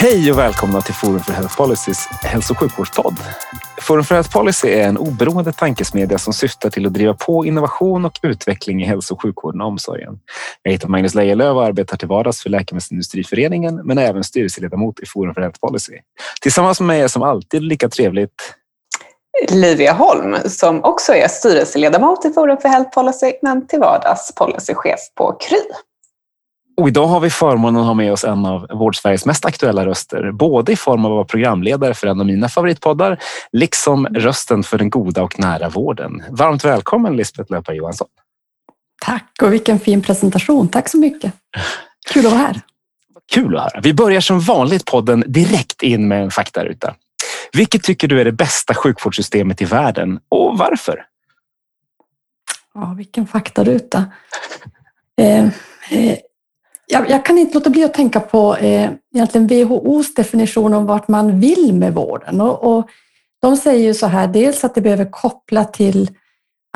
Hej 0.00 0.32
och 0.32 0.38
välkomna 0.38 0.80
till 0.80 0.94
Forum 0.94 1.20
för 1.20 1.32
Health 1.32 1.56
Policys 1.56 2.08
hälso 2.22 2.52
och 2.52 2.58
sjukvårdspodd. 2.58 3.16
Forum 3.80 4.04
för 4.04 4.14
Health 4.14 4.32
Policy 4.32 4.68
är 4.68 4.88
en 4.88 4.98
oberoende 4.98 5.52
tankesmedja 5.52 6.18
som 6.18 6.32
syftar 6.32 6.70
till 6.70 6.86
att 6.86 6.92
driva 6.92 7.14
på 7.14 7.46
innovation 7.46 8.04
och 8.04 8.18
utveckling 8.22 8.82
i 8.82 8.84
hälso 8.84 9.14
och 9.14 9.22
sjukvården 9.22 9.60
och 9.60 9.66
omsorgen. 9.66 10.18
Jag 10.62 10.72
heter 10.72 10.88
Magnus 10.88 11.14
Lejelöw 11.14 11.50
och 11.50 11.64
arbetar 11.64 11.96
till 11.96 12.08
vardags 12.08 12.42
för 12.42 12.50
Läkemedelsindustriföreningen 12.50 13.80
men 13.84 13.98
är 13.98 14.02
även 14.02 14.24
styrelseledamot 14.24 15.00
i 15.00 15.06
Forum 15.06 15.34
för 15.34 15.40
Health 15.40 15.60
Policy. 15.60 15.98
Tillsammans 16.40 16.80
med 16.80 16.86
mig 16.86 17.00
är 17.00 17.08
som 17.08 17.22
alltid 17.22 17.62
lika 17.62 17.88
trevligt 17.88 18.54
Livia 19.50 19.92
Holm 19.92 20.36
som 20.44 20.84
också 20.84 21.14
är 21.14 21.28
styrelseledamot 21.28 22.24
i 22.24 22.30
Forum 22.30 22.58
för 22.58 22.68
Health 22.68 22.90
Policy 22.90 23.32
men 23.42 23.66
till 23.66 23.80
vardags 23.80 24.34
policychef 24.34 25.00
på 25.14 25.32
Kry. 25.32 25.60
Och 26.78 26.88
idag 26.88 27.06
har 27.06 27.20
vi 27.20 27.30
förmånen 27.30 27.80
att 27.80 27.86
ha 27.86 27.94
med 27.94 28.12
oss 28.12 28.24
en 28.24 28.46
av 28.46 28.66
Vårdsveriges 28.70 29.26
mest 29.26 29.44
aktuella 29.44 29.86
röster, 29.86 30.32
både 30.32 30.72
i 30.72 30.76
form 30.76 31.04
av 31.04 31.12
att 31.12 31.16
vara 31.16 31.24
programledare 31.24 31.94
för 31.94 32.06
en 32.06 32.20
av 32.20 32.26
mina 32.26 32.48
favoritpoddar, 32.48 33.18
liksom 33.52 34.06
rösten 34.06 34.62
för 34.62 34.78
den 34.78 34.90
goda 34.90 35.22
och 35.22 35.40
nära 35.40 35.68
vården. 35.68 36.22
Varmt 36.30 36.64
välkommen 36.64 37.16
Lisbeth 37.16 37.52
Löpa 37.52 37.74
Johansson. 37.74 38.08
Tack 39.00 39.32
och 39.42 39.52
vilken 39.52 39.80
fin 39.80 40.02
presentation. 40.02 40.68
Tack 40.68 40.88
så 40.88 40.98
mycket. 40.98 41.32
Kul 42.12 42.26
att 42.26 42.32
vara 42.32 42.42
här. 42.42 42.60
Kul 43.32 43.56
att 43.56 43.62
höra. 43.62 43.80
Vi 43.80 43.94
börjar 43.94 44.20
som 44.20 44.40
vanligt 44.40 44.84
podden 44.84 45.24
direkt 45.26 45.82
in 45.82 46.08
med 46.08 46.22
en 46.22 46.30
faktaruta. 46.30 46.94
Vilket 47.52 47.82
tycker 47.82 48.08
du 48.08 48.20
är 48.20 48.24
det 48.24 48.32
bästa 48.32 48.74
sjukvårdssystemet 48.74 49.62
i 49.62 49.64
världen 49.64 50.20
och 50.28 50.58
varför? 50.58 51.04
Ja, 52.74 52.94
vilken 52.96 53.26
faktaruta. 53.26 54.04
Eh, 55.20 55.44
eh, 55.90 56.18
jag, 56.88 57.10
jag, 57.10 57.24
kan 57.24 57.38
inte 57.38 57.54
låta 57.54 57.70
bli 57.70 57.84
att 57.84 57.94
tänka 57.94 58.20
på 58.20 58.56
eh, 58.56 58.90
egentligen 59.14 59.46
WHOs 59.46 60.14
definition 60.14 60.74
om 60.74 60.86
vart 60.86 61.08
man 61.08 61.40
vill 61.40 61.74
med 61.74 61.94
vården. 61.94 62.40
Och, 62.40 62.76
och 62.76 62.88
de 63.42 63.56
säger 63.56 63.84
ju 63.84 63.94
så 63.94 64.06
här, 64.06 64.26
dels 64.26 64.64
att 64.64 64.74
det 64.74 64.80
behöver 64.80 65.10
koppla 65.10 65.64
till 65.64 66.10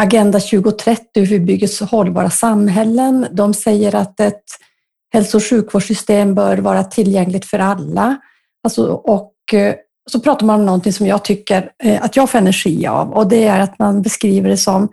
Agenda 0.00 0.40
2030, 0.40 1.06
hur 1.14 1.26
vi 1.26 1.40
bygger 1.40 1.86
hållbara 1.86 2.30
samhällen. 2.30 3.26
De 3.32 3.54
säger 3.54 3.94
att 3.94 4.20
ett 4.20 4.44
hälso 5.12 5.36
och 5.36 5.44
sjukvårdssystem 5.44 6.34
bör 6.34 6.56
vara 6.56 6.84
tillgängligt 6.84 7.44
för 7.44 7.58
alla. 7.58 8.16
Alltså, 8.64 8.92
och 8.92 9.34
eh, 9.52 9.74
så 10.10 10.20
pratar 10.20 10.46
man 10.46 10.60
om 10.60 10.66
någonting 10.66 10.92
som 10.92 11.06
jag 11.06 11.24
tycker 11.24 11.70
eh, 11.82 12.04
att 12.04 12.16
jag 12.16 12.30
får 12.30 12.38
energi 12.38 12.86
av 12.86 13.12
och 13.12 13.28
det 13.28 13.44
är 13.44 13.60
att 13.60 13.78
man 13.78 14.02
beskriver 14.02 14.48
det 14.48 14.56
som 14.56 14.88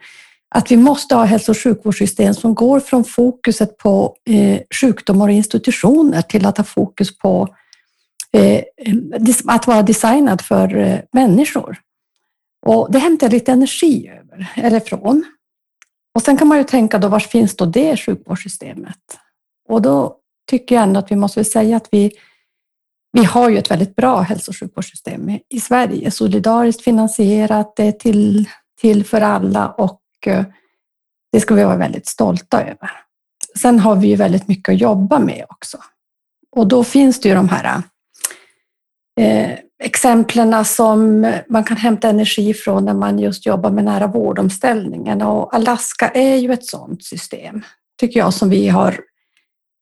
att 0.55 0.71
vi 0.71 0.77
måste 0.77 1.15
ha 1.15 1.23
hälso 1.23 1.51
och 1.51 1.57
sjukvårdssystem 1.57 2.33
som 2.33 2.55
går 2.55 2.79
från 2.79 3.03
fokuset 3.03 3.77
på 3.77 4.15
eh, 4.25 4.61
sjukdomar 4.81 5.27
och 5.27 5.33
institutioner 5.33 6.21
till 6.21 6.45
att 6.45 6.57
ha 6.57 6.63
fokus 6.63 7.17
på 7.17 7.55
eh, 8.31 8.63
att 9.45 9.67
vara 9.67 9.81
designad 9.81 10.41
för 10.41 10.77
eh, 10.77 10.99
människor. 11.11 11.77
Och 12.65 12.91
det 12.91 12.99
hämtar 12.99 13.27
jag 13.27 13.33
lite 13.33 13.51
energi 13.51 14.07
över, 14.07 14.51
eller 14.55 14.79
från. 14.79 15.23
Och 16.15 16.21
sen 16.21 16.37
kan 16.37 16.47
man 16.47 16.57
ju 16.57 16.63
tänka 16.63 16.97
då, 16.97 17.07
var 17.07 17.19
finns 17.19 17.55
då 17.55 17.65
det 17.65 17.97
sjukvårdssystemet? 17.97 18.97
Och 19.69 19.81
då 19.81 20.15
tycker 20.49 20.75
jag 20.75 20.83
ändå 20.83 20.99
att 20.99 21.11
vi 21.11 21.15
måste 21.15 21.43
säga 21.43 21.77
att 21.77 21.87
vi, 21.91 22.11
vi 23.11 23.23
har 23.23 23.49
ju 23.49 23.57
ett 23.57 23.71
väldigt 23.71 23.95
bra 23.95 24.21
hälso 24.21 24.51
och 24.51 24.57
sjukvårdssystem 24.57 25.39
i 25.49 25.59
Sverige, 25.59 26.11
solidariskt 26.11 26.83
finansierat, 26.83 27.73
det 27.75 27.83
är 27.83 27.91
till, 27.91 28.49
till 28.81 29.05
för 29.05 29.21
alla 29.21 29.69
och 29.69 29.99
det 31.31 31.39
ska 31.39 31.55
vi 31.55 31.63
vara 31.63 31.77
väldigt 31.77 32.07
stolta 32.07 32.61
över. 32.61 32.91
Sen 33.61 33.79
har 33.79 33.95
vi 33.95 34.07
ju 34.07 34.15
väldigt 34.15 34.47
mycket 34.47 34.73
att 34.73 34.81
jobba 34.81 35.19
med 35.19 35.45
också. 35.49 35.77
Och 36.51 36.67
då 36.67 36.83
finns 36.83 37.19
det 37.19 37.29
ju 37.29 37.35
de 37.35 37.49
här 37.49 37.81
eh, 39.19 39.59
exemplen 39.83 40.65
som 40.65 41.31
man 41.49 41.63
kan 41.63 41.77
hämta 41.77 42.09
energi 42.09 42.53
från 42.53 42.85
när 42.85 42.93
man 42.93 43.19
just 43.19 43.45
jobbar 43.45 43.71
med 43.71 43.83
nära 43.83 44.07
vårdomställningen. 44.07 45.21
Och 45.21 45.55
Alaska 45.55 46.09
är 46.09 46.35
ju 46.35 46.53
ett 46.53 46.65
sådant 46.65 47.03
system, 47.03 47.61
tycker 47.99 48.19
jag, 48.19 48.33
som 48.33 48.49
vi 48.49 48.67
har 48.67 48.99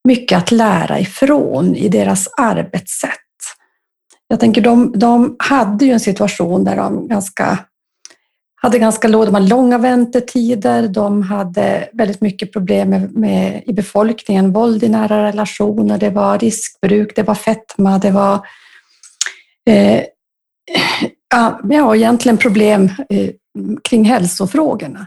mycket 0.08 0.38
att 0.38 0.50
lära 0.50 1.00
ifrån 1.00 1.76
i 1.76 1.88
deras 1.88 2.28
arbetssätt. 2.36 3.12
Jag 4.28 4.40
tänker, 4.40 4.60
de, 4.60 4.92
de 4.98 5.36
hade 5.38 5.84
ju 5.84 5.92
en 5.92 6.00
situation 6.00 6.64
där 6.64 6.76
de 6.76 7.08
ganska 7.08 7.58
hade 8.60 8.78
ganska 8.78 9.08
låga, 9.08 9.26
de 9.26 9.34
hade 9.34 9.48
långa 9.48 9.78
väntetider, 9.78 10.88
de 10.88 11.22
hade 11.22 11.88
väldigt 11.92 12.20
mycket 12.20 12.52
problem 12.52 12.90
med, 12.90 13.16
med, 13.16 13.62
i 13.66 13.72
befolkningen, 13.72 14.52
våld 14.52 14.84
i 14.84 14.88
nära 14.88 15.24
relationer, 15.24 15.98
det 15.98 16.10
var 16.10 16.38
riskbruk, 16.38 17.16
det 17.16 17.22
var 17.22 17.34
fetma, 17.34 17.98
det 17.98 18.10
var 18.10 18.46
eh, 19.70 20.02
ja, 21.68 21.96
egentligen 21.96 22.38
problem 22.38 22.90
eh, 23.08 23.30
kring 23.84 24.04
hälsofrågorna. 24.04 25.06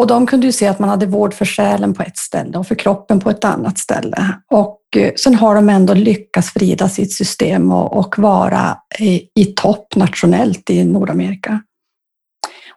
Och 0.00 0.06
de 0.06 0.26
kunde 0.26 0.46
ju 0.46 0.52
se 0.52 0.66
att 0.66 0.78
man 0.78 0.88
hade 0.88 1.06
vård 1.06 1.34
för 1.34 1.44
själen 1.44 1.94
på 1.94 2.02
ett 2.02 2.18
ställe 2.18 2.58
och 2.58 2.66
för 2.66 2.74
kroppen 2.74 3.20
på 3.20 3.30
ett 3.30 3.44
annat 3.44 3.78
ställe. 3.78 4.34
Och 4.50 4.80
eh, 4.96 5.12
sen 5.16 5.34
har 5.34 5.54
de 5.54 5.68
ändå 5.68 5.94
lyckats 5.94 6.56
vrida 6.56 6.88
sitt 6.88 7.12
system 7.12 7.72
och, 7.72 7.96
och 7.96 8.18
vara 8.18 8.76
i, 8.98 9.28
i 9.34 9.44
topp 9.44 9.96
nationellt 9.96 10.70
i 10.70 10.84
Nordamerika. 10.84 11.60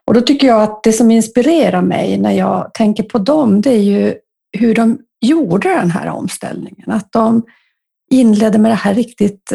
Och 0.08 0.14
då 0.14 0.22
tycker 0.22 0.48
jag 0.48 0.64
att 0.64 0.84
det 0.84 0.94
som 0.94 1.12
inspirerar 1.12 1.82
mig 1.82 2.18
när 2.18 2.32
jag 2.32 2.74
tänker 2.74 3.04
på 3.04 3.18
dem, 3.18 3.62
det 3.62 3.70
är 3.70 3.84
ju 3.84 4.16
hur 4.58 4.76
de 4.76 5.00
gjorde 5.22 5.70
den 5.70 5.92
här 5.92 6.08
omställningen. 6.08 6.92
Att 6.92 7.12
de 7.12 7.44
inledde 8.12 8.58
med 8.58 8.72
det 8.72 8.76
här 8.76 8.94
riktigt 8.94 9.54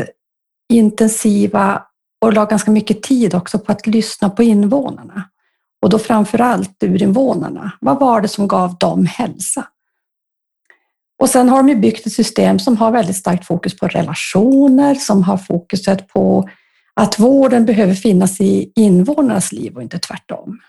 intensiva 0.72 1.82
och 2.20 2.32
la 2.32 2.44
ganska 2.44 2.70
mycket 2.70 3.02
tid 3.02 3.34
också 3.34 3.58
på 3.58 3.72
att 3.72 3.86
lyssna 3.86 4.30
på 4.30 4.42
invånarna. 4.42 5.24
Och 5.82 5.90
då 5.90 5.98
framför 5.98 6.40
allt 6.40 6.82
urinvånarna. 6.82 7.72
Vad 7.80 8.00
var 8.00 8.20
det 8.20 8.28
som 8.28 8.48
gav 8.48 8.78
dem 8.78 9.06
hälsa? 9.06 9.66
Och 11.20 11.30
sen 11.30 11.48
har 11.48 11.56
de 11.56 11.68
ju 11.68 11.76
byggt 11.76 12.06
ett 12.06 12.12
system 12.12 12.58
som 12.58 12.76
har 12.76 12.90
väldigt 12.90 13.16
starkt 13.16 13.46
fokus 13.46 13.76
på 13.76 13.88
relationer, 13.88 14.94
som 14.94 15.22
har 15.22 15.36
fokuset 15.36 16.08
på 16.08 16.48
att 17.00 17.18
vården 17.18 17.64
behöver 17.64 17.94
finnas 17.94 18.40
i 18.40 18.72
invånarnas 18.76 19.52
liv 19.52 19.76
och 19.76 19.82
inte 19.82 19.98
tvärtom. 19.98 20.60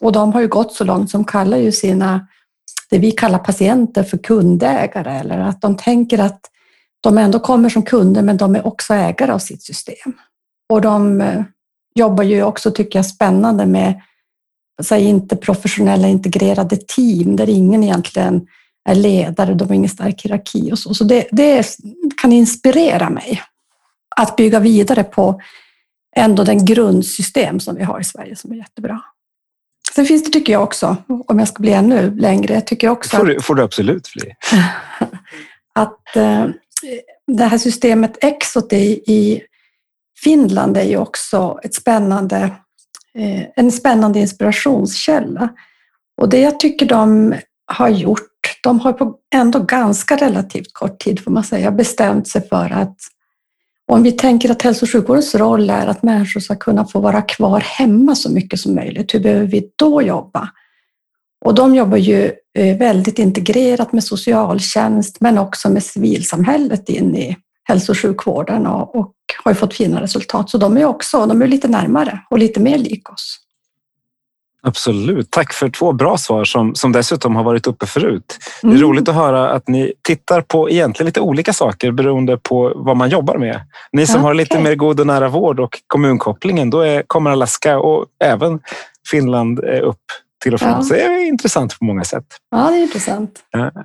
Och 0.00 0.12
de 0.12 0.32
har 0.32 0.40
ju 0.40 0.48
gått 0.48 0.72
så 0.72 0.84
långt 0.84 1.10
som 1.10 1.24
kallar 1.24 1.58
ju 1.58 1.72
sina, 1.72 2.28
det 2.90 2.98
vi 2.98 3.10
kallar 3.10 3.38
patienter 3.38 4.02
för 4.02 4.18
kundägare, 4.18 5.18
eller 5.18 5.38
att 5.38 5.60
de 5.60 5.76
tänker 5.76 6.18
att 6.18 6.40
de 7.00 7.18
ändå 7.18 7.38
kommer 7.38 7.68
som 7.68 7.82
kunder, 7.82 8.22
men 8.22 8.36
de 8.36 8.56
är 8.56 8.66
också 8.66 8.94
ägare 8.94 9.32
av 9.32 9.38
sitt 9.38 9.62
system. 9.62 10.12
Och 10.68 10.80
de 10.80 11.20
eh, 11.20 11.42
jobbar 11.94 12.24
ju 12.24 12.42
också, 12.42 12.70
tycker 12.70 12.98
jag, 12.98 13.06
spännande 13.06 13.66
med 13.66 14.00
säg, 14.82 15.04
inte 15.04 15.36
professionella 15.36 16.08
integrerade 16.08 16.76
team 16.76 17.36
där 17.36 17.48
ingen 17.48 17.84
egentligen 17.84 18.46
är 18.88 18.94
ledare, 18.94 19.54
de 19.54 19.68
har 19.68 19.74
ingen 19.74 19.90
stark 19.90 20.22
hierarki 20.22 20.72
och 20.72 20.78
så. 20.78 20.94
Så 20.94 21.04
det, 21.04 21.28
det 21.32 21.66
kan 22.22 22.32
inspirera 22.32 23.10
mig 23.10 23.42
att 24.16 24.36
bygga 24.36 24.60
vidare 24.60 25.04
på 25.04 25.40
ändå 26.18 26.44
den 26.44 26.64
grundsystem 26.64 27.60
som 27.60 27.76
vi 27.76 27.82
har 27.82 28.00
i 28.00 28.04
Sverige 28.04 28.36
som 28.36 28.52
är 28.52 28.56
jättebra. 28.56 29.00
Sen 29.94 30.06
finns 30.06 30.24
det, 30.24 30.30
tycker 30.30 30.52
jag 30.52 30.62
också, 30.62 30.96
om 31.26 31.38
jag 31.38 31.48
ska 31.48 31.60
bli 31.60 31.72
ännu 31.72 32.14
längre, 32.16 32.60
tycker 32.60 32.86
jag 32.86 32.92
också 32.92 33.16
får 33.16 33.24
du, 33.24 33.40
får 33.40 33.54
du 33.54 33.62
absolut 33.62 34.08
bli. 34.14 34.34
att 35.74 36.16
eh, 36.16 36.46
det 37.26 37.44
här 37.44 37.58
systemet 37.58 38.24
Exot 38.24 38.72
i, 38.72 39.02
i 39.12 39.42
Finland 40.24 40.76
är 40.76 40.84
ju 40.84 40.96
också 40.96 41.58
ett 41.62 41.74
spännande, 41.74 42.36
eh, 43.14 43.42
en 43.56 43.72
spännande 43.72 44.18
inspirationskälla. 44.18 45.48
Och 46.20 46.28
det 46.28 46.40
jag 46.40 46.60
tycker 46.60 46.86
de 46.86 47.34
har 47.66 47.88
gjort, 47.88 48.58
de 48.62 48.80
har 48.80 48.92
på 48.92 49.14
ändå 49.34 49.58
ganska 49.58 50.16
relativt 50.16 50.72
kort 50.72 50.98
tid 50.98 51.24
får 51.24 51.30
man 51.30 51.44
säga 51.44 51.70
bestämt 51.70 52.28
sig 52.28 52.48
för 52.48 52.70
att 52.72 52.96
om 53.88 54.02
vi 54.02 54.12
tänker 54.12 54.50
att 54.50 54.62
hälso 54.62 54.84
och 54.84 54.90
sjukvårdens 54.90 55.34
roll 55.34 55.70
är 55.70 55.86
att 55.86 56.02
människor 56.02 56.40
ska 56.40 56.54
kunna 56.56 56.84
få 56.84 57.00
vara 57.00 57.22
kvar 57.22 57.60
hemma 57.60 58.14
så 58.14 58.32
mycket 58.32 58.60
som 58.60 58.74
möjligt, 58.74 59.14
hur 59.14 59.20
behöver 59.20 59.46
vi 59.46 59.70
då 59.76 60.02
jobba? 60.02 60.48
Och 61.44 61.54
de 61.54 61.74
jobbar 61.74 61.96
ju 61.96 62.32
eh, 62.58 62.78
väldigt 62.78 63.18
integrerat 63.18 63.92
med 63.92 64.04
socialtjänst 64.04 65.20
men 65.20 65.38
också 65.38 65.70
med 65.70 65.82
civilsamhället 65.82 66.88
in 66.88 67.16
i 67.16 67.36
hälso 67.64 67.92
och 67.92 67.98
sjukvården 67.98 68.66
och, 68.66 68.96
och 68.96 69.14
har 69.44 69.50
ju 69.50 69.54
fått 69.54 69.74
fina 69.74 70.02
resultat, 70.02 70.50
så 70.50 70.58
de 70.58 70.76
är 70.76 70.84
också 70.84 71.26
de 71.26 71.42
är 71.42 71.46
lite 71.46 71.68
närmare 71.68 72.20
och 72.30 72.38
lite 72.38 72.60
mer 72.60 72.78
lik 72.78 73.12
oss. 73.12 73.38
Absolut. 74.62 75.30
Tack 75.30 75.52
för 75.52 75.68
två 75.68 75.92
bra 75.92 76.16
svar 76.16 76.44
som, 76.44 76.74
som 76.74 76.92
dessutom 76.92 77.36
har 77.36 77.44
varit 77.44 77.66
uppe 77.66 77.86
förut. 77.86 78.38
Det 78.62 78.68
är 78.68 78.70
mm. 78.70 78.82
roligt 78.82 79.08
att 79.08 79.14
höra 79.14 79.50
att 79.50 79.68
ni 79.68 79.92
tittar 80.02 80.40
på 80.40 80.70
egentligen 80.70 81.06
lite 81.06 81.20
olika 81.20 81.52
saker 81.52 81.90
beroende 81.90 82.36
på 82.36 82.72
vad 82.76 82.96
man 82.96 83.10
jobbar 83.10 83.38
med. 83.38 83.60
Ni 83.92 84.06
som 84.06 84.16
okay. 84.16 84.26
har 84.26 84.34
lite 84.34 84.60
mer 84.60 84.74
god 84.74 85.00
och 85.00 85.06
nära 85.06 85.28
vård 85.28 85.60
och 85.60 85.78
kommunkopplingen, 85.86 86.70
då 86.70 86.80
är, 86.80 87.02
kommer 87.06 87.30
Alaska 87.30 87.78
och 87.78 88.06
även 88.24 88.60
Finland 89.10 89.64
eh, 89.64 89.88
upp 89.88 90.02
till 90.42 90.54
och 90.54 90.60
från. 90.60 90.70
Ja. 90.70 90.82
Så 90.82 90.94
det 90.94 91.02
är 91.02 91.24
intressant 91.24 91.78
på 91.78 91.84
många 91.84 92.04
sätt. 92.04 92.24
Ja, 92.50 92.70
det 92.70 92.76
är 92.76 92.82
intressant. 92.82 93.40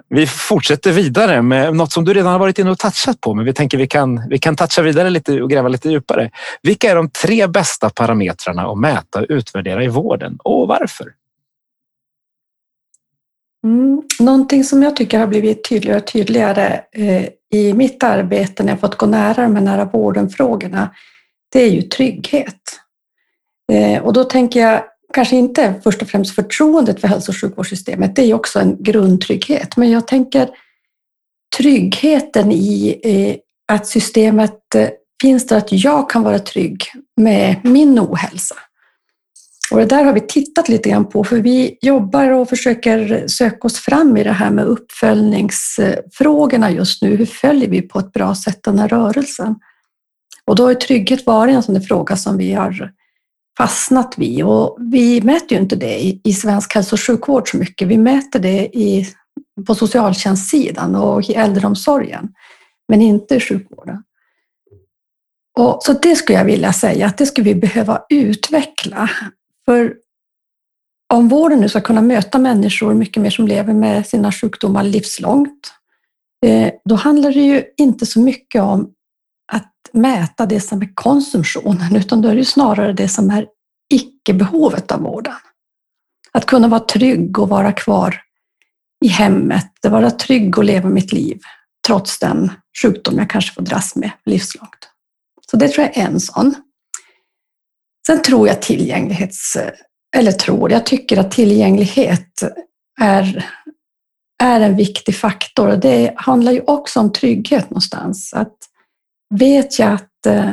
Vi 0.10 0.28
fortsätter 0.28 0.92
vidare 0.92 1.42
med 1.42 1.76
något 1.76 1.92
som 1.92 2.06
du 2.06 2.14
redan 2.14 2.32
har 2.32 2.40
varit 2.40 2.60
inne 2.60 2.72
och 2.72 2.80
touchat 2.80 3.22
på, 3.22 3.34
men 3.34 3.46
vi 3.46 3.54
tänker 3.54 3.78
vi 3.78 3.88
kan, 3.88 4.30
vi 4.30 4.40
kan 4.40 4.56
toucha 4.56 4.82
vidare 4.82 5.10
lite 5.10 5.42
och 5.42 5.50
gräva 5.50 5.68
lite 5.68 5.90
djupare. 5.90 6.32
Vilka 6.62 6.92
är 6.92 6.96
de 6.96 7.10
tre 7.10 7.48
bästa 7.48 7.90
parametrarna 7.90 8.72
att 8.72 8.80
mäta 8.80 9.20
och 9.20 9.26
utvärdera 9.30 9.84
i 9.84 9.88
vården 9.88 10.38
och 10.44 10.68
varför? 10.68 11.08
Mm. 13.64 14.02
Någonting 14.20 14.64
som 14.64 14.84
jag 14.84 14.96
tycker 14.96 15.20
har 15.20 15.28
blivit 15.28 15.70
tydligare 15.70 16.00
och 16.00 16.08
tydligare 16.08 16.82
eh, 16.92 17.26
i 17.54 17.74
mitt 17.74 18.04
arbete 18.04 18.64
när 18.64 18.72
jag 18.72 18.80
fått 18.80 18.96
gå 18.96 19.06
nära 19.06 19.44
de 19.44 19.56
här 19.56 19.64
nära 19.64 19.86
vården-frågorna, 19.86 20.90
det 21.52 21.62
är 21.62 21.70
ju 21.70 21.82
trygghet. 21.82 22.62
Eh, 23.72 24.04
och 24.04 24.14
då 24.14 24.24
tänker 24.24 24.60
jag 24.60 24.84
kanske 25.14 25.36
inte 25.36 25.74
först 25.84 26.02
och 26.02 26.08
främst 26.08 26.36
förtroendet 26.36 27.02
för 27.02 27.08
hälso 27.08 27.32
och 27.32 27.38
sjukvårdssystemet, 27.38 28.16
det 28.16 28.22
är 28.22 28.26
ju 28.26 28.34
också 28.34 28.60
en 28.60 28.84
grundtrygghet, 28.84 29.78
men 29.78 29.92
jag 29.92 30.08
tänker 30.08 30.50
tryggheten 31.58 32.52
i 32.52 33.00
eh, 33.04 33.36
att 33.76 33.88
systemet 33.88 34.76
eh, 34.76 34.90
finns 35.22 35.48
där 35.48 35.58
att 35.58 35.72
jag 35.72 36.10
kan 36.10 36.24
vara 36.24 36.40
trygg 36.40 36.84
med 37.22 37.56
min 37.64 38.00
ohälsa. 38.00 38.56
Och 39.72 39.80
det 39.80 39.86
där 39.86 40.04
har 40.04 40.14
vi 40.14 40.22
tittat 40.22 40.70
lite 40.70 40.90
grann 40.90 41.06
på, 41.06 41.24
för 41.24 41.38
vi 41.38 41.78
jobbar 41.82 42.30
och 42.30 42.50
försöker 42.50 43.28
söka 43.28 43.68
oss 43.68 43.80
fram 43.80 44.18
i 44.18 44.24
det 44.24 44.32
här 44.32 44.52
med 44.52 44.66
uppföljningsfrågorna 44.66 46.72
just 46.72 47.02
nu. 47.02 47.16
Hur 47.16 47.26
följer 47.26 47.70
vi 47.70 47.82
på 47.82 48.00
ett 48.00 48.14
bra 48.14 48.36
sätt 48.36 48.64
den 48.64 48.80
här 48.80 48.88
rörelsen? 48.88 49.56
Och 50.46 50.56
då 50.56 50.66
har 50.66 50.74
trygghet 50.74 51.26
varit 51.26 51.56
en 51.56 51.64
sån 51.64 51.82
fråga 51.82 52.16
som 52.16 52.38
vi 52.38 52.54
har 52.54 52.92
fastnat 53.58 54.18
vid. 54.18 54.44
Och 54.44 54.78
vi 54.80 55.22
mäter 55.22 55.52
ju 55.52 55.64
inte 55.64 55.76
det 55.76 56.04
i, 56.04 56.22
i 56.24 56.34
svensk 56.34 56.76
hälso 56.76 56.96
och 56.96 57.02
sjukvård 57.02 57.50
så 57.50 57.58
mycket. 57.58 57.88
Vi 57.88 57.98
mäter 57.98 58.40
det 58.40 58.66
i, 58.78 59.08
på 59.68 59.76
socialtjänstsidan 59.76 60.96
och 60.96 61.30
i 61.30 61.34
äldreomsorgen, 61.34 62.34
men 62.88 63.02
inte 63.02 63.36
i 63.36 63.40
sjukvården. 63.40 64.04
Och, 65.60 65.78
så 65.84 65.94
det 65.94 66.16
skulle 66.16 66.38
jag 66.38 66.46
vilja 66.46 66.74
säga 66.74 67.08
att 67.08 67.18
det 67.18 67.26
skulle 67.26 67.54
vi 67.54 67.56
behöva 67.56 68.02
utveckla. 68.10 69.10
För 69.66 69.94
om 71.14 71.28
vården 71.28 71.60
nu 71.60 71.70
ska 71.70 71.82
kunna 71.82 72.02
möta 72.02 72.40
människor 72.40 72.94
mycket 72.94 73.24
mer 73.24 73.30
som 73.30 73.48
lever 73.48 73.74
med 73.74 74.08
sina 74.08 74.32
sjukdomar 74.32 74.84
livslångt, 74.84 75.74
eh, 76.46 76.74
då 76.86 76.96
handlar 76.96 77.32
det 77.32 77.42
ju 77.42 77.64
inte 77.78 78.06
så 78.06 78.20
mycket 78.20 78.62
om 78.62 78.94
mäta 79.92 80.46
det 80.46 80.60
som 80.60 80.82
är 80.82 80.90
konsumtionen, 80.94 81.96
utan 81.96 82.22
då 82.22 82.30
är 82.30 82.36
det 82.36 82.46
snarare 82.46 82.94
det 82.94 83.08
som 83.08 83.30
är 83.30 83.48
icke-behovet 83.94 84.92
av 84.92 85.02
vården. 85.02 85.34
Att 86.32 86.46
kunna 86.46 86.68
vara 86.68 86.80
trygg 86.80 87.40
och 87.40 87.50
vara 87.50 87.72
kvar 87.72 88.22
i 89.06 89.08
hemmet, 89.08 89.72
vara 89.84 90.12
trygg 90.12 90.58
och 90.58 90.64
leva 90.64 90.90
mitt 90.90 91.14
liv 91.14 91.40
trots 91.88 92.20
den 92.20 92.52
sjukdom 92.82 93.18
jag 93.18 93.30
kanske 93.30 93.54
får 93.54 93.62
dras 93.62 93.96
med 93.96 94.12
livslångt. 94.26 94.90
Så 95.52 95.58
det 95.58 95.68
tror 95.68 95.86
jag 95.86 95.98
är 95.98 96.08
en 96.08 96.20
sån. 96.20 96.56
Sen 98.08 98.22
tror 98.22 98.48
jag 98.48 98.62
tillgänglighets... 98.62 99.58
Eller 100.16 100.32
tror, 100.32 100.72
jag 100.72 100.86
tycker 100.86 101.18
att 101.18 101.32
tillgänglighet 101.32 102.44
är, 103.02 103.50
är 104.44 104.62
en 104.62 104.76
viktig 104.76 105.16
faktor. 105.16 105.68
Det 105.68 106.14
handlar 106.16 106.52
ju 106.52 106.62
också 106.62 107.00
om 107.00 107.12
trygghet 107.12 107.70
någonstans. 107.70 108.34
Att 108.34 108.58
vet 109.40 109.80
jag 109.80 109.94
att 109.94 110.26
eh, 110.26 110.52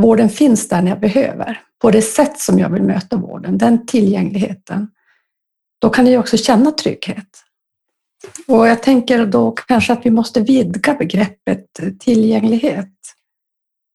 vården 0.00 0.28
finns 0.28 0.68
där 0.68 0.82
när 0.82 0.90
jag 0.90 1.00
behöver, 1.00 1.60
på 1.82 1.90
det 1.90 2.02
sätt 2.02 2.38
som 2.38 2.58
jag 2.58 2.68
vill 2.68 2.82
möta 2.82 3.16
vården, 3.16 3.58
den 3.58 3.86
tillgängligheten, 3.86 4.88
då 5.80 5.90
kan 5.90 6.06
jag 6.06 6.20
också 6.20 6.36
känna 6.36 6.70
trygghet. 6.70 7.28
Och 8.46 8.68
jag 8.68 8.82
tänker 8.82 9.26
då 9.26 9.50
kanske 9.50 9.92
att 9.92 10.06
vi 10.06 10.10
måste 10.10 10.40
vidga 10.40 10.94
begreppet 10.94 11.78
eh, 11.82 11.88
tillgänglighet 12.00 12.88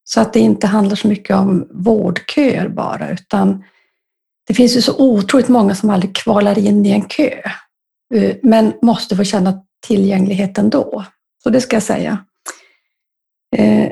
så 0.03 0.21
att 0.21 0.33
det 0.33 0.39
inte 0.39 0.67
handlar 0.67 0.95
så 0.95 1.07
mycket 1.07 1.35
om 1.35 1.67
vårdköer 1.71 2.67
bara, 2.69 3.09
utan 3.09 3.63
det 4.47 4.53
finns 4.53 4.77
ju 4.77 4.81
så 4.81 4.95
otroligt 4.97 5.47
många 5.47 5.75
som 5.75 5.89
aldrig 5.89 6.15
kvalar 6.15 6.59
in 6.59 6.85
i 6.85 6.91
en 6.91 7.01
kö, 7.01 7.41
eh, 8.15 8.35
men 8.43 8.73
måste 8.81 9.15
få 9.15 9.23
känna 9.23 9.61
tillgänglighet 9.87 10.57
ändå. 10.57 11.05
Så 11.43 11.49
det 11.49 11.61
ska 11.61 11.75
jag 11.75 11.83
säga. 11.83 12.25
Eh, 13.57 13.91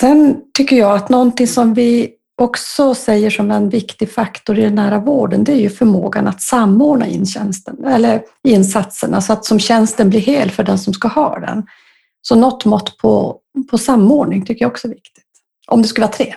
Sen 0.00 0.40
tycker 0.54 0.76
jag 0.76 0.96
att 0.96 1.08
någonting 1.08 1.46
som 1.46 1.74
vi 1.74 2.12
också 2.42 2.94
säger 2.94 3.30
som 3.30 3.50
en 3.50 3.68
viktig 3.68 4.12
faktor 4.12 4.58
i 4.58 4.62
den 4.62 4.74
nära 4.74 4.98
vården, 4.98 5.44
det 5.44 5.52
är 5.52 5.56
ju 5.56 5.70
förmågan 5.70 6.28
att 6.28 6.42
samordna 6.42 7.06
in 7.06 7.26
tjänsten, 7.26 7.84
eller 7.84 8.22
insatserna 8.44 9.20
så 9.20 9.32
att 9.32 9.44
som 9.44 9.58
tjänsten 9.58 10.10
blir 10.10 10.20
hel 10.20 10.50
för 10.50 10.62
den 10.62 10.78
som 10.78 10.94
ska 10.94 11.08
ha 11.08 11.38
den. 11.38 11.66
Så 12.22 12.34
något 12.34 12.64
mått 12.64 12.98
på, 12.98 13.40
på 13.70 13.78
samordning 13.78 14.44
tycker 14.44 14.64
jag 14.64 14.70
också 14.70 14.88
är 14.88 14.92
viktigt. 14.92 15.24
Om 15.66 15.82
det 15.82 15.88
skulle 15.88 16.06
vara 16.06 16.16
tre. 16.16 16.34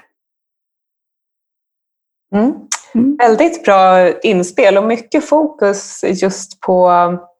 Mm. 2.35 2.53
Mm. 2.93 3.15
Väldigt 3.17 3.63
bra 3.63 4.11
inspel 4.21 4.77
och 4.77 4.83
mycket 4.83 5.25
fokus 5.25 6.03
just 6.03 6.59
på 6.59 6.89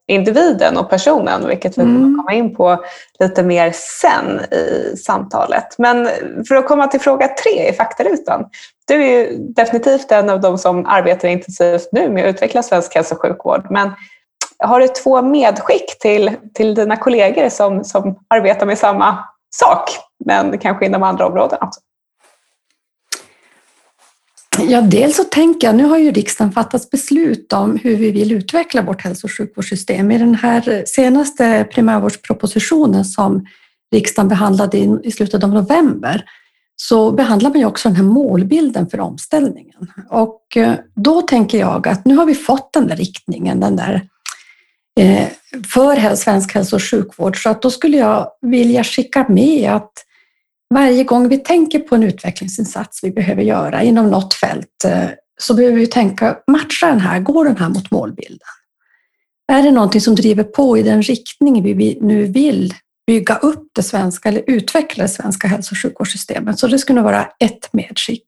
individen 0.09 0.77
och 0.77 0.89
personen, 0.89 1.47
vilket 1.47 1.77
vi 1.77 1.81
kommer 1.81 1.99
mm. 1.99 2.17
komma 2.17 2.33
in 2.33 2.55
på 2.55 2.83
lite 3.19 3.43
mer 3.43 3.71
sen 3.75 4.39
i 4.53 4.97
samtalet. 4.97 5.75
Men 5.77 6.09
för 6.47 6.55
att 6.55 6.67
komma 6.67 6.87
till 6.87 6.99
fråga 6.99 7.27
tre 7.27 7.69
i 7.69 7.73
faktarutan. 7.73 8.45
Du 8.87 9.03
är 9.03 9.07
ju 9.07 9.37
definitivt 9.37 10.11
en 10.11 10.29
av 10.29 10.41
de 10.41 10.57
som 10.57 10.85
arbetar 10.85 11.27
intensivt 11.27 11.89
nu 11.91 12.09
med 12.09 12.25
att 12.25 12.35
utveckla 12.35 12.63
svensk 12.63 12.95
hälso 12.95 13.15
och 13.15 13.21
sjukvård. 13.21 13.67
Men 13.69 13.91
har 14.63 14.79
du 14.79 14.87
två 14.87 15.21
medskick 15.21 15.99
till, 15.99 16.31
till 16.53 16.75
dina 16.75 16.95
kollegor 16.95 17.49
som, 17.49 17.83
som 17.83 18.19
arbetar 18.27 18.65
med 18.65 18.77
samma 18.77 19.17
sak, 19.49 19.89
men 20.25 20.57
kanske 20.57 20.85
inom 20.85 21.03
andra 21.03 21.27
områden 21.27 21.59
också? 21.61 21.79
Ja, 24.67 24.81
dels 24.81 25.15
så 25.15 25.23
tänker 25.23 25.67
jag, 25.67 25.75
nu 25.75 25.83
har 25.83 25.97
ju 25.97 26.11
riksdagen 26.11 26.51
fattat 26.51 26.89
beslut 26.89 27.53
om 27.53 27.79
hur 27.83 27.95
vi 27.95 28.11
vill 28.11 28.31
utveckla 28.31 28.81
vårt 28.81 29.01
hälso 29.01 29.27
och 29.27 29.31
sjukvårdssystem. 29.31 30.11
I 30.11 30.17
den 30.17 30.35
här 30.35 30.83
senaste 30.87 31.67
primärvårdspropositionen 31.73 33.05
som 33.05 33.45
riksdagen 33.91 34.29
behandlade 34.29 34.77
i 35.03 35.11
slutet 35.11 35.43
av 35.43 35.49
november 35.49 36.25
så 36.75 37.11
behandlar 37.11 37.49
man 37.49 37.59
ju 37.59 37.65
också 37.65 37.89
den 37.89 37.95
här 37.95 38.03
målbilden 38.03 38.89
för 38.89 38.99
omställningen. 38.99 39.87
Och 40.09 40.57
eh, 40.57 40.73
då 40.95 41.21
tänker 41.21 41.59
jag 41.59 41.87
att 41.87 42.05
nu 42.05 42.15
har 42.15 42.25
vi 42.25 42.35
fått 42.35 42.73
den 42.73 42.87
där 42.87 42.95
riktningen, 42.95 43.59
den 43.59 43.75
där 43.75 44.01
eh, 44.99 45.27
för 45.73 46.15
svensk 46.15 46.53
hälso 46.53 46.75
och 46.75 46.83
sjukvård, 46.83 47.43
så 47.43 47.49
att 47.49 47.61
då 47.61 47.71
skulle 47.71 47.97
jag 47.97 48.27
vilja 48.41 48.83
skicka 48.83 49.25
med 49.29 49.71
att 49.71 49.91
varje 50.69 51.03
gång 51.03 51.29
vi 51.29 51.37
tänker 51.37 51.79
på 51.79 51.95
en 51.95 52.03
utvecklingsinsats 52.03 53.03
vi 53.03 53.11
behöver 53.11 53.43
göra 53.43 53.83
inom 53.83 54.09
något 54.09 54.33
fält 54.33 54.85
eh, 54.85 55.09
så 55.41 55.53
behöver 55.53 55.77
vi 55.77 55.87
tänka, 55.87 56.37
matchar 56.47 56.87
den 56.87 56.99
här, 56.99 57.19
går 57.19 57.45
den 57.45 57.57
här 57.57 57.69
mot 57.69 57.91
målbilden? 57.91 58.47
Är 59.51 59.63
det 59.63 59.71
någonting 59.71 60.01
som 60.01 60.15
driver 60.15 60.43
på 60.43 60.77
i 60.77 60.83
den 60.83 61.01
riktning 61.01 61.63
vi 61.63 61.97
nu 62.01 62.25
vill 62.25 62.73
bygga 63.07 63.35
upp 63.35 63.67
det 63.75 63.83
svenska 63.83 64.29
eller 64.29 64.43
utveckla 64.47 65.03
det 65.03 65.09
svenska 65.09 65.47
hälso 65.47 65.73
och 65.73 65.81
sjukvårdssystemet? 65.81 66.59
Så 66.59 66.67
det 66.67 66.79
skulle 66.79 67.01
vara 67.01 67.31
ett 67.39 67.73
medskick. 67.73 68.25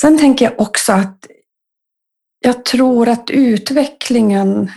Sen 0.00 0.18
tänker 0.18 0.44
jag 0.44 0.60
också 0.60 0.92
att 0.92 1.26
jag 2.40 2.64
tror 2.64 3.08
att 3.08 3.30
utvecklingen 3.30 4.70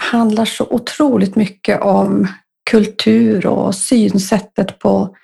handlar 0.00 0.44
så 0.44 0.66
otroligt 0.70 1.36
mycket 1.36 1.80
om 1.80 2.28
kultur 2.70 3.46
och 3.46 3.74
synsättet 3.74 4.78
på, 4.78 5.16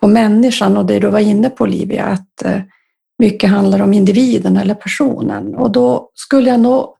på 0.00 0.08
människan 0.08 0.76
och 0.76 0.86
det 0.86 0.98
du 0.98 1.08
var 1.08 1.20
inne 1.20 1.50
på 1.50 1.64
Olivia, 1.64 2.04
att 2.04 2.42
eh, 2.44 2.60
mycket 3.18 3.50
handlar 3.50 3.80
om 3.80 3.92
individen 3.92 4.56
eller 4.56 4.74
personen. 4.74 5.54
Och 5.54 5.70
då 5.70 6.10
skulle 6.14 6.50
jag 6.50 6.60
nog 6.60 6.96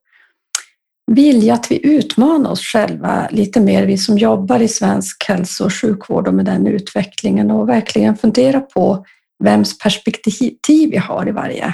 vilja 1.07 1.55
att 1.55 1.71
vi 1.71 1.87
utmanar 1.87 2.51
oss 2.51 2.61
själva 2.61 3.29
lite 3.31 3.61
mer, 3.61 3.87
vi 3.87 3.99
som 3.99 4.19
jobbar 4.19 4.61
i 4.61 4.69
svensk 4.69 5.25
hälso 5.29 5.65
och 5.65 5.75
sjukvård 5.75 6.29
och 6.29 6.35
med 6.35 6.45
den 6.45 6.67
utvecklingen 6.67 7.51
och 7.51 7.69
verkligen 7.69 8.17
fundera 8.17 8.61
på 8.61 9.05
vems 9.45 9.79
perspektiv 9.79 10.91
vi 10.91 10.97
har 10.97 11.29
i 11.29 11.33
varje, 11.33 11.67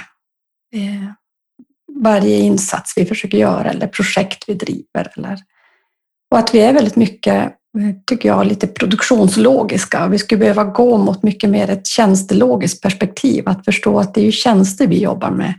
eh, 0.75 1.11
varje 2.01 2.39
insats 2.39 2.93
vi 2.95 3.05
försöker 3.05 3.37
göra 3.37 3.69
eller 3.69 3.87
projekt 3.87 4.43
vi 4.47 4.53
driver. 4.53 5.11
Eller, 5.17 5.37
och 6.31 6.39
att 6.39 6.55
vi 6.55 6.59
är 6.59 6.73
väldigt 6.73 6.95
mycket 6.95 7.58
Eh, 7.77 7.95
tycker 8.05 8.29
jag, 8.29 8.45
lite 8.45 8.67
produktionslogiska. 8.67 10.07
Vi 10.07 10.17
skulle 10.17 10.39
behöva 10.39 10.63
gå 10.63 10.97
mot 10.97 11.23
mycket 11.23 11.49
mer 11.49 11.69
ett 11.69 11.87
tjänstelogiskt 11.87 12.81
perspektiv, 12.83 13.49
att 13.49 13.65
förstå 13.65 13.99
att 13.99 14.13
det 14.13 14.21
är 14.21 14.25
ju 14.25 14.31
tjänster 14.31 14.87
vi 14.87 15.03
jobbar 15.03 15.31
med. 15.31 15.53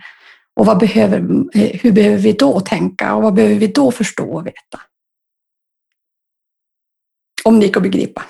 Och 0.56 0.66
vad 0.66 0.78
behöver, 0.78 1.18
eh, 1.54 1.80
hur 1.82 1.92
behöver 1.92 2.16
vi 2.16 2.32
då 2.32 2.60
tänka 2.60 3.14
och 3.14 3.22
vad 3.22 3.34
behöver 3.34 3.54
vi 3.54 3.66
då 3.66 3.90
förstå 3.90 4.24
och 4.24 4.46
veta? 4.46 4.80
Om 7.44 7.60
det 7.60 7.66
gick 7.66 7.76
att 7.76 7.82
begripa. 7.82 8.22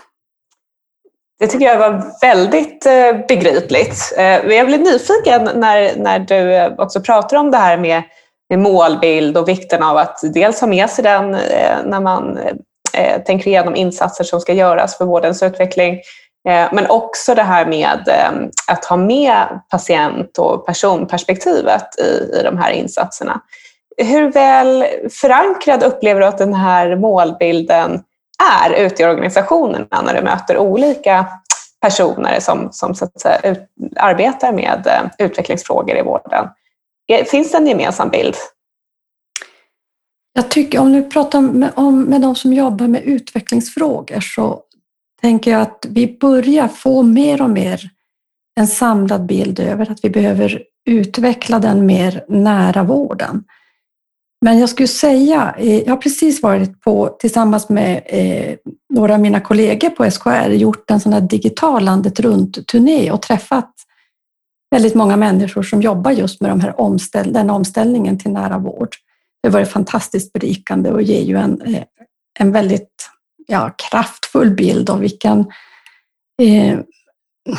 Det 1.38 1.46
tycker 1.46 1.66
jag 1.66 1.78
var 1.78 2.20
väldigt 2.20 2.86
eh, 2.86 3.26
begripligt. 3.28 4.14
Jag 4.16 4.66
blir 4.66 4.78
nyfiken 4.78 5.60
när, 5.60 5.96
när 5.96 6.18
du 6.18 6.74
också 6.82 7.00
pratar 7.00 7.36
om 7.36 7.50
det 7.50 7.56
här 7.56 7.78
med, 7.78 8.02
med 8.48 8.58
målbild 8.58 9.36
och 9.36 9.48
vikten 9.48 9.82
av 9.82 9.96
att 9.96 10.18
dels 10.34 10.60
ha 10.60 10.68
med 10.68 10.90
sig 10.90 11.04
den 11.04 11.30
när 11.84 12.00
man 12.00 12.38
Eh, 12.92 13.22
tänker 13.22 13.48
igenom 13.48 13.76
insatser 13.76 14.24
som 14.24 14.40
ska 14.40 14.52
göras 14.52 14.98
för 14.98 15.04
vårdens 15.04 15.42
utveckling 15.42 15.94
eh, 16.48 16.68
men 16.72 16.90
också 16.90 17.34
det 17.34 17.42
här 17.42 17.66
med 17.66 18.08
eh, 18.08 18.48
att 18.66 18.84
ha 18.84 18.96
med 18.96 19.60
patient 19.70 20.38
och 20.38 20.66
personperspektivet 20.66 21.98
i, 21.98 22.38
i 22.40 22.42
de 22.44 22.58
här 22.58 22.70
insatserna. 22.70 23.40
Hur 23.96 24.32
väl 24.32 24.86
förankrad 25.10 25.82
upplever 25.82 26.20
du 26.20 26.26
att 26.26 26.38
den 26.38 26.54
här 26.54 26.96
målbilden 26.96 28.02
är 28.62 28.70
ute 28.70 29.02
i 29.02 29.06
organisationerna 29.06 30.02
när 30.02 30.14
du 30.14 30.22
möter 30.22 30.58
olika 30.58 31.26
personer 31.80 32.40
som, 32.40 32.68
som 32.72 32.94
så 32.94 33.04
att 33.04 33.20
säga, 33.20 33.40
ut, 33.42 33.58
arbetar 33.96 34.52
med 34.52 35.10
utvecklingsfrågor 35.18 35.96
i 35.96 36.02
vården. 36.02 36.48
Finns 37.30 37.52
det 37.52 37.58
en 37.58 37.66
gemensam 37.66 38.08
bild? 38.08 38.36
Jag 40.40 40.50
tycker, 40.50 40.78
om 40.78 40.92
du 40.92 41.02
pratar 41.02 41.40
med, 41.40 41.72
om, 41.74 42.02
med 42.02 42.20
de 42.20 42.34
som 42.34 42.52
jobbar 42.52 42.88
med 42.88 43.02
utvecklingsfrågor 43.02 44.20
så 44.20 44.62
tänker 45.20 45.50
jag 45.50 45.60
att 45.60 45.86
vi 45.88 46.18
börjar 46.20 46.68
få 46.68 47.02
mer 47.02 47.42
och 47.42 47.50
mer 47.50 47.90
en 48.60 48.66
samlad 48.66 49.26
bild 49.26 49.60
över 49.60 49.90
att 49.90 50.04
vi 50.04 50.10
behöver 50.10 50.62
utveckla 50.86 51.58
den 51.58 51.86
mer 51.86 52.24
nära 52.28 52.82
vården. 52.82 53.44
Men 54.40 54.58
jag 54.58 54.68
skulle 54.68 54.88
säga, 54.88 55.54
eh, 55.58 55.78
jag 55.78 55.90
har 55.90 55.96
precis 55.96 56.42
varit 56.42 56.80
på, 56.80 57.16
tillsammans 57.20 57.68
med 57.68 58.02
eh, 58.06 58.56
några 58.94 59.14
av 59.14 59.20
mina 59.20 59.40
kollegor 59.40 59.90
på 59.90 60.10
SKR, 60.10 60.50
gjort 60.50 60.90
en 60.90 61.00
sån 61.00 61.12
här 61.12 61.20
digital 61.20 61.84
landet 61.84 62.20
runt-turné 62.20 63.10
och 63.10 63.22
träffat 63.22 63.74
väldigt 64.70 64.94
många 64.94 65.16
människor 65.16 65.62
som 65.62 65.82
jobbar 65.82 66.10
just 66.10 66.40
med 66.40 66.50
de 66.50 66.60
här 66.60 66.80
omställ 66.80 67.32
den 67.32 67.50
omställningen 67.50 68.18
till 68.18 68.30
nära 68.30 68.58
vård. 68.58 68.96
Det 69.42 69.48
har 69.48 69.52
varit 69.52 69.68
fantastiskt 69.68 70.32
berikande 70.32 70.90
och 70.90 71.02
ger 71.02 71.22
ju 71.22 71.36
en, 71.36 71.62
eh, 71.62 71.82
en 72.38 72.52
väldigt 72.52 73.10
ja, 73.46 73.70
kraftfull 73.90 74.50
bild 74.50 74.90
av 74.90 75.00
vilken, 75.00 75.40
eh, 76.42 76.78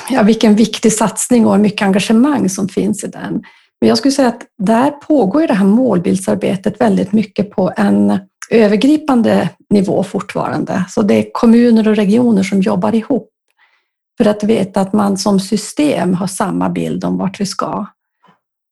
ja, 0.09 0.23
vilken 0.23 0.55
viktig 0.55 0.93
satsning 0.93 1.45
och 1.45 1.59
mycket 1.59 1.81
engagemang 1.81 2.49
som 2.49 2.69
finns 2.69 3.03
i 3.03 3.07
den. 3.07 3.43
Men 3.81 3.87
jag 3.87 3.97
skulle 3.97 4.11
säga 4.11 4.27
att 4.27 4.45
där 4.57 4.91
pågår 4.91 5.47
det 5.47 5.53
här 5.53 5.65
målbildsarbetet 5.65 6.81
väldigt 6.81 7.11
mycket 7.11 7.51
på 7.51 7.73
en 7.77 8.19
övergripande 8.49 9.49
nivå 9.69 10.03
fortfarande. 10.03 10.85
Så 10.89 11.01
det 11.01 11.13
är 11.13 11.31
kommuner 11.33 11.87
och 11.87 11.95
regioner 11.95 12.43
som 12.43 12.61
jobbar 12.61 12.95
ihop 12.95 13.29
för 14.17 14.29
att 14.29 14.43
veta 14.43 14.81
att 14.81 14.93
man 14.93 15.17
som 15.17 15.39
system 15.39 16.13
har 16.13 16.27
samma 16.27 16.69
bild 16.69 17.05
om 17.05 17.17
vart 17.17 17.39
vi 17.39 17.45
ska. 17.45 17.85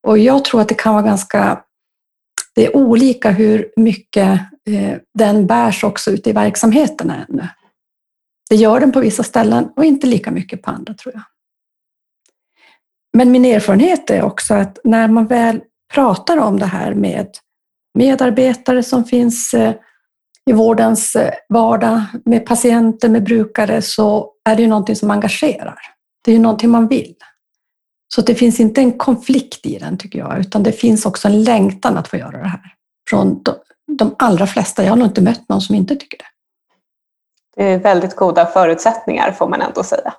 Och 0.07 0.17
jag 0.17 0.45
tror 0.45 0.61
att 0.61 0.67
det 0.67 0.75
kan 0.75 0.93
vara 0.93 1.05
ganska 1.05 1.61
det 2.55 2.65
är 2.65 2.75
olika 2.75 3.31
hur 3.31 3.71
mycket 3.75 4.39
eh, 4.69 4.97
den 5.13 5.47
bärs 5.47 5.83
också 5.83 6.11
ute 6.11 6.29
i 6.29 6.33
verksamheterna 6.33 7.25
ännu. 7.29 7.47
Det 8.49 8.55
gör 8.55 8.79
den 8.79 8.91
på 8.91 8.99
vissa 8.99 9.23
ställen 9.23 9.69
och 9.75 9.85
inte 9.85 10.07
lika 10.07 10.31
mycket 10.31 10.61
på 10.61 10.71
andra 10.71 10.93
tror 10.93 11.13
jag. 11.13 11.23
Men 13.17 13.31
min 13.31 13.45
erfarenhet 13.45 14.09
är 14.09 14.21
också 14.21 14.53
att 14.53 14.79
när 14.83 15.07
man 15.07 15.27
väl 15.27 15.61
pratar 15.93 16.37
om 16.37 16.59
det 16.59 16.65
här 16.65 16.93
med 16.93 17.27
medarbetare 17.93 18.83
som 18.83 19.03
finns 19.05 19.53
eh, 19.53 19.73
i 20.49 20.53
vårdens 20.53 21.15
eh, 21.15 21.33
vardag, 21.49 22.01
med 22.25 22.45
patienter, 22.45 23.09
med 23.09 23.23
brukare, 23.23 23.81
så 23.81 24.31
är 24.49 24.55
det 24.55 24.61
ju 24.61 24.67
någonting 24.67 24.95
som 24.95 25.11
engagerar. 25.11 25.79
Det 26.25 26.31
är 26.31 26.35
ju 26.35 26.41
någonting 26.41 26.69
man 26.69 26.87
vill. 26.87 27.15
Så 28.15 28.21
det 28.21 28.35
finns 28.35 28.59
inte 28.59 28.81
en 28.81 28.97
konflikt 28.97 29.65
i 29.65 29.77
den, 29.77 29.97
tycker 29.97 30.19
jag, 30.19 30.39
utan 30.39 30.63
det 30.63 30.71
finns 30.71 31.05
också 31.05 31.27
en 31.27 31.43
längtan 31.43 31.97
att 31.97 32.07
få 32.07 32.17
göra 32.17 32.37
det 32.37 32.47
här. 32.47 32.73
Från 33.09 33.43
de 33.97 34.15
allra 34.19 34.47
flesta. 34.47 34.83
Jag 34.83 34.89
har 34.89 34.97
nog 34.97 35.07
inte 35.07 35.21
mött 35.21 35.49
någon 35.49 35.61
som 35.61 35.75
inte 35.75 35.95
tycker 35.95 36.17
det. 36.17 36.25
Det 37.55 37.69
är 37.69 37.79
väldigt 37.79 38.15
goda 38.15 38.45
förutsättningar, 38.45 39.31
får 39.31 39.49
man 39.49 39.61
ändå 39.61 39.83
säga. 39.83 40.13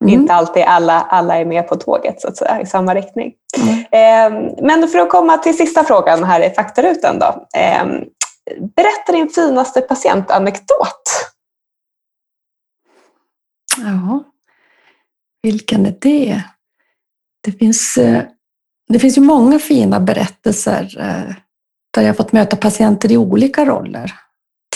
Mm. 0.00 0.14
Inte 0.14 0.34
alltid 0.34 0.62
alla, 0.62 1.00
alla 1.00 1.36
är 1.38 1.44
med 1.44 1.68
på 1.68 1.76
tåget 1.76 2.20
så 2.20 2.28
att 2.28 2.36
säga, 2.36 2.60
i 2.60 2.66
samma 2.66 2.94
riktning. 2.94 3.34
Mm. 3.56 3.78
Eh, 3.78 4.54
men 4.62 4.88
för 4.88 4.98
att 4.98 5.10
komma 5.10 5.38
till 5.38 5.56
sista 5.56 5.84
frågan 5.84 6.24
här 6.24 6.40
i 6.40 6.54
faktarutan 6.54 7.18
då. 7.18 7.46
Eh, 7.58 7.84
berätta 8.76 9.12
din 9.12 9.28
finaste 9.28 9.80
patientanekdot. 9.80 11.02
Ja, 13.76 14.24
vilken 15.42 15.86
är 15.86 15.94
det? 16.00 16.42
Det 17.48 17.52
finns, 17.52 17.98
eh, 17.98 18.22
det 18.88 18.98
finns 18.98 19.18
ju 19.18 19.22
många 19.22 19.58
fina 19.58 20.00
berättelser 20.00 20.96
eh, 20.98 21.34
där 21.90 22.02
jag 22.02 22.16
fått 22.16 22.32
möta 22.32 22.56
patienter 22.56 23.12
i 23.12 23.16
olika 23.16 23.64
roller. 23.64 24.12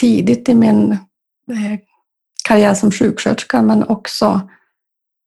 Tidigt 0.01 0.49
i 0.49 0.55
min 0.55 0.93
eh, 0.93 1.79
karriär 2.49 2.75
som 2.75 2.91
sjuksköterska, 2.91 3.63
men 3.63 3.83
också 3.89 4.49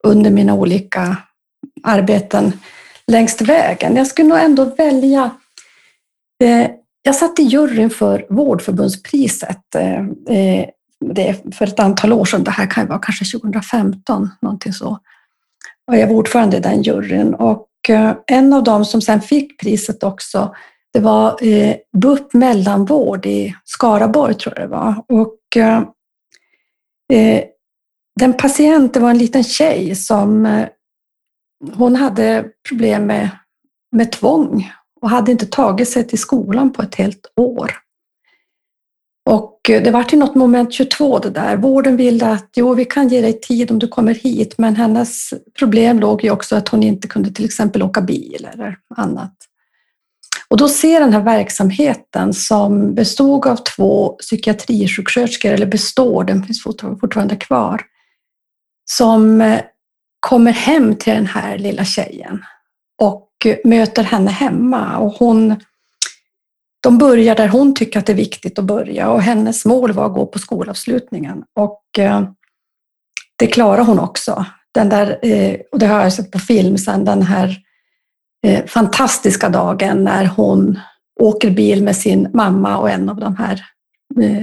under 0.03 0.31
mina 0.31 0.53
olika 0.53 1.17
arbeten 1.83 2.59
längs 3.07 3.41
vägen. 3.41 3.95
Jag 3.95 4.07
skulle 4.07 4.29
nog 4.29 4.39
ändå 4.39 4.65
välja 4.65 5.29
jag 7.01 7.15
satt 7.15 7.39
i 7.39 7.43
juryn 7.43 7.89
för 7.89 8.25
Vårdförbundspriset 8.29 9.61
det 10.99 11.55
för 11.55 11.67
ett 11.67 11.79
antal 11.79 12.13
år 12.13 12.25
sedan. 12.25 12.43
Det 12.43 12.51
här 12.51 12.71
kan 12.71 12.83
ju 12.83 12.87
vara 12.87 12.99
kanske 12.99 13.39
2015, 13.39 14.29
någonting 14.41 14.73
så 14.73 14.99
och 15.87 15.97
jag 15.97 16.07
var 16.07 16.15
ordförande 16.15 16.57
i 16.57 16.59
den 16.59 16.81
juryn. 16.81 17.33
Och 17.33 17.69
eh, 17.89 18.15
en 18.27 18.53
av 18.53 18.63
dem 18.63 18.85
som 18.85 19.01
sen 19.01 19.21
fick 19.21 19.59
priset 19.59 20.03
också, 20.03 20.55
det 20.93 20.99
var 20.99 21.43
eh, 21.47 21.75
BUP 21.97 22.33
mellanvård 22.33 23.25
i 23.25 23.55
Skaraborg, 23.63 24.33
tror 24.33 24.53
jag 24.57 24.63
det 24.65 24.71
var. 24.71 25.03
Och 25.07 25.57
eh, 25.57 25.83
den 28.19 28.33
patient, 28.33 28.93
det 28.93 28.99
var 28.99 29.09
en 29.09 29.17
liten 29.17 29.43
tjej 29.43 29.95
som 29.95 30.65
hon 31.73 31.95
hade 31.95 32.45
problem 32.69 33.05
med, 33.05 33.29
med 33.91 34.11
tvång 34.11 34.71
och 35.01 35.09
hade 35.09 35.31
inte 35.31 35.45
tagit 35.45 35.89
sig 35.89 36.07
till 36.07 36.19
skolan 36.19 36.73
på 36.73 36.81
ett 36.81 36.95
helt 36.95 37.33
år. 37.35 37.71
Och 39.29 39.54
Eh, 39.69 39.84
det 39.84 39.91
var 39.91 40.03
till 40.03 40.19
något 40.19 40.36
moment 40.36 40.74
22 40.74 41.19
det 41.19 41.29
där. 41.29 41.57
Vården 41.57 41.98
ville 41.98 42.27
att 42.27 42.50
jo, 42.55 42.74
vi 42.74 42.86
kan 42.86 43.07
ge 43.07 43.22
dig 43.22 43.39
tid 43.39 43.72
om 43.72 43.79
du 43.79 43.88
kommer 43.88 44.13
hit, 44.13 44.57
men 44.57 44.75
hennes 44.75 45.34
problem 45.60 46.00
låg 46.00 46.24
ju 46.24 46.31
också 46.31 46.55
att 46.55 46.69
hon 46.69 46.84
inte 46.84 47.07
kunde 47.07 47.31
till 47.31 47.45
exempel 47.45 47.84
åka 47.84 48.01
bil 48.01 48.48
eller 48.53 48.77
annat. 48.95 49.36
Och 50.48 50.57
då 50.57 50.69
ser 50.69 51.00
den 51.00 51.13
här 51.13 51.22
verksamheten 51.22 52.34
som 52.34 52.95
bestod 52.95 53.48
av 53.48 53.55
två 53.55 54.10
psykiatrisjuksköterskor, 54.10 55.51
eller 55.51 55.65
består, 55.65 56.24
den 56.24 56.43
finns 56.43 56.63
fortfarande 57.00 57.36
kvar, 57.36 57.81
som 58.91 59.41
eh, 59.41 59.62
kommer 60.19 60.51
hem 60.51 60.95
till 60.95 61.13
den 61.13 61.27
här 61.27 61.57
lilla 61.57 61.86
tjejen 61.86 62.43
och 63.01 63.29
eh, 63.45 63.57
möter 63.65 64.03
henne 64.03 64.31
hemma. 64.31 64.98
Och 64.98 65.12
hon 65.12 65.55
de 66.85 66.97
börjar 66.97 67.35
där 67.35 67.47
hon 67.47 67.75
tycker 67.75 67.99
att 67.99 68.05
det 68.05 68.11
är 68.11 68.17
viktigt 68.17 68.59
att 68.59 68.65
börja 68.65 69.09
och 69.09 69.21
hennes 69.21 69.65
mål 69.65 69.91
var 69.91 70.05
att 70.05 70.13
gå 70.13 70.25
på 70.25 70.39
skolavslutningen. 70.39 71.43
Och 71.59 71.83
eh, 71.99 72.29
det 73.35 73.47
klarar 73.47 73.83
hon 73.83 73.99
också. 73.99 74.45
Den 74.73 74.89
där, 74.89 75.19
eh, 75.21 75.57
och 75.71 75.79
det 75.79 75.85
har 75.85 76.01
jag 76.01 76.13
sett 76.13 76.31
på 76.31 76.39
film 76.39 76.77
sen, 76.77 77.05
den 77.05 77.21
här 77.21 77.57
eh, 78.47 78.65
fantastiska 78.65 79.49
dagen 79.49 80.03
när 80.03 80.25
hon 80.25 80.79
åker 81.19 81.51
bil 81.51 81.83
med 81.83 81.95
sin 81.95 82.27
mamma 82.33 82.77
och 82.77 82.89
en 82.89 83.09
av 83.09 83.15
de 83.15 83.35
här 83.35 83.65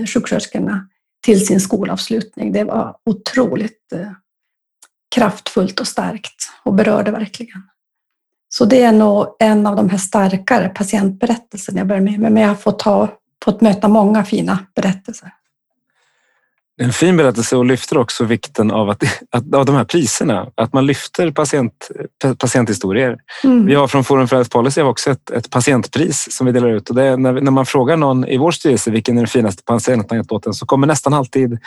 sjuksköterskorna 0.06 0.88
till 1.25 1.46
sin 1.46 1.61
skolavslutning. 1.61 2.52
Det 2.52 2.64
var 2.64 2.96
otroligt 3.11 3.92
kraftfullt 5.14 5.80
och 5.80 5.88
starkt 5.88 6.37
och 6.64 6.75
berörde 6.75 7.11
verkligen. 7.11 7.62
Så 8.54 8.64
det 8.64 8.82
är 8.82 8.92
nog 8.92 9.37
en 9.38 9.66
av 9.66 9.76
de 9.76 9.90
här 9.90 9.99
starkare 9.99 10.68
patientberättelserna 10.68 11.78
jag 11.78 11.87
börjar 11.87 12.02
med. 12.02 12.21
Men 12.21 12.37
jag 12.37 12.49
har 12.49 12.54
fått, 12.54 12.78
ta, 12.78 13.09
fått 13.44 13.61
möta 13.61 13.88
många 13.88 14.25
fina 14.25 14.59
berättelser. 14.75 15.32
En 16.81 16.93
fin 16.93 17.17
berättelse 17.17 17.57
och 17.57 17.64
lyfter 17.64 17.99
också 17.99 18.25
vikten 18.25 18.71
av, 18.71 18.91
att, 18.91 19.02
att, 19.31 19.55
av 19.55 19.67
de 19.67 19.75
här 19.75 19.85
priserna. 19.85 20.47
Att 20.55 20.73
man 20.73 20.87
lyfter 20.87 21.31
patient, 21.31 21.88
patienthistorier. 22.38 23.19
Mm. 23.45 23.67
Vi 23.67 23.75
har 23.75 23.88
från 23.88 24.05
Forum 24.05 24.29
för 24.29 24.37
Health 24.37 24.50
Policy 24.50 24.83
också 24.83 25.11
ett, 25.11 25.31
ett 25.31 25.50
patientpris 25.50 26.29
som 26.31 26.47
vi 26.47 26.52
delar 26.52 26.69
ut. 26.69 26.88
Och 26.88 26.97
det 26.97 27.02
är 27.02 27.17
när, 27.17 27.33
när 27.33 27.50
man 27.50 27.67
frågar 27.67 27.97
någon 27.97 28.29
i 28.29 28.37
vår 28.37 28.50
styrelse 28.50 28.91
vilken 28.91 29.17
är 29.17 29.21
den 29.21 29.29
finaste 29.29 29.62
patientanekdoten 29.62 30.55
så 30.55 30.67
kommer 30.67 30.87
nästan 30.87 31.14
alltid 31.14 31.59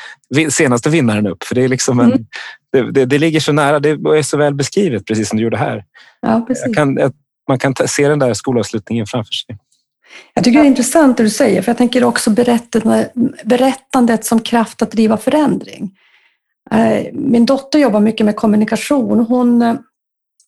senaste 0.50 0.90
vinnaren 0.90 1.28
upp. 1.28 1.44
För 1.44 1.56
det, 1.56 1.64
är 1.64 1.68
liksom 1.68 2.00
en, 2.00 2.06
mm. 2.06 2.26
det, 2.72 2.92
det, 2.92 3.06
det, 3.06 3.18
ligger 3.18 3.40
så 3.40 3.52
nära, 3.52 3.80
det 3.80 3.90
är 3.90 4.24
så 4.24 4.38
väl 4.38 4.54
beskrivet 4.54 5.06
precis 5.06 5.30
som 5.30 5.38
du 5.38 5.44
gjorde 5.44 5.58
här. 5.58 5.84
Ja, 6.22 6.46
precis. 6.48 6.76
Kan, 6.76 7.00
man 7.48 7.60
kan 7.60 7.76
se 7.86 8.08
den 8.08 8.20
där 8.20 8.34
skolavslutningen 8.34 9.06
framför 9.08 9.34
sig. 9.34 9.58
Jag 10.34 10.44
tycker 10.44 10.60
det 10.60 10.66
är 10.66 10.70
intressant 10.70 11.18
det 11.18 11.24
du 11.24 11.30
säger, 11.30 11.62
för 11.62 11.70
jag 11.70 11.78
tänker 11.78 12.04
också 12.04 12.30
berättandet, 12.30 13.12
berättandet 13.44 14.26
som 14.26 14.40
kraft 14.40 14.82
att 14.82 14.92
driva 14.92 15.18
förändring. 15.18 15.98
Eh, 16.72 17.14
min 17.14 17.46
dotter 17.46 17.80
jobbar 17.80 18.00
mycket 18.00 18.26
med 18.26 18.36
kommunikation. 18.36 19.20
Hon 19.20 19.62
eh, 19.62 19.76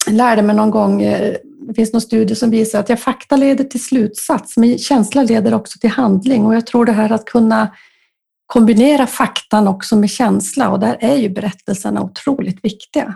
lärde 0.10 0.42
mig 0.42 0.56
någon 0.56 0.72
gång, 0.72 1.02
eh, 1.02 1.36
det 1.68 1.74
finns 1.74 1.94
någon 1.94 2.02
studie 2.02 2.36
som 2.36 2.50
visar 2.50 2.80
att 2.80 2.90
ja, 2.90 2.98
fakta 2.98 3.36
leder 3.36 3.64
till 3.64 3.84
slutsats, 3.84 4.58
men 4.58 4.78
känsla 4.78 5.24
leder 5.24 5.54
också 5.54 5.80
till 5.80 5.90
handling. 5.90 6.46
Och 6.46 6.56
jag 6.56 6.66
tror 6.66 6.86
det 6.86 6.92
här 6.92 7.12
att 7.12 7.26
kunna 7.26 7.76
kombinera 8.46 9.08
faktan 9.08 9.68
också 9.68 9.96
med 9.96 10.10
känsla, 10.10 10.70
och 10.70 10.80
där 10.80 10.98
är 11.00 11.16
ju 11.16 11.30
berättelserna 11.30 12.02
otroligt 12.02 12.66
viktiga. 12.66 13.16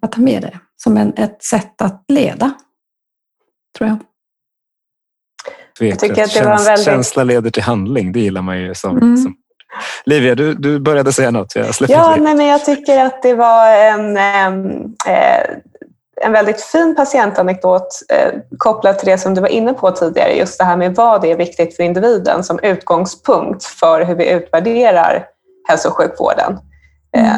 Att 0.00 0.12
ta 0.12 0.20
med 0.20 0.42
det 0.42 0.60
som 0.76 0.96
en, 0.96 1.12
ett 1.16 1.42
sätt 1.42 1.82
att 1.82 2.04
leda, 2.08 2.54
tror 3.78 3.88
jag. 3.88 3.98
Jag 5.80 5.98
tycker 5.98 6.22
att 6.22 6.34
det 6.34 6.44
var 6.44 6.58
en 6.58 6.64
väldigt... 6.64 6.84
Känsla 6.84 7.24
leder 7.24 7.50
till 7.50 7.62
handling, 7.62 8.12
det 8.12 8.20
gillar 8.20 8.42
man 8.42 8.58
ju 8.58 8.74
som, 8.74 8.96
mm. 8.96 9.16
som... 9.16 9.34
Livia, 10.04 10.34
du, 10.34 10.54
du 10.54 10.80
började 10.80 11.12
säga 11.12 11.30
något. 11.30 11.56
Jag 11.56 11.66
ja, 11.88 12.16
nej, 12.20 12.34
men 12.34 12.46
jag 12.46 12.64
tycker 12.64 13.04
att 13.04 13.22
det 13.22 13.34
var 13.34 13.70
en, 13.70 14.16
eh, 14.16 14.46
en 16.22 16.32
väldigt 16.32 16.60
fin 16.60 16.96
patientanekdot 16.96 17.88
eh, 18.08 18.32
kopplat 18.58 18.98
till 18.98 19.08
det 19.08 19.18
som 19.18 19.34
du 19.34 19.40
var 19.40 19.48
inne 19.48 19.72
på 19.72 19.90
tidigare, 19.90 20.32
just 20.32 20.58
det 20.58 20.64
här 20.64 20.76
med 20.76 20.94
vad 20.94 21.22
det 21.22 21.32
är 21.32 21.36
viktigt 21.36 21.76
för 21.76 21.82
individen 21.82 22.44
som 22.44 22.58
utgångspunkt 22.62 23.64
för 23.64 24.04
hur 24.04 24.14
vi 24.14 24.30
utvärderar 24.30 25.24
hälso 25.68 25.88
och 25.88 25.94
sjukvården. 25.94 26.58
Mm. 27.16 27.36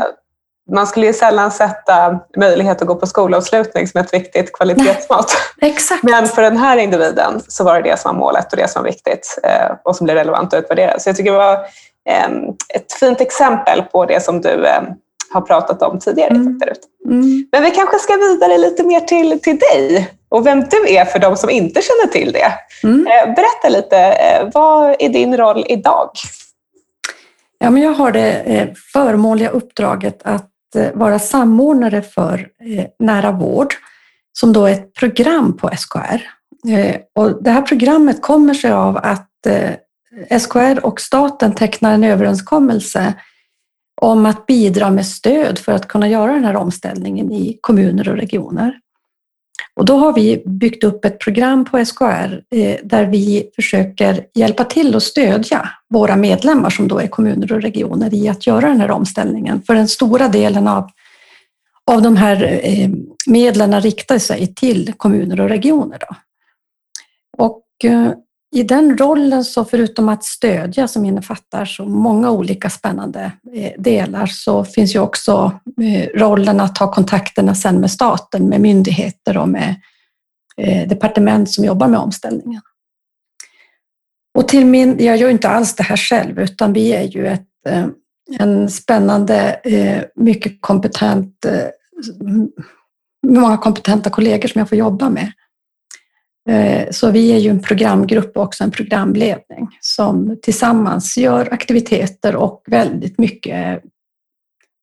Man 0.73 0.87
skulle 0.87 1.07
ju 1.07 1.13
sällan 1.13 1.51
sätta 1.51 2.19
möjlighet 2.37 2.83
att 2.83 2.89
gå 2.89 2.95
på 2.95 3.07
skolavslutning 3.07 3.89
som 3.89 4.01
ett 4.01 4.15
viktigt 4.15 4.53
kvalitetsmått. 4.53 5.37
Exakt. 5.61 6.03
Men 6.03 6.29
för 6.29 6.43
den 6.43 6.57
här 6.57 6.77
individen 6.77 7.41
så 7.49 7.65
var 7.65 7.75
det 7.75 7.91
det 7.91 8.01
som 8.01 8.15
var 8.15 8.21
målet 8.21 8.53
och 8.53 8.59
det 8.59 8.71
som 8.71 8.83
var 8.83 8.91
viktigt 8.91 9.39
eh, 9.43 9.77
och 9.85 9.97
som 9.97 10.05
blev 10.05 10.17
relevant 10.17 10.55
att 10.55 10.65
utvärdera. 10.65 10.99
Så 10.99 11.09
jag 11.09 11.17
tycker 11.17 11.33
det 11.33 11.39
var 11.39 11.59
ehm, 12.09 12.49
ett 12.75 12.93
fint 12.93 13.21
exempel 13.21 13.83
på 13.83 14.05
det 14.05 14.25
som 14.25 14.41
du 14.41 14.67
ehm, 14.67 14.85
har 15.31 15.41
pratat 15.41 15.83
om 15.83 15.99
tidigare. 15.99 16.31
Mm. 16.31 16.61
Mm. 17.07 17.49
Men 17.53 17.63
vi 17.63 17.71
kanske 17.71 17.99
ska 17.99 18.17
vidare 18.17 18.59
lite 18.59 18.83
mer 18.83 19.01
till, 19.01 19.41
till 19.41 19.59
dig 19.59 20.11
och 20.29 20.47
vem 20.47 20.61
du 20.61 20.95
är 20.95 21.05
för 21.05 21.19
de 21.19 21.37
som 21.37 21.51
inte 21.51 21.81
känner 21.83 22.13
till 22.13 22.33
det. 22.33 22.53
Mm. 22.83 23.07
Eh, 23.07 23.35
berätta 23.35 23.69
lite, 23.69 23.99
eh, 23.99 24.49
vad 24.55 24.97
är 24.99 25.09
din 25.09 25.37
roll 25.37 25.65
idag? 25.69 26.11
Ja, 27.59 27.71
men 27.71 27.83
jag 27.83 27.93
har 27.93 28.13
det 28.13 28.75
förmånliga 28.93 29.49
uppdraget 29.49 30.21
att 30.25 30.48
Eh, 30.75 30.93
vara 30.95 31.19
samordnare 31.19 32.03
för 32.03 32.49
eh, 32.65 32.87
nära 32.99 33.33
vård, 33.33 33.75
som 34.33 34.53
då 34.53 34.67
är 34.67 34.73
ett 34.73 34.95
program 34.95 35.57
på 35.57 35.71
SKR. 35.77 36.21
Eh, 36.69 36.97
och 37.15 37.43
det 37.43 37.51
här 37.51 37.63
programmet 37.63 38.23
kommer 38.23 38.55
sig 38.55 38.73
av 38.73 38.97
att 38.97 39.25
SKR 40.41 40.87
och 40.87 41.01
staten 41.01 41.55
tecknar 41.55 41.93
en 41.93 42.05
överenskommelse 42.05 43.15
om 44.01 44.27
att 44.27 44.47
bidra 44.47 44.91
med 44.91 45.07
stöd 45.07 45.59
för 45.59 45.73
att 45.73 45.89
kunna 45.89 46.09
göra 46.09 46.33
den 46.33 46.45
här 46.45 46.57
omställningen 46.57 47.33
i 47.33 47.59
kommuner 47.61 48.09
och 48.09 48.17
regioner. 48.17 48.79
Och 49.79 49.85
då 49.85 49.97
har 49.97 50.13
vi 50.13 50.43
byggt 50.47 50.85
upp 50.85 51.05
ett 51.05 51.19
program 51.19 51.65
på 51.65 51.85
SKR 51.85 52.43
eh, 52.51 52.77
där 52.85 53.07
vi 53.07 53.51
försöker 53.57 54.27
hjälpa 54.35 54.65
till 54.65 54.95
och 54.95 55.03
stödja 55.03 55.69
våra 55.89 56.17
medlemmar 56.17 56.71
som 56.71 56.89
då 56.89 56.99
är 56.99 57.07
kommuner 57.07 57.53
och 57.53 57.63
regioner 57.63 58.15
i 58.15 58.29
att 58.29 58.47
göra 58.47 58.69
den 58.69 58.81
här 58.81 58.91
omställningen. 58.91 59.63
För 59.63 59.75
den 59.75 59.89
stora 59.89 60.29
delen 60.29 60.69
av, 60.69 60.91
av 61.91 62.03
de 62.03 62.17
här 62.17 62.61
eh, 62.63 62.91
medlen 63.27 63.81
riktar 63.81 64.19
sig 64.19 64.55
till 64.55 64.93
kommuner 64.97 65.41
och 65.41 65.49
regioner. 65.49 65.99
Då. 66.09 66.17
Och 67.45 67.65
eh, 67.85 68.13
i 68.51 68.63
den 68.63 68.99
rollen, 68.99 69.45
så 69.45 69.65
förutom 69.65 70.09
att 70.09 70.25
stödja 70.25 70.89
som 70.89 71.05
innefattar 71.05 71.65
så 71.65 71.85
många 71.85 72.31
olika 72.31 72.71
spännande 72.71 73.33
eh, 73.55 73.73
delar, 73.79 74.27
så 74.27 74.65
finns 74.65 74.95
ju 74.95 74.99
också 74.99 75.61
eh, 75.83 76.09
rollen 76.19 76.61
att 76.61 76.79
ha 76.79 76.93
kontakterna 76.93 77.55
sen 77.55 77.81
med 77.81 77.91
staten, 77.91 78.49
med 78.49 78.61
myndigheter 78.61 79.37
och 79.37 79.49
med 79.49 79.75
eh, 80.57 80.89
departement 80.89 81.51
som 81.51 81.65
jobbar 81.65 81.89
med 81.89 82.01
omställningen. 82.01 82.61
Och 84.39 84.49
till 84.49 84.67
min, 84.67 85.05
jag 85.05 85.17
gör 85.17 85.31
inte 85.31 85.49
alls 85.49 85.75
det 85.75 85.83
här 85.83 85.97
själv, 85.97 86.39
utan 86.41 86.73
vi 86.73 86.93
är 86.93 87.03
ju 87.03 87.27
ett, 87.27 87.49
en 88.39 88.71
spännande, 88.71 89.61
mycket 90.15 90.61
kompetent, 90.61 91.47
många 93.27 93.59
kompetenta 93.59 94.11
kollegor 94.11 94.49
som 94.49 94.59
jag 94.59 94.69
får 94.69 94.79
jobba 94.79 95.11
med. 95.11 95.33
Eh, 96.49 96.91
så 96.91 97.11
vi 97.11 97.33
är 97.33 97.39
ju 97.39 97.51
en 97.51 97.63
programgrupp 97.63 98.37
och 98.37 98.43
också 98.43 98.65
en 98.65 98.71
programledning 98.71 99.69
som 99.81 100.39
tillsammans 100.43 101.17
gör 101.17 101.53
aktiviteter 101.53 102.37
och 102.37 102.63
väldigt 102.67 103.19
mycket 103.19 103.83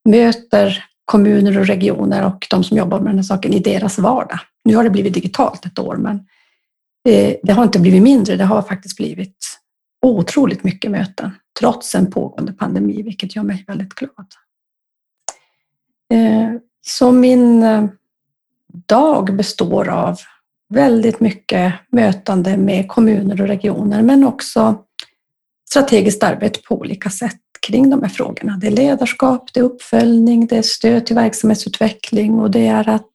möter 0.09 0.85
kommuner 1.05 1.59
och 1.59 1.67
regioner 1.67 2.25
och 2.25 2.47
de 2.49 2.63
som 2.63 2.77
jobbar 2.77 2.99
med 2.99 3.07
den 3.07 3.17
här 3.17 3.23
saken 3.23 3.53
i 3.53 3.59
deras 3.59 3.99
vardag. 3.99 4.39
Nu 4.63 4.75
har 4.75 4.83
det 4.83 4.89
blivit 4.89 5.13
digitalt 5.13 5.65
ett 5.65 5.79
år, 5.79 5.95
men 5.95 6.15
eh, 7.09 7.35
det 7.43 7.53
har 7.53 7.63
inte 7.63 7.79
blivit 7.79 8.03
mindre. 8.03 8.35
Det 8.35 8.45
har 8.45 8.61
faktiskt 8.61 8.97
blivit 8.97 9.59
otroligt 10.01 10.63
mycket 10.63 10.91
möten 10.91 11.31
trots 11.59 11.95
en 11.95 12.11
pågående 12.11 12.53
pandemi, 12.53 13.01
vilket 13.01 13.35
gör 13.35 13.43
mig 13.43 13.63
väldigt 13.67 13.93
glad. 13.93 14.27
Eh, 16.13 16.59
så 16.81 17.11
min 17.11 17.65
dag 18.69 19.35
består 19.35 19.89
av 19.89 20.19
väldigt 20.69 21.19
mycket 21.19 21.73
mötande 21.91 22.57
med 22.57 22.87
kommuner 22.87 23.41
och 23.41 23.47
regioner, 23.47 24.01
men 24.01 24.23
också 24.23 24.83
strategiskt 25.69 26.23
arbete 26.23 26.59
på 26.67 26.75
olika 26.75 27.09
sätt 27.09 27.39
kring 27.67 27.89
de 27.89 28.01
här 28.01 28.09
frågorna. 28.09 28.57
Det 28.61 28.67
är 28.67 28.71
ledarskap, 28.71 29.53
det 29.53 29.59
är 29.59 29.63
uppföljning, 29.63 30.47
det 30.47 30.57
är 30.57 30.61
stöd 30.61 31.05
till 31.05 31.15
verksamhetsutveckling 31.15 32.39
och 32.39 32.51
det 32.51 32.67
är 32.67 32.89
att 32.89 33.11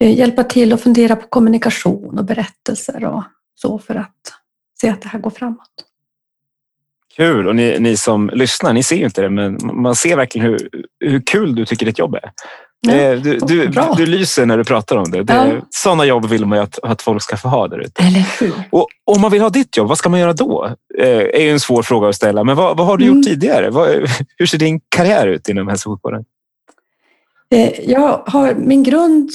eh, 0.00 0.18
hjälpa 0.18 0.44
till 0.44 0.72
och 0.72 0.80
fundera 0.80 1.16
på 1.16 1.26
kommunikation 1.26 2.18
och 2.18 2.24
berättelser 2.24 3.04
och 3.04 3.22
så 3.54 3.78
för 3.78 3.94
att 3.94 4.16
se 4.80 4.88
att 4.88 5.02
det 5.02 5.08
här 5.08 5.18
går 5.18 5.30
framåt. 5.30 5.86
Kul! 7.16 7.48
Och 7.48 7.56
ni, 7.56 7.78
ni 7.78 7.96
som 7.96 8.30
lyssnar, 8.32 8.72
ni 8.72 8.82
ser 8.82 8.96
ju 8.96 9.04
inte 9.04 9.22
det, 9.22 9.30
men 9.30 9.58
man 9.62 9.94
ser 9.94 10.16
verkligen 10.16 10.46
hur, 10.46 10.68
hur 11.00 11.22
kul 11.26 11.54
du 11.54 11.66
tycker 11.66 11.86
ditt 11.86 11.98
jobb 11.98 12.14
är. 12.14 12.32
Ja, 12.82 12.92
eh, 12.92 13.20
du, 13.20 13.38
du, 13.38 13.70
du, 13.96 14.06
lyser 14.06 14.46
när 14.46 14.58
du 14.58 14.64
pratar 14.64 14.96
om 14.96 15.10
det. 15.10 15.22
det 15.22 15.34
ja. 15.34 15.66
Sådana 15.70 16.04
jobb 16.04 16.28
vill 16.28 16.46
man 16.46 16.58
ju 16.58 16.64
att, 16.64 16.78
att 16.82 17.02
folk 17.02 17.22
ska 17.22 17.36
få 17.36 17.48
ha 17.48 17.68
där 17.68 17.78
ute. 17.78 18.24
Och 18.70 18.88
om 19.04 19.20
man 19.20 19.30
vill 19.30 19.42
ha 19.42 19.50
ditt 19.50 19.76
jobb, 19.76 19.88
vad 19.88 19.98
ska 19.98 20.08
man 20.08 20.20
göra 20.20 20.32
då? 20.32 20.76
Eh, 20.98 21.08
är 21.08 21.40
ju 21.40 21.50
en 21.50 21.60
svår 21.60 21.82
fråga 21.82 22.08
att 22.08 22.14
ställa. 22.14 22.44
Men 22.44 22.56
vad, 22.56 22.76
vad 22.76 22.86
har 22.86 22.96
du 22.96 23.04
mm. 23.04 23.16
gjort 23.16 23.26
tidigare? 23.26 23.70
Vad, 23.70 23.88
hur 24.36 24.46
ser 24.46 24.58
din 24.58 24.80
karriär 24.88 25.26
ut 25.26 25.48
inom 25.48 25.68
hälso 25.68 25.90
och 25.90 25.96
sjukvården? 25.96 26.24
Eh, 27.50 27.90
jag 27.90 28.22
har 28.26 28.54
min 28.54 28.82
grund 28.82 29.30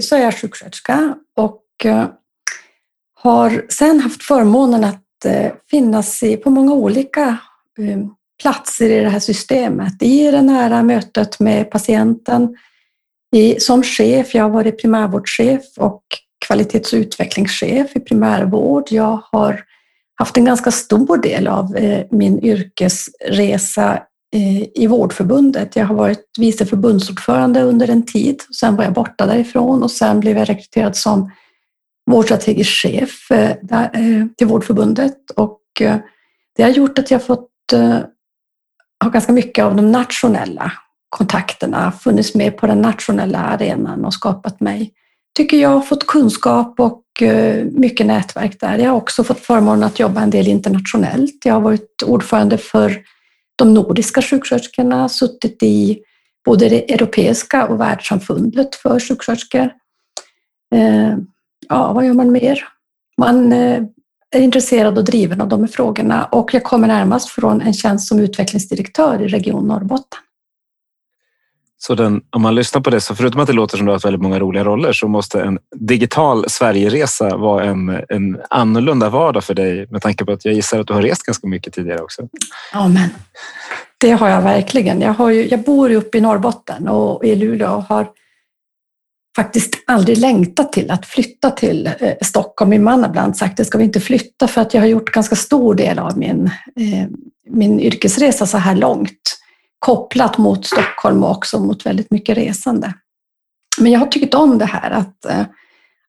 så 0.00 0.16
är 0.16 0.20
jag 0.20 0.40
sjuksköterska 0.40 1.14
och 1.36 1.62
har 3.14 3.64
sen 3.68 4.00
haft 4.00 4.22
förmånen 4.22 4.84
att 4.84 5.02
finnas 5.70 6.22
på 6.44 6.50
många 6.50 6.72
olika 6.72 7.38
platser 8.40 8.90
i 8.90 9.00
det 9.00 9.08
här 9.08 9.20
systemet. 9.20 10.02
I 10.02 10.30
det 10.30 10.42
nära 10.42 10.82
mötet 10.82 11.40
med 11.40 11.70
patienten, 11.70 12.56
i, 13.36 13.60
som 13.60 13.82
chef, 13.82 14.34
jag 14.34 14.42
har 14.42 14.50
varit 14.50 14.80
primärvårdschef 14.80 15.62
och 15.76 16.02
kvalitets 16.46 16.92
och 16.92 16.96
utvecklingschef 16.96 17.96
i 17.96 18.00
primärvård. 18.00 18.84
Jag 18.90 19.22
har 19.32 19.64
haft 20.18 20.36
en 20.36 20.44
ganska 20.44 20.70
stor 20.70 21.16
del 21.16 21.48
av 21.48 21.76
eh, 21.76 22.06
min 22.10 22.44
yrkesresa 22.44 24.02
eh, 24.34 24.82
i 24.82 24.86
Vårdförbundet. 24.86 25.76
Jag 25.76 25.86
har 25.86 25.94
varit 25.94 26.24
vice 26.38 26.66
förbundsordförande 26.66 27.62
under 27.62 27.90
en 27.90 28.06
tid. 28.06 28.42
Sen 28.60 28.76
var 28.76 28.84
jag 28.84 28.92
borta 28.92 29.26
därifrån 29.26 29.82
och 29.82 29.90
sen 29.90 30.20
blev 30.20 30.38
jag 30.38 30.48
rekryterad 30.48 30.96
som 30.96 31.30
vårdstrategisk 32.10 32.70
chef 32.70 33.30
eh, 33.30 33.50
eh 33.70 34.26
till 34.38 34.46
Vårdförbundet. 34.46 35.30
Och 35.36 35.62
eh, 35.80 35.96
det 36.56 36.62
har 36.62 36.70
gjort 36.70 36.98
att 36.98 37.10
jag 37.10 37.22
fått 37.22 37.72
eh, 37.72 37.98
ha 39.04 39.10
ganska 39.10 39.32
mycket 39.32 39.64
av 39.64 39.76
de 39.76 39.92
nationella 39.92 40.72
kontakterna, 41.16 41.92
funnits 41.92 42.34
med 42.34 42.56
på 42.56 42.66
den 42.66 42.82
nationella 42.82 43.38
arenan 43.38 44.04
och 44.04 44.14
skapat 44.14 44.60
mig, 44.60 44.92
tycker 45.36 45.56
jag, 45.56 45.88
fått 45.88 46.06
kunskap 46.06 46.80
och 46.80 47.22
eh, 47.22 47.64
mycket 47.64 48.06
nätverk 48.06 48.60
där. 48.60 48.78
Jag 48.78 48.90
har 48.90 48.96
också 48.96 49.24
fått 49.24 49.40
förmånen 49.40 49.84
att 49.84 49.98
jobba 49.98 50.20
en 50.20 50.30
del 50.30 50.48
internationellt. 50.48 51.44
Jag 51.44 51.54
har 51.54 51.60
varit 51.60 52.02
ordförande 52.06 52.58
för 52.58 53.02
de 53.56 53.74
nordiska 53.74 54.22
sjuksköterskorna, 54.22 55.08
suttit 55.08 55.62
i 55.62 55.98
både 56.44 56.68
det 56.68 56.92
europeiska 56.92 57.66
och 57.66 57.80
världssamfundet 57.80 58.74
för 58.74 59.00
sjuksköterskor. 59.00 59.70
Eh, 60.74 61.16
ja, 61.68 61.92
vad 61.92 62.06
gör 62.06 62.14
man 62.14 62.32
mer? 62.32 62.64
Man 63.18 63.52
eh, 63.52 63.82
är 64.30 64.40
intresserad 64.40 64.98
och 64.98 65.04
driven 65.04 65.40
av 65.40 65.48
de 65.48 65.60
här 65.60 65.68
frågorna 65.68 66.24
och 66.24 66.54
jag 66.54 66.64
kommer 66.64 66.88
närmast 66.88 67.28
från 67.28 67.60
en 67.60 67.74
tjänst 67.74 68.08
som 68.08 68.18
utvecklingsdirektör 68.18 69.22
i 69.22 69.28
Region 69.28 69.68
Norrbotten. 69.68 70.20
Så 71.86 71.94
den, 71.94 72.20
om 72.30 72.42
man 72.42 72.54
lyssnar 72.54 72.80
på 72.80 72.90
det, 72.90 73.00
så 73.00 73.14
förutom 73.14 73.40
att 73.40 73.46
det 73.46 73.52
låter 73.52 73.76
som 73.76 73.86
du 73.86 73.92
har 73.92 73.98
väldigt 73.98 74.22
många 74.22 74.38
roliga 74.38 74.64
roller 74.64 74.92
så 74.92 75.08
måste 75.08 75.42
en 75.42 75.58
digital 75.76 76.50
Sverigeresa 76.50 77.36
vara 77.36 77.64
en, 77.64 78.02
en 78.08 78.38
annorlunda 78.50 79.08
vardag 79.08 79.44
för 79.44 79.54
dig 79.54 79.86
med 79.90 80.02
tanke 80.02 80.24
på 80.24 80.32
att 80.32 80.44
jag 80.44 80.54
gissar 80.54 80.80
att 80.80 80.86
du 80.86 80.92
har 80.92 81.02
rest 81.02 81.22
ganska 81.22 81.46
mycket 81.46 81.74
tidigare 81.74 82.00
också. 82.00 82.28
Ja, 82.72 82.88
men 82.88 83.08
det 83.98 84.10
har 84.10 84.28
jag 84.28 84.42
verkligen. 84.42 85.00
Jag, 85.00 85.12
har 85.12 85.30
ju, 85.30 85.48
jag 85.48 85.62
bor 85.62 85.92
uppe 85.92 86.18
i 86.18 86.20
Norrbotten 86.20 86.88
och 86.88 87.24
i 87.24 87.36
Luleå 87.36 87.74
och 87.74 87.82
har 87.82 88.08
faktiskt 89.36 89.74
aldrig 89.86 90.18
längtat 90.18 90.72
till 90.72 90.90
att 90.90 91.06
flytta 91.06 91.50
till 91.50 91.90
eh, 92.00 92.12
Stockholm. 92.22 92.70
Min 92.70 92.84
man 92.84 93.02
har 93.02 93.08
ibland 93.08 93.36
sagt 93.36 93.60
att 93.60 93.66
ska 93.66 93.78
vi 93.78 93.84
inte 93.84 94.00
flytta 94.00 94.48
för 94.48 94.60
att 94.60 94.74
jag 94.74 94.80
har 94.80 94.88
gjort 94.88 95.12
ganska 95.12 95.36
stor 95.36 95.74
del 95.74 95.98
av 95.98 96.18
min, 96.18 96.50
eh, 96.76 97.08
min 97.50 97.80
yrkesresa 97.80 98.46
så 98.46 98.58
här 98.58 98.74
långt 98.74 99.38
kopplat 99.86 100.38
mot 100.38 100.66
Stockholm 100.66 101.24
och 101.24 101.30
också 101.30 101.60
mot 101.60 101.86
väldigt 101.86 102.10
mycket 102.10 102.36
resande. 102.36 102.94
Men 103.78 103.92
jag 103.92 104.00
har 104.00 104.06
tyckt 104.06 104.34
om 104.34 104.58
det 104.58 104.64
här 104.64 104.90
att, 104.90 105.24
eh, 105.24 105.46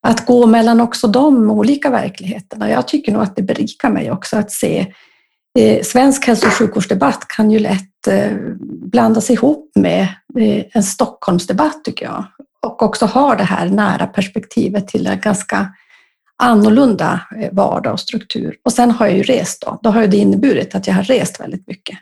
att 0.01 0.25
gå 0.25 0.45
mellan 0.45 0.81
också 0.81 1.07
de 1.07 1.51
olika 1.51 1.89
verkligheterna. 1.89 2.69
Jag 2.69 2.87
tycker 2.87 3.11
nog 3.11 3.21
att 3.21 3.35
det 3.35 3.41
berikar 3.41 3.89
mig 3.89 4.11
också 4.11 4.37
att 4.37 4.51
se 4.51 4.93
eh, 5.59 5.83
Svensk 5.83 6.27
hälso 6.27 6.47
och 6.47 6.53
sjukvårdsdebatt 6.53 7.27
kan 7.27 7.51
ju 7.51 7.59
lätt 7.59 8.07
eh, 8.07 8.31
blandas 8.91 9.29
ihop 9.29 9.71
med 9.75 10.07
en 10.73 10.83
Stockholmsdebatt 10.83 11.83
tycker 11.83 12.05
jag 12.05 12.25
och 12.61 12.83
också 12.83 13.05
ha 13.05 13.35
det 13.35 13.43
här 13.43 13.69
nära 13.69 14.07
perspektivet 14.07 14.87
till 14.87 15.07
en 15.07 15.19
ganska 15.19 15.73
annorlunda 16.43 17.21
vardag 17.51 17.93
och 17.93 17.99
struktur. 17.99 18.55
Och 18.63 18.73
sen 18.73 18.91
har 18.91 19.07
jag 19.07 19.17
ju 19.17 19.23
rest 19.23 19.61
då. 19.61 19.79
Då 19.83 19.89
har 19.89 20.07
det 20.07 20.17
inneburit 20.17 20.75
att 20.75 20.87
jag 20.87 20.93
har 20.93 21.03
rest 21.03 21.39
väldigt 21.39 21.67
mycket. 21.67 21.97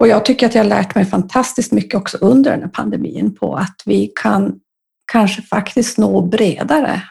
Och 0.00 0.08
jag 0.08 0.24
tycker 0.24 0.46
att 0.46 0.54
jag 0.54 0.62
har 0.62 0.68
lärt 0.68 0.94
mig 0.94 1.04
fantastiskt 1.04 1.72
mycket 1.72 1.94
också 1.94 2.18
under 2.20 2.50
den 2.50 2.62
här 2.62 2.68
pandemin 2.68 3.34
på 3.34 3.56
att 3.56 3.82
vi 3.84 4.12
kan 4.22 4.60
kanske 5.12 5.42
faktiskt 5.42 5.98
nå 5.98 6.22
bredare 6.22 7.02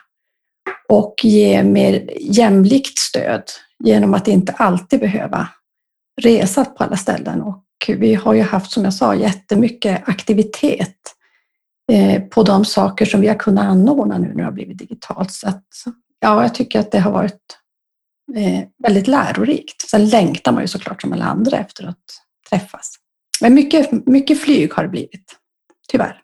och 0.90 1.16
ge 1.24 1.64
mer 1.64 2.10
jämlikt 2.20 3.00
stöd 3.00 3.44
genom 3.84 4.14
att 4.14 4.28
inte 4.28 4.52
alltid 4.52 5.00
behöva 5.00 5.48
resa 6.22 6.66
på 6.66 6.84
alla 6.84 6.98
ställen. 6.98 7.42
Och 7.42 7.64
vi 7.88 8.16
har 8.16 8.34
ju 8.34 8.42
haft, 8.42 8.72
som 8.72 8.84
jag 8.84 8.94
sa, 8.94 9.16
jättemycket 9.16 10.10
aktivitet 10.10 10.98
eh, 11.92 12.22
på 12.22 12.44
de 12.44 12.66
saker 12.66 13.06
som 13.06 13.22
vi 13.22 13.28
har 13.28 13.36
kunnat 13.36 13.66
anordna 13.66 14.18
nu 14.18 14.28
när 14.28 14.36
det 14.36 14.44
har 14.44 14.52
blivit 14.52 14.78
digitalt. 14.78 15.32
Så 15.32 15.50
att, 15.50 15.66
ja, 16.20 16.42
jag 16.42 16.56
tycker 16.56 16.80
att 16.80 16.92
det 16.92 17.00
har 17.00 17.12
varit 17.12 17.60
eh, 18.36 18.64
väldigt 18.84 19.08
lärorikt. 19.08 19.90
Sen 19.90 20.10
längtar 20.10 20.52
man 20.52 20.62
ju 20.62 20.68
såklart 20.68 21.02
som 21.02 21.14
alla 21.14 21.26
andra 21.26 21.58
efter 21.58 21.88
att 21.88 22.23
träffas. 22.54 22.96
Men 23.42 23.54
mycket, 23.54 24.08
mycket 24.08 24.42
flyg 24.42 24.74
har 24.74 24.84
det 24.84 24.90
blivit, 24.90 25.36
tyvärr. 25.90 26.20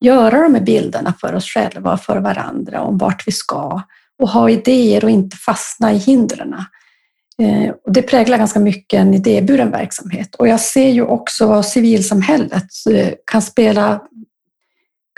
göra 0.01 0.41
de 0.43 0.55
här 0.55 0.61
bilderna 0.61 1.13
för 1.21 1.33
oss 1.35 1.45
själva 1.45 1.93
och 1.93 2.01
för 2.01 2.19
varandra 2.19 2.81
om 2.81 2.97
vart 2.97 3.27
vi 3.27 3.31
ska 3.31 3.81
och 4.21 4.29
ha 4.29 4.49
idéer 4.49 5.03
och 5.03 5.09
inte 5.09 5.37
fastna 5.37 5.93
i 5.93 5.97
hindren. 5.97 6.53
Eh, 7.41 7.73
det 7.87 8.01
präglar 8.01 8.37
ganska 8.37 8.59
mycket 8.59 8.99
en 8.99 9.13
idéburen 9.13 9.71
verksamhet 9.71 10.35
och 10.35 10.47
jag 10.47 10.59
ser 10.59 10.89
ju 10.89 11.01
också 11.01 11.47
vad 11.47 11.65
civilsamhället 11.65 12.67
eh, 12.91 13.09
kan 13.31 13.41
spela 13.41 14.01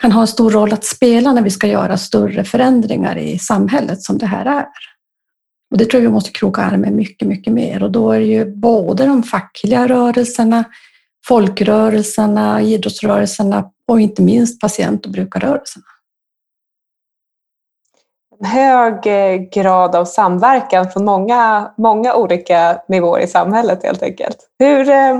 kan 0.01 0.11
ha 0.11 0.21
en 0.21 0.27
stor 0.27 0.51
roll 0.51 0.73
att 0.73 0.85
spela 0.85 1.33
när 1.33 1.41
vi 1.41 1.49
ska 1.49 1.67
göra 1.67 1.97
större 1.97 2.43
förändringar 2.43 3.17
i 3.17 3.39
samhället 3.39 4.01
som 4.01 4.17
det 4.17 4.25
här 4.25 4.45
är. 4.45 4.65
Och 5.71 5.77
det 5.77 5.85
tror 5.85 6.03
jag 6.03 6.09
vi 6.09 6.13
måste 6.13 6.31
kroka 6.31 6.61
arm 6.61 6.81
med 6.81 6.93
mycket, 6.93 7.27
mycket 7.27 7.53
mer 7.53 7.83
och 7.83 7.91
då 7.91 8.11
är 8.11 8.19
det 8.19 8.25
ju 8.25 8.55
både 8.55 9.05
de 9.05 9.23
fackliga 9.23 9.87
rörelserna, 9.87 10.63
folkrörelserna, 11.27 12.61
idrottsrörelserna 12.61 13.71
och 13.87 14.01
inte 14.01 14.21
minst 14.21 14.61
patient 14.61 15.05
och 15.05 15.11
brukarrörelserna 15.11 15.85
hög 18.45 19.07
eh, 19.07 19.35
grad 19.35 19.95
av 19.95 20.05
samverkan 20.05 20.91
från 20.91 21.05
många, 21.05 21.71
många 21.77 22.13
olika 22.15 22.81
nivåer 22.87 23.21
i 23.21 23.27
samhället 23.27 23.83
helt 23.83 24.03
enkelt. 24.03 24.37
Hur, 24.59 24.89
eh, 24.89 25.19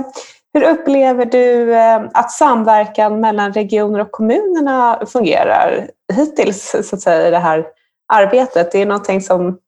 hur 0.54 0.62
upplever 0.62 1.24
du 1.24 1.74
eh, 1.74 2.00
att 2.14 2.32
samverkan 2.32 3.20
mellan 3.20 3.52
regioner 3.52 4.00
och 4.00 4.10
kommunerna 4.10 5.00
fungerar 5.06 5.90
hittills 6.12 6.76
så 6.84 6.96
att 6.96 7.00
säga, 7.00 7.28
i 7.28 7.30
det 7.30 7.38
här 7.38 7.66
arbetet? 8.12 8.72
Det 8.72 8.82
är 8.82 8.86
någonting 8.86 9.20
som 9.20 9.58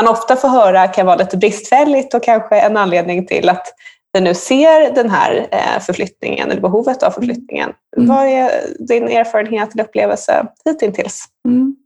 man 0.00 0.08
ofta 0.08 0.36
får 0.36 0.48
höra 0.48 0.88
kan 0.88 1.06
vara 1.06 1.16
lite 1.16 1.36
bristfälligt 1.36 2.14
och 2.14 2.22
kanske 2.22 2.60
en 2.60 2.76
anledning 2.76 3.26
till 3.26 3.48
att 3.48 3.66
vi 4.12 4.20
nu 4.20 4.34
ser 4.34 4.94
den 4.94 5.10
här 5.10 5.46
förflyttningen, 5.80 6.50
eller 6.50 6.60
behovet 6.60 7.02
av 7.02 7.10
förflyttningen. 7.10 7.72
Mm. 7.96 8.08
Vad 8.08 8.26
är 8.26 8.50
din 8.78 9.08
erfarenhet 9.08 9.74
eller 9.74 9.84
upplevelse 9.84 10.46
hittills? 10.80 11.24
Mm. 11.48 11.76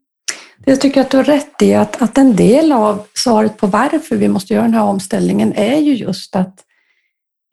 Jag 0.64 0.80
tycker 0.80 1.00
att 1.00 1.10
du 1.10 1.16
har 1.16 1.24
rätt 1.24 1.62
i 1.62 1.74
att, 1.74 2.02
att 2.02 2.18
en 2.18 2.36
del 2.36 2.72
av 2.72 3.06
svaret 3.14 3.56
på 3.56 3.66
varför 3.66 4.16
vi 4.16 4.28
måste 4.28 4.54
göra 4.54 4.64
den 4.64 4.74
här 4.74 4.84
omställningen 4.84 5.52
är 5.56 5.76
ju 5.76 5.94
just 5.94 6.36
att 6.36 6.64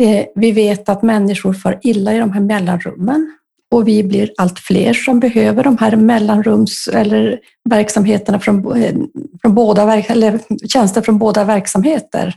eh, 0.04 0.26
vi 0.36 0.52
vet 0.52 0.90
att 0.90 1.02
människor 1.02 1.54
far 1.54 1.80
illa 1.82 2.14
i 2.14 2.20
de 2.20 2.32
här 2.32 2.42
mellanrummen 2.42 3.38
och 3.72 3.88
vi 3.88 4.04
blir 4.04 4.32
allt 4.38 4.60
fler 4.60 4.94
som 4.94 5.20
behöver 5.20 5.64
de 5.64 5.78
här 5.78 5.96
mellanrums 5.96 6.88
eller 6.94 7.40
verksamheterna 7.70 8.40
från, 8.40 8.82
eh, 8.84 8.96
från 9.42 9.56
båda, 9.56 10.02
eller 10.02 10.40
tjänster 10.68 11.02
från 11.02 11.18
båda 11.18 11.44
verksamheterna 11.44 12.34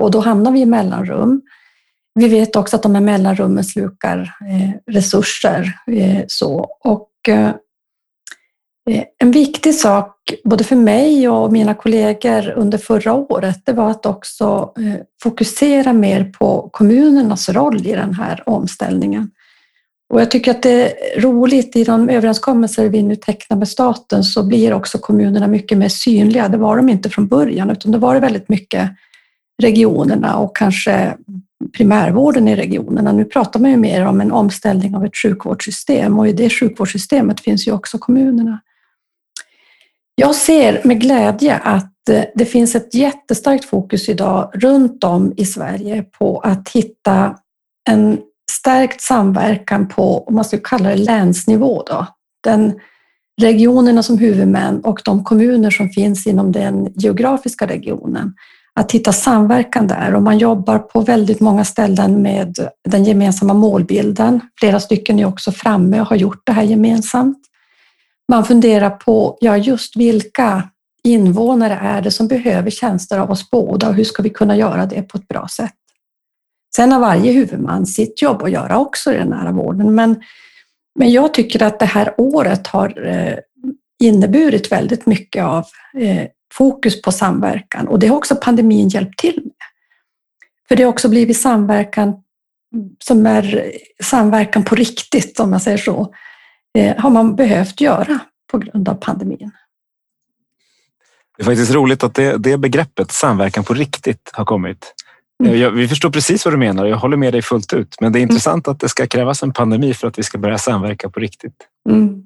och 0.00 0.10
då 0.10 0.20
hamnar 0.20 0.52
vi 0.52 0.60
i 0.60 0.66
mellanrum. 0.66 1.42
Vi 2.14 2.28
vet 2.28 2.56
också 2.56 2.76
att 2.76 2.82
de 2.82 2.94
här 2.94 3.02
mellanrummen 3.02 3.64
slukar 3.64 4.18
eh, 4.20 4.92
resurser. 4.94 5.72
Eh, 5.86 6.24
så. 6.26 6.68
Och 6.84 7.10
en 9.18 9.30
viktig 9.30 9.74
sak 9.74 10.16
både 10.44 10.64
för 10.64 10.76
mig 10.76 11.28
och 11.28 11.52
mina 11.52 11.74
kollegor 11.74 12.50
under 12.50 12.78
förra 12.78 13.12
året, 13.12 13.62
det 13.64 13.72
var 13.72 13.90
att 13.90 14.06
också 14.06 14.72
fokusera 15.22 15.92
mer 15.92 16.24
på 16.24 16.68
kommunernas 16.72 17.48
roll 17.48 17.86
i 17.86 17.92
den 17.92 18.14
här 18.14 18.42
omställningen. 18.46 19.30
Och 20.08 20.20
jag 20.20 20.30
tycker 20.30 20.50
att 20.50 20.62
det 20.62 20.70
är 20.70 21.20
roligt 21.20 21.76
i 21.76 21.84
de 21.84 22.08
överenskommelser 22.08 22.88
vi 22.88 23.02
nu 23.02 23.16
tecknar 23.16 23.56
med 23.56 23.68
staten 23.68 24.24
så 24.24 24.42
blir 24.42 24.72
också 24.72 24.98
kommunerna 24.98 25.46
mycket 25.46 25.78
mer 25.78 25.88
synliga. 25.88 26.48
Det 26.48 26.58
var 26.58 26.76
de 26.76 26.88
inte 26.88 27.10
från 27.10 27.28
början 27.28 27.70
utan 27.70 27.92
det 27.92 27.98
var 27.98 28.14
det 28.14 28.20
väldigt 28.20 28.48
mycket 28.48 28.90
regionerna 29.62 30.36
och 30.36 30.56
kanske 30.56 31.16
primärvården 31.76 32.48
i 32.48 32.56
regionerna. 32.56 33.12
Nu 33.12 33.24
pratar 33.24 33.60
man 33.60 33.70
ju 33.70 33.76
mer 33.76 34.06
om 34.06 34.20
en 34.20 34.32
omställning 34.32 34.96
av 34.96 35.04
ett 35.04 35.16
sjukvårdssystem 35.16 36.18
och 36.18 36.28
i 36.28 36.32
det 36.32 36.50
sjukvårdssystemet 36.50 37.40
finns 37.40 37.68
ju 37.68 37.72
också 37.72 37.98
kommunerna. 37.98 38.60
Jag 40.14 40.34
ser 40.34 40.80
med 40.84 41.00
glädje 41.00 41.56
att 41.56 42.08
eh, 42.08 42.24
det 42.34 42.44
finns 42.44 42.74
ett 42.74 42.94
jättestarkt 42.94 43.64
fokus 43.64 44.08
idag 44.08 44.50
runt 44.54 45.04
om 45.04 45.32
i 45.36 45.44
Sverige 45.44 46.02
på 46.02 46.38
att 46.38 46.68
hitta 46.68 47.36
en 47.90 48.18
stärkt 48.64 49.00
samverkan 49.00 49.88
på, 49.88 50.24
om 50.24 50.34
man 50.34 50.44
ska 50.44 50.58
kalla 50.58 50.88
det 50.88 50.96
länsnivå, 50.96 51.82
då. 51.86 52.06
Den 52.44 52.80
regionerna 53.40 54.02
som 54.02 54.18
huvudmän 54.18 54.80
och 54.80 55.00
de 55.04 55.24
kommuner 55.24 55.70
som 55.70 55.88
finns 55.88 56.26
inom 56.26 56.52
den 56.52 56.92
geografiska 56.94 57.66
regionen. 57.66 58.34
Att 58.74 58.92
hitta 58.92 59.12
samverkan 59.12 59.86
där 59.86 60.14
och 60.14 60.22
man 60.22 60.38
jobbar 60.38 60.78
på 60.78 61.00
väldigt 61.00 61.40
många 61.40 61.64
ställen 61.64 62.22
med 62.22 62.68
den 62.88 63.04
gemensamma 63.04 63.54
målbilden. 63.54 64.40
Flera 64.60 64.80
stycken 64.80 65.18
är 65.18 65.24
också 65.24 65.52
framme 65.52 66.00
och 66.00 66.06
har 66.06 66.16
gjort 66.16 66.42
det 66.44 66.52
här 66.52 66.62
gemensamt. 66.62 67.38
Man 68.28 68.44
funderar 68.44 68.90
på 68.90 69.38
ja, 69.40 69.56
just 69.56 69.96
vilka 69.96 70.68
invånare 71.04 71.78
är 71.82 72.02
det 72.02 72.10
som 72.10 72.28
behöver 72.28 72.70
tjänster 72.70 73.18
av 73.18 73.30
oss 73.30 73.50
båda 73.50 73.88
och 73.88 73.94
hur 73.94 74.04
ska 74.04 74.22
vi 74.22 74.30
kunna 74.30 74.56
göra 74.56 74.86
det 74.86 75.02
på 75.02 75.18
ett 75.18 75.28
bra 75.28 75.48
sätt? 75.48 75.74
Sen 76.76 76.92
har 76.92 77.00
varje 77.00 77.32
huvudman 77.32 77.86
sitt 77.86 78.22
jobb 78.22 78.42
att 78.42 78.50
göra 78.50 78.78
också 78.78 79.12
i 79.12 79.16
den 79.16 79.28
nära 79.28 79.52
vården, 79.52 79.94
men, 79.94 80.22
men 80.98 81.12
jag 81.12 81.34
tycker 81.34 81.62
att 81.62 81.78
det 81.78 81.86
här 81.86 82.14
året 82.18 82.66
har 82.66 83.06
eh, 83.06 83.38
inneburit 84.02 84.72
väldigt 84.72 85.06
mycket 85.06 85.44
av 85.44 85.64
eh, 85.98 86.26
fokus 86.54 87.02
på 87.02 87.12
samverkan 87.12 87.88
och 87.88 87.98
det 87.98 88.06
har 88.06 88.16
också 88.16 88.36
pandemin 88.36 88.88
hjälpt 88.88 89.18
till 89.18 89.40
med. 89.44 89.52
För 90.68 90.76
det 90.76 90.82
har 90.82 90.90
också 90.90 91.08
blivit 91.08 91.40
samverkan 91.40 92.14
som 93.04 93.26
är 93.26 93.72
samverkan 94.02 94.64
på 94.64 94.74
riktigt, 94.74 95.40
om 95.40 95.50
man 95.50 95.60
säger 95.60 95.78
så, 95.78 96.14
eh, 96.78 96.96
har 96.96 97.10
man 97.10 97.36
behövt 97.36 97.80
göra 97.80 98.18
på 98.50 98.58
grund 98.58 98.88
av 98.88 98.94
pandemin. 98.94 99.50
Det 101.36 101.42
är 101.42 101.44
faktiskt 101.44 101.72
roligt 101.72 102.04
att 102.04 102.14
det, 102.14 102.36
det 102.38 102.58
begreppet 102.58 103.12
samverkan 103.12 103.64
på 103.64 103.74
riktigt 103.74 104.30
har 104.32 104.44
kommit. 104.44 104.94
Mm. 105.44 105.60
Jag, 105.60 105.70
vi 105.70 105.88
förstår 105.88 106.10
precis 106.10 106.44
vad 106.44 106.54
du 106.54 106.58
menar 106.58 106.86
jag 106.86 106.96
håller 106.96 107.16
med 107.16 107.34
dig 107.34 107.42
fullt 107.42 107.72
ut. 107.72 107.96
Men 108.00 108.12
det 108.12 108.18
är 108.18 108.20
mm. 108.20 108.30
intressant 108.30 108.68
att 108.68 108.80
det 108.80 108.88
ska 108.88 109.06
krävas 109.06 109.42
en 109.42 109.52
pandemi 109.52 109.94
för 109.94 110.08
att 110.08 110.18
vi 110.18 110.22
ska 110.22 110.38
börja 110.38 110.58
samverka 110.58 111.10
på 111.10 111.20
riktigt. 111.20 111.56
Mm. 111.90 112.22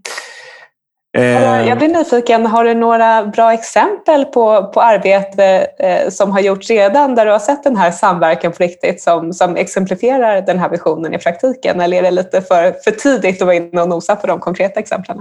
Eh, 1.17 1.69
jag 1.69 1.79
blir 1.79 1.89
nyfiken, 1.89 2.47
har 2.47 2.65
du 2.65 2.75
några 2.75 3.27
bra 3.27 3.53
exempel 3.53 4.25
på, 4.25 4.71
på 4.75 4.81
arbete 4.81 5.67
eh, 5.79 6.11
som 6.11 6.31
har 6.31 6.41
gjorts 6.41 6.71
redan 6.71 7.15
där 7.15 7.27
du 7.27 7.33
har 7.33 7.39
sett 7.39 7.65
den 7.65 7.77
här 7.77 7.91
samverkan 7.91 8.53
på 8.53 8.63
riktigt 8.63 9.03
som, 9.03 9.33
som 9.33 9.57
exemplifierar 9.57 10.43
den 10.43 10.59
här 10.59 10.69
visionen 10.69 11.15
i 11.15 11.19
praktiken? 11.19 11.81
Eller 11.81 11.97
är 11.97 12.03
det 12.03 12.11
lite 12.11 12.43
för, 12.43 12.75
för 12.85 12.91
tidigt 12.91 13.43
att 13.43 13.47
vara 13.47 13.57
inne 13.57 13.83
och 13.83 13.89
nosa 13.89 14.17
på 14.17 14.27
de 14.27 14.41
konkreta 14.41 14.81
exemplen? 14.81 15.17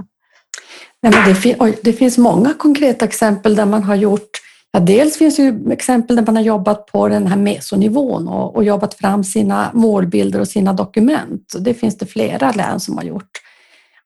Nej, 1.02 1.12
men 1.12 1.28
det, 1.28 1.34
fin 1.34 1.56
oj, 1.58 1.78
det 1.82 1.92
finns 1.92 2.18
många 2.18 2.54
konkreta 2.54 3.04
exempel 3.04 3.56
där 3.56 3.66
man 3.66 3.82
har 3.82 3.94
gjort 3.94 4.30
Ja, 4.72 4.80
dels 4.80 5.18
finns 5.18 5.38
ju 5.38 5.72
exempel 5.72 6.16
där 6.16 6.26
man 6.26 6.36
har 6.36 6.42
jobbat 6.42 6.86
på 6.86 7.08
den 7.08 7.26
här 7.26 7.36
mesonivån 7.36 8.28
och, 8.28 8.56
och 8.56 8.64
jobbat 8.64 8.94
fram 8.94 9.24
sina 9.24 9.70
målbilder 9.74 10.40
och 10.40 10.48
sina 10.48 10.72
dokument. 10.72 11.54
Det 11.60 11.74
finns 11.74 11.98
det 11.98 12.06
flera 12.06 12.52
län 12.52 12.80
som 12.80 12.96
har 12.96 13.04
gjort. 13.04 13.30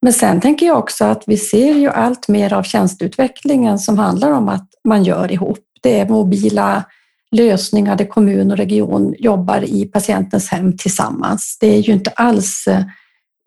Men 0.03 0.13
sen 0.13 0.41
tänker 0.41 0.67
jag 0.67 0.79
också 0.79 1.05
att 1.05 1.23
vi 1.27 1.37
ser 1.37 1.75
ju 1.75 1.89
allt 1.89 2.29
mer 2.29 2.53
av 2.53 2.63
tjänsteutvecklingen 2.63 3.79
som 3.79 3.99
handlar 3.99 4.31
om 4.31 4.49
att 4.49 4.69
man 4.85 5.05
gör 5.05 5.33
ihop. 5.33 5.59
Det 5.83 6.01
är 6.01 6.09
mobila 6.09 6.85
lösningar 7.31 7.97
där 7.97 8.05
kommun 8.05 8.51
och 8.51 8.57
region 8.57 9.15
jobbar 9.19 9.65
i 9.65 9.85
patientens 9.85 10.49
hem 10.49 10.77
tillsammans. 10.77 11.57
Det 11.61 11.67
är 11.67 11.79
ju 11.79 11.93
inte 11.93 12.11
alls 12.11 12.65
eh, 12.67 12.83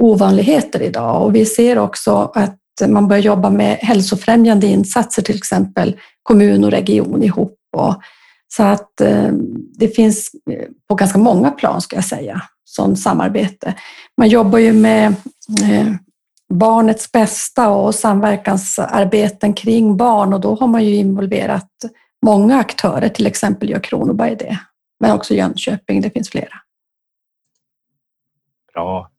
ovanligheter 0.03 0.81
idag 0.81 1.23
och 1.23 1.35
vi 1.35 1.45
ser 1.45 1.77
också 1.77 2.31
att 2.35 2.59
man 2.87 3.07
börjar 3.07 3.23
jobba 3.23 3.49
med 3.49 3.77
hälsofrämjande 3.77 4.67
insatser, 4.67 5.21
till 5.21 5.35
exempel 5.35 5.95
kommun 6.25 6.63
och 6.63 6.71
region 6.71 7.23
ihop. 7.23 7.59
Och, 7.77 7.95
så 8.47 8.63
att 8.63 9.01
eh, 9.01 9.29
det 9.79 9.87
finns 9.87 10.31
eh, 10.51 10.67
på 10.89 10.95
ganska 10.95 11.19
många 11.19 11.51
plan, 11.51 11.81
ska 11.81 11.95
jag 11.95 12.05
säga, 12.05 12.41
sådant 12.63 12.99
samarbete. 12.99 13.73
Man 14.17 14.29
jobbar 14.29 14.59
ju 14.59 14.73
med 14.73 15.07
eh, 15.63 15.93
barnets 16.53 17.11
bästa 17.11 17.69
och 17.69 17.95
samverkansarbeten 17.95 19.53
kring 19.53 19.97
barn 19.97 20.33
och 20.33 20.41
då 20.41 20.55
har 20.55 20.67
man 20.67 20.85
ju 20.85 20.95
involverat 20.95 21.71
många 22.25 22.59
aktörer, 22.59 23.09
till 23.09 23.27
exempel 23.27 23.69
gör 23.69 23.79
Kronoberg 23.79 24.35
det, 24.35 24.59
men 24.99 25.11
också 25.11 25.33
Jönköping, 25.33 26.01
det 26.01 26.09
finns 26.09 26.29
flera. 26.29 26.53
Bra. 28.73 29.11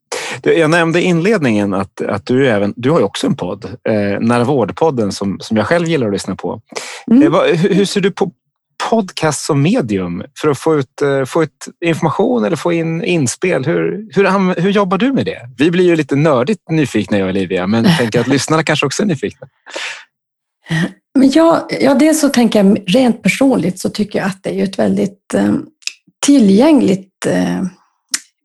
Jag 0.43 0.69
nämnde 0.69 1.01
i 1.01 1.03
inledningen 1.03 1.73
att, 1.73 2.01
att 2.01 2.25
du, 2.25 2.49
även, 2.49 2.73
du 2.75 2.91
har 2.91 3.01
också 3.01 3.27
en 3.27 3.35
podd, 3.35 3.65
eh, 3.65 4.19
Nära 4.19 4.43
vårdpodden, 4.43 5.11
som, 5.11 5.39
som 5.39 5.57
jag 5.57 5.67
själv 5.67 5.87
gillar 5.87 6.07
att 6.07 6.13
lyssna 6.13 6.35
på. 6.35 6.61
Mm. 7.11 7.33
Eh, 7.33 7.39
hur, 7.41 7.73
hur, 7.73 7.85
ser 7.85 8.01
du 8.01 8.11
på 8.11 8.31
podcast 8.89 9.45
som 9.45 9.61
medium 9.61 10.23
för 10.41 10.47
att 10.47 10.59
få 10.59 10.75
ut, 10.75 11.01
eh, 11.01 11.25
få 11.25 11.43
ut 11.43 11.67
information 11.85 12.45
eller 12.45 12.55
få 12.55 12.73
in 12.73 13.03
inspel? 13.03 13.65
Hur, 13.65 14.07
hur, 14.15 14.61
hur 14.61 14.69
jobbar 14.69 14.97
du 14.97 15.13
med 15.13 15.25
det? 15.25 15.49
Vi 15.57 15.71
blir 15.71 15.85
ju 15.85 15.95
lite 15.95 16.15
nördigt 16.15 16.69
nyfikna, 16.69 17.17
jag 17.17 17.25
och 17.25 17.29
Olivia, 17.29 17.67
men 17.67 17.87
tänker 17.97 18.19
att 18.19 18.27
lyssnarna 18.27 18.63
kanske 18.63 18.85
också 18.85 19.03
är 19.03 19.07
nyfikna. 19.07 19.47
Men 21.17 21.31
jag, 21.31 21.61
ja, 21.81 21.93
dels 21.93 22.19
så 22.19 22.29
tänker 22.29 22.63
jag 22.63 22.83
rent 22.87 23.23
personligt 23.23 23.79
så 23.79 23.89
tycker 23.89 24.19
jag 24.19 24.27
att 24.27 24.43
det 24.43 24.59
är 24.59 24.63
ett 24.63 24.79
väldigt 24.79 25.33
eh, 25.33 25.53
tillgängligt 26.25 27.25
eh, 27.25 27.63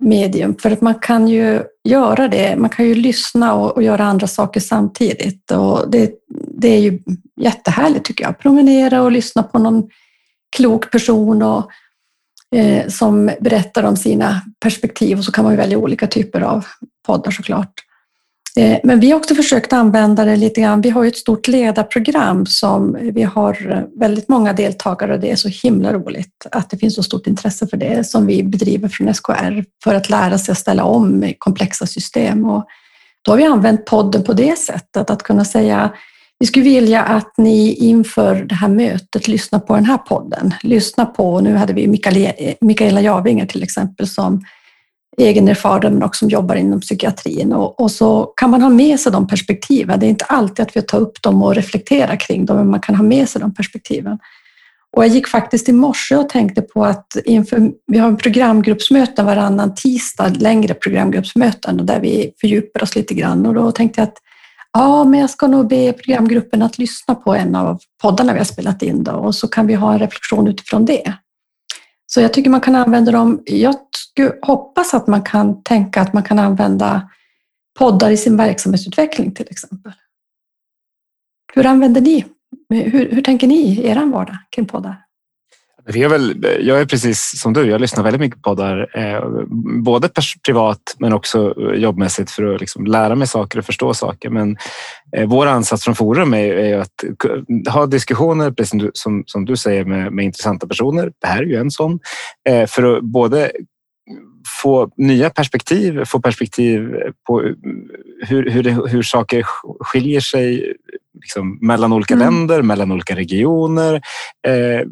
medium 0.02 0.56
för 0.58 0.70
att 0.70 0.80
man 0.80 0.94
kan 0.94 1.28
ju 1.28 1.62
göra 1.84 2.28
det. 2.28 2.56
Man 2.56 2.70
kan 2.70 2.86
ju 2.86 2.94
lyssna 2.94 3.54
och, 3.54 3.72
och 3.72 3.82
göra 3.82 4.04
andra 4.04 4.26
saker 4.26 4.60
samtidigt 4.60 5.50
och 5.50 5.90
det, 5.90 6.10
det, 6.58 6.68
är 6.68 6.80
ju 6.80 6.98
jättehärligt 7.40 8.04
tycker 8.04 8.24
jag. 8.24 8.38
Promenera 8.38 9.02
och 9.02 9.12
lyssna 9.12 9.42
på 9.42 9.58
någon 9.58 9.88
klok 10.56 10.90
person 10.90 11.42
och, 11.42 11.70
eh, 12.56 12.88
som 12.88 13.30
berättar 13.40 13.82
om 13.82 13.96
sina 13.96 14.40
perspektiv 14.60 15.18
och 15.18 15.24
så 15.24 15.32
kan 15.32 15.44
man 15.44 15.52
ju 15.52 15.56
välja 15.56 15.78
olika 15.78 16.06
typer 16.06 16.40
av 16.40 16.66
poddar 17.06 17.30
såklart. 17.30 17.72
Eh, 18.56 18.78
men 18.82 19.00
vi 19.00 19.10
har 19.10 19.18
också 19.18 19.34
försökt 19.34 19.72
använda 19.72 20.24
det 20.24 20.36
lite 20.36 20.60
grann. 20.60 20.80
Vi 20.80 20.90
har 20.90 21.02
ju 21.02 21.08
ett 21.08 21.16
stort 21.16 21.48
ledarprogram 21.48 22.46
som 22.46 22.98
vi 23.00 23.22
har 23.22 23.70
eh, 23.70 24.00
väldigt 24.00 24.28
många 24.28 24.52
deltagare 24.52 25.14
och 25.14 25.20
det 25.20 25.30
är 25.30 25.36
så 25.36 25.48
himla 25.48 25.92
roligt 25.92 26.46
att 26.50 26.70
det 26.70 26.78
finns 26.78 26.94
så 26.94 27.02
stort 27.02 27.26
intresse 27.26 27.66
för 27.66 27.76
det 27.76 28.04
som 28.06 28.26
vi 28.26 28.42
bedriver 28.42 28.88
från 28.88 29.14
SKR 29.14 29.64
för 29.84 29.94
att 29.94 30.10
lära 30.10 30.38
sig 30.38 30.52
att 30.52 30.58
ställa 30.58 30.84
om 30.84 31.32
komplexa 31.38 31.86
system. 31.86 32.44
Och 32.44 32.64
då 33.22 33.32
har 33.32 33.36
vi 33.36 33.44
använt 33.44 33.84
podden 33.84 34.24
på 34.24 34.32
det 34.32 34.58
sättet 34.58 35.10
att 35.10 35.22
kunna 35.22 35.44
säga 35.44 35.92
vi 36.38 36.46
skulle 36.46 36.64
vilja 36.64 37.02
att 37.02 37.38
ni 37.38 37.74
inför 37.74 38.34
det 38.34 38.54
här 38.54 38.68
mötet 38.68 39.28
lyssnar 39.28 39.58
på 39.58 39.74
den 39.74 39.84
här 39.84 39.98
podden. 39.98 40.54
Lyssna 40.62 41.06
på, 41.06 41.40
nu 41.40 41.54
hade 41.54 41.72
vi 41.72 42.00
Mikaela 42.60 43.00
Javinger 43.00 43.46
till 43.46 43.62
exempel 43.62 44.08
som 44.08 44.44
egenerfaren 45.18 45.94
men 45.94 46.02
också 46.02 46.18
som 46.18 46.28
jobbar 46.28 46.54
inom 46.54 46.80
psykiatrin. 46.80 47.52
Och, 47.52 47.80
och, 47.80 47.90
så 47.90 48.32
kan 48.36 48.50
man 48.50 48.62
ha 48.62 48.68
med 48.68 49.00
sig 49.00 49.12
de 49.12 49.26
perspektiven. 49.26 50.00
Det 50.00 50.06
är 50.06 50.10
inte 50.10 50.24
alltid 50.24 50.62
att 50.62 50.76
vi 50.76 50.82
tar 50.82 51.00
upp 51.00 51.22
dem 51.22 51.42
och 51.42 51.54
reflekterar 51.54 52.16
kring 52.16 52.46
dem, 52.46 52.56
men 52.56 52.70
man 52.70 52.80
kan 52.80 52.94
ha 52.94 53.04
med 53.04 53.28
sig 53.28 53.40
de 53.40 53.54
perspektiven. 53.54 54.18
Och 54.96 55.04
jag 55.04 55.10
gick 55.10 55.28
faktiskt 55.28 55.68
i 55.68 55.72
morse 55.72 56.16
och 56.16 56.28
tänkte 56.28 56.62
på 56.62 56.84
att 56.84 57.16
inför, 57.24 57.70
vi 57.86 57.98
har 57.98 58.08
en 58.08 58.16
programgruppsmöten 58.16 59.26
varannan 59.26 59.74
tisdag, 59.74 60.28
längre 60.28 60.74
programgruppsmöten 60.74 61.86
där 61.86 62.00
vi 62.00 62.32
fördjupar 62.40 62.82
oss 62.82 62.96
lite 62.96 63.14
grann. 63.14 63.46
Och 63.46 63.54
då 63.54 63.72
tänkte 63.72 64.00
jag 64.00 64.08
att 64.08 64.18
ja, 64.72 65.04
men 65.04 65.20
jag 65.20 65.30
ska 65.30 65.46
nog 65.46 65.68
be 65.68 65.92
programgruppen 65.92 66.62
att 66.62 66.78
lyssna 66.78 67.14
på 67.14 67.34
en 67.34 67.54
av 67.54 67.78
poddarna 68.02 68.32
vi 68.32 68.38
har 68.38 68.44
spelat 68.44 68.82
in 68.82 69.04
då, 69.04 69.12
och 69.12 69.34
så 69.34 69.48
kan 69.48 69.66
vi 69.66 69.74
ha 69.74 69.92
en 69.92 69.98
reflektion 69.98 70.48
utifrån 70.48 70.84
det. 70.84 71.12
Så 72.14 72.20
jag 72.20 72.32
tycker 72.32 72.50
man 72.50 72.60
kan 72.60 72.74
använda 72.74 73.12
dem. 73.12 73.42
Jag 73.46 73.74
hoppas 74.42 74.94
att 74.94 75.06
man 75.06 75.22
kan 75.22 75.62
tänka 75.62 76.00
att 76.00 76.12
man 76.12 76.22
kan 76.22 76.38
använda 76.38 77.08
poddar 77.78 78.10
i 78.10 78.16
sin 78.16 78.36
verksamhetsutveckling 78.36 79.34
till 79.34 79.46
exempel. 79.50 79.92
Hur 81.54 81.66
använder 81.66 82.00
ni? 82.00 82.24
Hur, 82.68 83.10
hur 83.10 83.22
tänker 83.22 83.46
ni 83.46 83.54
i 83.54 83.86
er 83.86 84.06
vardag 84.06 84.36
kring 84.50 84.66
poddar? 84.66 85.04
Det 85.86 86.02
är 86.02 86.08
väl, 86.08 86.46
jag 86.60 86.80
är 86.80 86.84
precis 86.84 87.40
som 87.40 87.52
du, 87.52 87.64
jag 87.70 87.80
lyssnar 87.80 88.04
väldigt 88.04 88.20
mycket 88.20 88.42
på 88.42 88.50
poddar, 88.50 88.98
eh, 88.98 89.24
både 89.82 90.08
privat 90.46 90.96
men 90.98 91.12
också 91.12 91.54
jobbmässigt 91.74 92.30
för 92.30 92.54
att 92.54 92.60
liksom 92.60 92.86
lära 92.86 93.14
mig 93.14 93.26
saker 93.26 93.58
och 93.58 93.64
förstå 93.64 93.94
saker. 93.94 94.30
Men 94.30 94.56
eh, 95.16 95.28
vår 95.28 95.46
ansats 95.46 95.84
från 95.84 95.94
Forum 95.94 96.34
är, 96.34 96.52
är 96.52 96.78
att 96.78 97.04
ha 97.68 97.86
diskussioner, 97.86 98.50
precis 98.50 98.82
som, 98.92 99.22
som 99.26 99.44
du 99.44 99.56
säger, 99.56 99.84
med, 99.84 100.12
med 100.12 100.24
intressanta 100.24 100.66
personer. 100.66 101.12
Det 101.20 101.26
här 101.26 101.42
är 101.42 101.46
ju 101.46 101.56
en 101.56 101.70
sån. 101.70 101.98
Eh, 102.48 102.66
för 102.66 102.96
att 102.96 103.02
både 103.02 103.52
få 104.62 104.90
nya 104.96 105.30
perspektiv, 105.30 106.04
få 106.04 106.20
perspektiv 106.20 106.94
på 107.26 107.40
hur, 108.26 108.50
hur, 108.50 108.62
det, 108.62 108.70
hur 108.70 109.02
saker 109.02 109.42
skiljer 109.80 110.20
sig 110.20 110.74
liksom, 111.14 111.58
mellan 111.60 111.92
olika 111.92 112.14
mm. 112.14 112.26
länder, 112.26 112.62
mellan 112.62 112.92
olika 112.92 113.16
regioner. 113.16 113.94
Eh, 114.46 114.86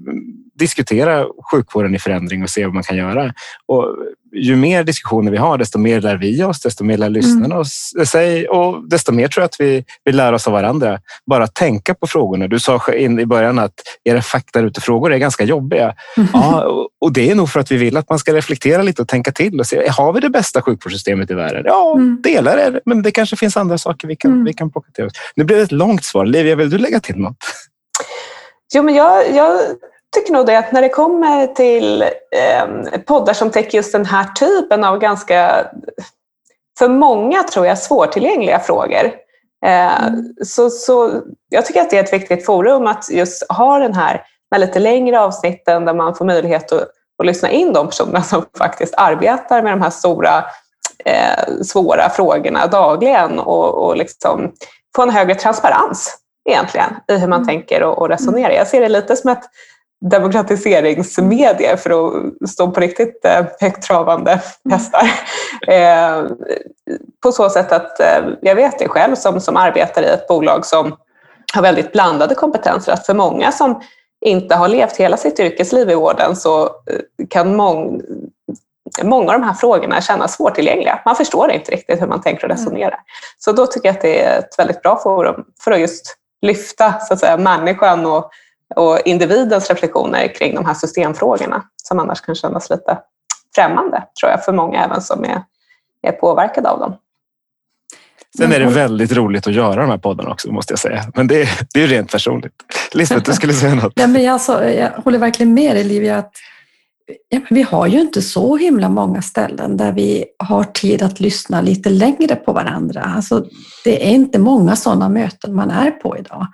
diskutera 0.61 1.27
sjukvården 1.53 1.95
i 1.95 1.99
förändring 1.99 2.43
och 2.43 2.51
se 2.51 2.65
vad 2.65 2.75
man 2.75 2.83
kan 2.83 2.97
göra. 2.97 3.35
Och 3.67 3.97
ju 4.33 4.57
mer 4.57 4.85
diskussioner 4.85 5.33
vi 5.33 5.37
har, 5.37 5.59
desto 5.59 5.79
mer 5.79 6.01
lär 6.01 6.17
vi 6.17 6.45
oss, 6.45 6.61
desto 6.61 6.85
mer 6.85 6.99
lär 6.99 7.09
lyssnarna 7.09 7.45
mm. 7.45 7.59
oss 7.59 7.93
sig 8.07 8.49
och 8.49 8.89
desto 8.89 9.13
mer 9.13 9.29
tror 9.29 9.43
jag 9.43 9.47
att 9.47 9.61
vi, 9.61 9.85
vi 10.05 10.13
lär 10.13 10.33
oss 10.33 10.47
av 10.47 10.53
varandra. 10.53 11.01
Bara 11.27 11.47
tänka 11.47 11.95
på 11.95 12.07
frågorna. 12.07 12.47
Du 12.49 12.61
sa 12.61 12.81
in 12.93 13.21
i 13.21 13.27
början 13.27 13.59
att 13.59 13.75
era 14.05 14.23
faktarutefrågor 14.23 15.13
är 15.13 15.19
ganska 15.19 15.45
jobbiga. 15.45 15.95
Mm. 16.17 16.29
Ja, 16.33 16.65
och 17.01 17.13
det 17.13 17.31
är 17.31 17.35
nog 17.35 17.51
för 17.51 17.61
att 17.61 17.73
vi 17.73 17.77
vill 17.77 17.97
att 17.97 18.09
man 18.09 18.19
ska 18.19 18.35
reflektera 18.35 18.83
lite 18.83 19.03
och 19.03 19.09
tänka 19.09 19.33
till 19.33 19.61
och 19.61 19.67
se, 19.67 19.89
har 19.89 20.13
vi 20.13 20.21
det 20.21 20.31
bästa 20.31 20.63
sjukvårdssystemet 20.63 21.31
i 21.31 21.35
världen? 21.35 21.63
Ja, 21.67 21.95
mm. 21.97 22.19
delar 22.23 22.57
är 22.57 22.81
men 22.85 23.03
det 23.03 23.11
kanske 23.11 23.37
finns 23.37 23.57
andra 23.57 23.79
saker 23.79 24.09
vi 24.09 24.17
kan, 24.17 24.33
mm. 24.33 24.45
vi 24.45 24.53
kan 24.53 24.71
plocka 24.71 24.91
till 24.93 25.05
oss. 25.05 25.13
Nu 25.37 25.45
blev 25.45 25.59
det 25.59 25.65
ett 25.65 25.73
långt 25.73 26.05
svar. 26.05 26.27
Livia, 26.27 26.57
vill 26.57 26.71
du 26.71 26.79
lägga 26.79 27.01
till 27.01 27.17
något? 27.17 27.37
Jo, 28.75 28.83
men 28.83 28.95
jag, 28.95 29.35
jag 29.35 29.61
tycker 30.15 30.33
nog 30.33 30.47
det 30.47 30.59
att 30.59 30.73
när 30.73 30.83
det 30.83 30.89
kommer 30.89 31.47
till 31.47 32.03
eh, 32.03 33.01
poddar 33.07 33.33
som 33.33 33.51
täcker 33.51 33.79
just 33.79 33.93
den 33.93 34.07
här 34.07 34.25
typen 34.25 34.85
av 34.85 34.99
ganska, 34.99 35.67
för 36.79 36.89
många 36.89 37.43
tror 37.43 37.67
jag, 37.67 37.79
svårtillgängliga 37.79 38.59
frågor. 38.59 39.13
Eh, 39.67 40.05
mm. 40.05 40.35
så, 40.45 40.71
så 40.71 41.21
jag 41.49 41.67
tycker 41.67 41.81
att 41.81 41.91
det 41.91 41.99
är 41.99 42.05
ett 42.05 42.13
viktigt 42.13 42.47
forum 42.47 42.87
att 42.87 43.11
just 43.11 43.53
ha 43.53 43.79
den 43.79 43.95
här 43.95 44.23
med 44.51 44.61
lite 44.61 44.79
längre 44.79 45.21
avsnitten 45.21 45.85
där 45.85 45.95
man 45.95 46.15
får 46.15 46.25
möjlighet 46.25 46.73
att, 46.73 46.89
att 47.19 47.27
lyssna 47.27 47.51
in 47.51 47.73
de 47.73 47.87
personerna 47.87 48.23
som 48.23 48.45
faktiskt 48.59 48.95
arbetar 48.97 49.63
med 49.63 49.73
de 49.73 49.83
här 49.83 49.91
stora 49.91 50.45
eh, 51.05 51.63
svåra 51.63 52.09
frågorna 52.11 52.67
dagligen 52.67 53.39
och, 53.39 53.87
och 53.87 53.97
liksom 53.97 54.53
få 54.97 55.03
en 55.03 55.11
högre 55.11 55.35
transparens 55.35 56.17
egentligen 56.49 56.97
i 57.09 57.17
hur 57.17 57.29
man 57.29 57.43
mm. 57.43 57.47
tänker 57.47 57.83
och, 57.83 57.99
och 57.99 58.09
resonerar. 58.09 58.51
Jag 58.51 58.67
ser 58.67 58.81
det 58.81 58.89
lite 58.89 59.17
som 59.17 59.31
ett 59.31 59.45
demokratiseringsmedier 60.01 61.77
för 61.77 61.91
att 61.91 62.51
stå 62.51 62.71
på 62.71 62.81
riktigt 62.81 63.25
eh, 63.25 63.45
högtravande 63.61 64.31
mm. 64.31 64.79
hästar. 64.79 65.11
Eh, 65.69 66.25
på 67.23 67.33
så 67.33 67.51
sätt 67.51 67.73
att 67.73 68.01
eh, 68.01 68.29
jag 68.41 68.55
vet 68.55 68.79
det 68.79 68.89
själv 68.89 69.15
som, 69.15 69.41
som 69.41 69.57
arbetar 69.57 70.03
i 70.03 70.07
ett 70.07 70.29
bolag 70.29 70.67
som 70.67 70.97
har 71.55 71.63
väldigt 71.63 71.93
blandade 71.93 72.35
kompetenser 72.35 72.93
att 72.93 73.07
för 73.07 73.15
många 73.15 73.53
som 73.53 73.81
inte 74.25 74.55
har 74.55 74.69
levt 74.69 74.97
hela 74.97 75.17
sitt 75.17 75.41
yrkesliv 75.41 75.91
i 75.91 75.95
vården 75.95 76.37
så 76.37 76.71
kan 77.29 77.57
mång, 77.57 78.01
många 79.03 79.33
av 79.33 79.41
de 79.41 79.47
här 79.47 79.55
frågorna 79.55 80.01
kännas 80.01 80.37
svårtillgängliga. 80.37 81.01
Man 81.05 81.17
förstår 81.17 81.51
inte 81.51 81.73
riktigt 81.73 82.03
hur 82.03 82.07
man 82.07 82.21
tänker 82.21 82.45
och 82.45 82.51
mm. 82.51 82.57
resonerar. 82.57 83.01
Så 83.39 83.53
då 83.53 83.67
tycker 83.67 83.89
jag 83.89 83.97
att 83.97 84.03
det 84.03 84.23
är 84.23 84.39
ett 84.39 84.59
väldigt 84.59 84.83
bra 84.83 84.99
forum 85.03 85.45
för 85.65 85.73
att 85.73 85.81
just 85.81 86.17
lyfta 86.43 87.01
så 87.01 87.15
att 87.15 87.21
säga, 87.21 87.37
människan 87.37 88.07
och 88.07 88.31
och 88.77 89.01
individens 89.05 89.71
reflektioner 89.71 90.35
kring 90.35 90.55
de 90.55 90.67
här 90.67 90.75
systemfrågorna 90.75 91.63
som 91.77 91.99
annars 91.99 92.21
kan 92.21 92.35
kännas 92.35 92.71
lite 92.71 92.99
främmande, 93.55 94.05
tror 94.21 94.31
jag, 94.31 94.45
för 94.45 94.53
många 94.53 94.85
även 94.85 95.03
som 95.03 95.25
är, 95.25 95.43
är 96.03 96.13
påverkade 96.13 96.71
av 96.71 96.79
dem. 96.79 96.97
Sen 98.37 98.53
är 98.53 98.61
det 98.61 98.67
väldigt 98.67 99.13
roligt 99.13 99.47
att 99.47 99.53
göra 99.53 99.81
de 99.81 99.91
här 99.91 99.99
poddarna 99.99 100.31
också, 100.31 100.53
måste 100.53 100.73
jag 100.73 100.79
säga. 100.79 101.05
Men 101.15 101.27
det 101.27 101.43
är, 101.43 101.49
det 101.75 101.83
är 101.83 101.87
rent 101.87 102.13
personligt. 102.13 102.53
Lisbeth, 102.93 103.23
du 103.25 103.33
skulle 103.33 103.53
säga 103.53 103.75
något? 103.75 103.93
Ja, 103.97 104.07
men 104.07 104.23
jag, 104.23 104.33
alltså, 104.33 104.65
jag 104.65 104.91
håller 104.91 105.19
verkligen 105.19 105.55
med 105.55 105.77
dig, 105.77 105.85
Livia. 105.85 106.19
Att, 106.19 106.33
ja, 107.29 107.41
vi 107.51 107.63
har 107.63 107.87
ju 107.87 108.01
inte 108.01 108.23
så 108.23 108.57
himla 108.57 108.89
många 108.89 109.23
ställen 109.23 109.77
där 109.77 109.93
vi 109.93 110.25
har 110.39 110.65
tid 110.65 111.03
att 111.03 111.21
lyssna 111.21 111.61
lite 111.61 111.91
längre 111.91 112.37
på 112.37 112.53
varandra. 112.53 113.03
Alltså, 113.17 113.47
det 113.85 114.07
är 114.07 114.11
inte 114.11 114.39
många 114.39 114.77
sådana 114.77 115.09
möten 115.09 115.55
man 115.55 115.71
är 115.71 115.91
på 115.91 116.19
idag. 116.19 116.47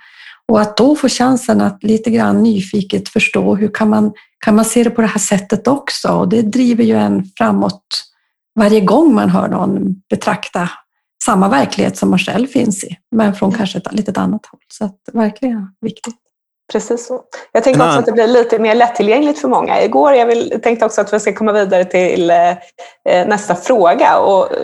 Och 0.48 0.60
att 0.60 0.76
då 0.76 0.96
få 0.96 1.08
chansen 1.08 1.60
att 1.60 1.82
lite 1.82 2.10
grann 2.10 2.42
nyfiket 2.42 3.08
förstå 3.08 3.54
hur 3.54 3.74
kan 3.74 3.90
man, 3.90 4.12
kan 4.44 4.56
man 4.56 4.64
se 4.64 4.84
det 4.84 4.90
på 4.90 5.00
det 5.00 5.06
här 5.06 5.18
sättet 5.18 5.68
också? 5.68 6.08
Och 6.08 6.28
det 6.28 6.42
driver 6.42 6.84
ju 6.84 6.94
en 6.94 7.24
framåt 7.38 7.86
varje 8.58 8.80
gång 8.80 9.14
man 9.14 9.28
hör 9.28 9.48
någon 9.48 9.94
betrakta 10.10 10.70
samma 11.24 11.48
verklighet 11.48 11.96
som 11.96 12.10
man 12.10 12.18
själv 12.18 12.46
finns 12.46 12.84
i, 12.84 12.96
men 13.10 13.34
från 13.34 13.52
kanske 13.52 13.78
ett 13.78 13.92
litet 13.92 14.18
annat 14.18 14.46
håll. 14.46 14.60
Så 14.68 14.84
att, 14.84 14.98
verkligen 15.12 15.68
viktigt. 15.80 16.25
Precis 16.72 17.06
så. 17.06 17.20
Jag 17.52 17.64
tänker 17.64 17.86
också 17.86 17.98
att 17.98 18.06
det 18.06 18.12
blir 18.12 18.26
lite 18.26 18.58
mer 18.58 18.74
lättillgängligt 18.74 19.38
för 19.38 19.48
många. 19.48 19.82
Igår, 19.82 20.14
jag 20.14 20.26
vill, 20.26 20.60
tänkte 20.62 20.86
också 20.86 21.00
att 21.00 21.12
vi 21.12 21.20
ska 21.20 21.32
komma 21.32 21.52
vidare 21.52 21.84
till 21.84 22.30
eh, 22.30 22.50
eh 22.50 23.26
nästa 23.26 23.54
fråga 23.54 24.18
och 24.18 24.52
eh, 24.52 24.58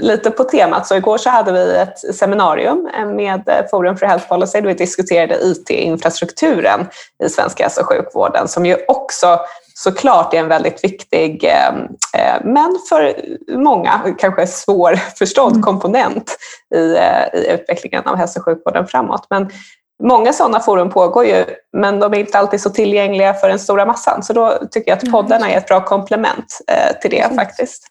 lite 0.00 0.30
på 0.30 0.44
temat. 0.44 0.86
Så 0.86 0.96
igår 0.96 1.18
så 1.18 1.30
hade 1.30 1.52
vi 1.52 1.76
ett 1.76 1.98
seminarium 2.16 2.90
med 3.16 3.66
Forum 3.70 3.96
för 3.96 4.06
Health 4.06 4.28
Policy 4.28 4.60
där 4.60 4.68
vi 4.68 4.74
diskuterade 4.74 5.34
IT-infrastrukturen 5.34 6.86
i 7.24 7.28
svensk 7.28 7.60
hälso 7.60 7.80
och 7.80 7.86
sjukvården 7.86 8.48
som 8.48 8.66
ju 8.66 8.76
också 8.88 9.40
såklart 9.74 10.34
är 10.34 10.38
en 10.38 10.48
väldigt 10.48 10.84
viktig, 10.84 11.50
men 12.44 12.78
för 12.88 13.16
många 13.56 14.14
kanske 14.18 14.46
svårförstådd 14.46 15.52
mm. 15.52 15.62
komponent 15.62 16.36
i, 16.74 16.78
i 17.38 17.52
utvecklingen 17.52 18.06
av 18.06 18.16
hälso 18.16 18.38
och 18.38 18.44
sjukvården 18.44 18.86
framåt. 18.86 19.26
Men 19.30 19.50
Många 20.02 20.32
sådana 20.32 20.60
forum 20.60 20.90
pågår 20.90 21.24
ju, 21.24 21.44
men 21.76 22.00
de 22.00 22.14
är 22.14 22.18
inte 22.18 22.38
alltid 22.38 22.60
så 22.60 22.70
tillgängliga 22.70 23.34
för 23.34 23.48
den 23.48 23.58
stora 23.58 23.86
massan. 23.86 24.22
Så 24.22 24.32
då 24.32 24.58
tycker 24.70 24.90
jag 24.90 24.96
att 24.96 25.02
mm. 25.02 25.12
poddarna 25.12 25.50
är 25.50 25.58
ett 25.58 25.66
bra 25.66 25.84
komplement 25.84 26.60
eh, 26.68 27.00
till 27.00 27.10
det 27.10 27.34
faktiskt. 27.34 27.86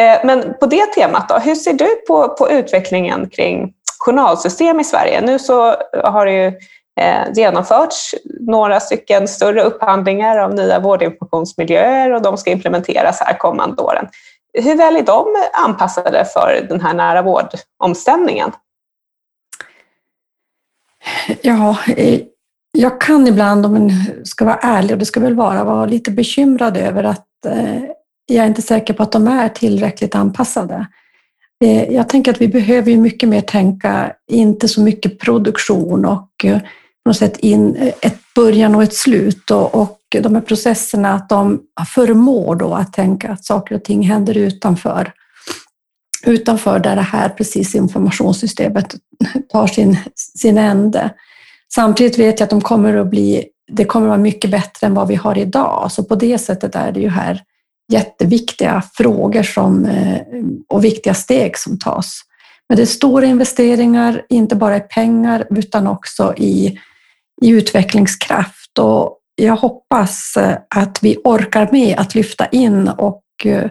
Eh, 0.00 0.18
men 0.24 0.54
på 0.60 0.66
det 0.66 0.86
temat, 0.86 1.28
då, 1.28 1.38
hur 1.38 1.54
ser 1.54 1.72
du 1.72 1.88
på, 2.08 2.28
på 2.28 2.50
utvecklingen 2.50 3.28
kring 3.28 3.72
journalsystem 3.98 4.80
i 4.80 4.84
Sverige? 4.84 5.20
Nu 5.20 5.38
så 5.38 5.74
har 6.04 6.26
det 6.26 6.32
ju 6.32 6.46
eh, 7.00 7.32
genomförts 7.34 8.14
några 8.40 8.80
stycken 8.80 9.28
större 9.28 9.62
upphandlingar 9.62 10.38
av 10.38 10.54
nya 10.54 10.78
vårdinformationsmiljöer 10.78 12.12
och 12.12 12.22
de 12.22 12.36
ska 12.36 12.50
implementeras 12.50 13.20
här 13.20 13.38
kommande 13.38 13.82
åren. 13.82 14.08
Hur 14.52 14.74
väl 14.74 14.96
är 14.96 15.02
de 15.02 15.26
anpassade 15.52 16.24
för 16.24 16.66
den 16.68 16.80
här 16.80 16.94
nära 16.94 17.22
vårdomställningen? 17.22 18.52
Ja, 21.42 21.78
eh, 21.96 22.20
jag 22.78 23.00
kan 23.00 23.26
ibland, 23.26 23.66
om 23.66 23.72
man 23.72 23.90
ska 24.24 24.44
vara 24.44 24.58
ärlig, 24.62 24.92
och 24.92 24.98
det 24.98 25.06
ska 25.06 25.20
väl 25.20 25.34
vara, 25.34 25.64
vara 25.64 25.86
lite 25.86 26.10
bekymrad 26.10 26.76
över 26.76 27.04
att 27.04 27.46
eh, 27.46 27.82
jag 28.26 28.44
är 28.44 28.48
inte 28.48 28.62
säker 28.62 28.94
på 28.94 29.02
att 29.02 29.12
de 29.12 29.28
är 29.28 29.48
tillräckligt 29.48 30.14
anpassade. 30.14 30.86
Eh, 31.64 31.92
jag 31.92 32.08
tänker 32.08 32.30
att 32.30 32.40
vi 32.40 32.48
behöver 32.48 32.96
mycket 32.96 33.28
mer 33.28 33.40
tänka, 33.40 34.12
inte 34.30 34.68
så 34.68 34.80
mycket 34.80 35.18
produktion 35.18 36.04
och 36.04 36.30
på 37.04 37.10
något 37.10 37.16
sätt 37.16 37.38
in 37.38 37.92
ett 38.00 38.18
början 38.34 38.74
och 38.74 38.82
ett 38.82 38.94
slut 38.94 39.50
och, 39.50 39.74
och 39.74 39.98
de 40.22 40.34
här 40.34 40.42
processerna, 40.42 41.14
att 41.14 41.28
de 41.28 41.60
förmår 41.94 42.54
då 42.56 42.74
att 42.74 42.92
tänka 42.92 43.32
att 43.32 43.44
saker 43.44 43.74
och 43.74 43.84
ting 43.84 44.02
händer 44.02 44.36
utanför 44.36 45.12
utanför 46.26 46.78
där 46.78 46.96
det 46.96 47.02
här 47.02 47.28
precis 47.28 47.74
informationssystemet 47.74 48.94
tar 49.52 49.66
sin, 49.66 49.98
sin 50.14 50.58
ände. 50.58 51.10
Samtidigt 51.74 52.18
vet 52.18 52.40
jag 52.40 52.44
att 52.44 52.50
de 52.50 52.60
kommer 52.60 52.96
att 52.96 53.10
bli, 53.10 53.44
det 53.72 53.84
kommer 53.84 54.06
att 54.06 54.10
vara 54.10 54.18
mycket 54.18 54.50
bättre 54.50 54.86
än 54.86 54.94
vad 54.94 55.08
vi 55.08 55.14
har 55.14 55.38
idag. 55.38 55.92
Så 55.92 56.04
på 56.04 56.14
det 56.14 56.38
sättet 56.38 56.74
är 56.74 56.92
det 56.92 57.00
ju 57.00 57.08
här 57.08 57.42
jätteviktiga 57.92 58.82
frågor 58.94 59.42
som, 59.42 59.84
eh, 59.84 60.20
och 60.68 60.84
viktiga 60.84 61.14
steg 61.14 61.58
som 61.58 61.78
tas. 61.78 62.20
Men 62.68 62.76
det 62.76 62.82
är 62.82 62.86
stora 62.86 63.26
investeringar, 63.26 64.22
inte 64.28 64.56
bara 64.56 64.76
i 64.76 64.80
pengar 64.80 65.46
utan 65.50 65.86
också 65.86 66.34
i, 66.36 66.78
i 67.42 67.48
utvecklingskraft. 67.48 68.78
Och 68.78 69.18
jag 69.36 69.56
hoppas 69.56 70.34
att 70.74 70.98
vi 71.02 71.16
orkar 71.24 71.68
med 71.72 71.98
att 71.98 72.14
lyfta 72.14 72.46
in 72.46 72.88
och 72.88 73.22
eh, 73.44 73.70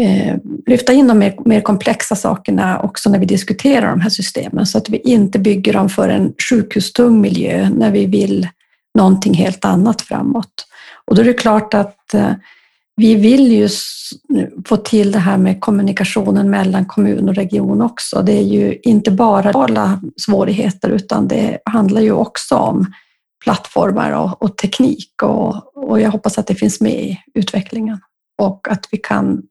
eh, 0.00 0.36
lyfta 0.66 0.92
in 0.92 1.08
de 1.08 1.18
mer, 1.18 1.34
mer, 1.44 1.60
komplexa 1.60 2.16
sakerna 2.16 2.80
också 2.80 3.10
när 3.10 3.18
vi 3.18 3.26
diskuterar 3.26 3.90
de 3.90 4.00
här 4.00 4.10
systemen 4.10 4.66
så 4.66 4.78
att 4.78 4.88
vi 4.88 4.98
inte 4.98 5.38
bygger 5.38 5.72
dem 5.72 5.88
för 5.88 6.08
en 6.08 6.32
sjukhustung 6.50 7.20
miljö 7.20 7.68
när 7.68 7.90
vi 7.90 8.06
vill 8.06 8.48
någonting 8.98 9.34
helt 9.34 9.64
annat 9.64 10.02
framåt. 10.02 10.66
Och 11.04 11.14
då 11.14 11.22
är 11.22 11.26
det 11.26 11.32
klart 11.32 11.74
att 11.74 12.14
eh, 12.14 12.32
vi 12.96 13.14
vill 13.14 13.52
ju 13.52 13.68
få 14.66 14.76
till 14.76 15.12
det 15.12 15.18
här 15.18 15.38
med 15.38 15.60
kommunikationen 15.60 16.50
mellan 16.50 16.84
kommun 16.84 17.28
och 17.28 17.34
region 17.34 17.82
också. 17.82 18.22
Det 18.22 18.32
är 18.32 18.42
ju 18.42 18.78
inte 18.82 19.10
bara 19.10 19.50
alla 19.50 20.00
svårigheter 20.26 20.88
utan 20.88 21.28
det 21.28 21.58
handlar 21.64 22.00
ju 22.00 22.12
också 22.12 22.54
om 22.54 22.86
plattformar 23.44 24.12
och, 24.12 24.42
och 24.42 24.56
teknik 24.56 25.22
och, 25.22 25.76
och, 25.76 26.00
jag 26.00 26.10
hoppas 26.10 26.38
att 26.38 26.46
det 26.46 26.54
finns 26.54 26.80
med 26.80 26.92
i 26.92 27.18
utvecklingen 27.34 28.00
och 28.42 28.68
att 28.70 28.88
vi 28.90 28.98
kan 28.98 29.42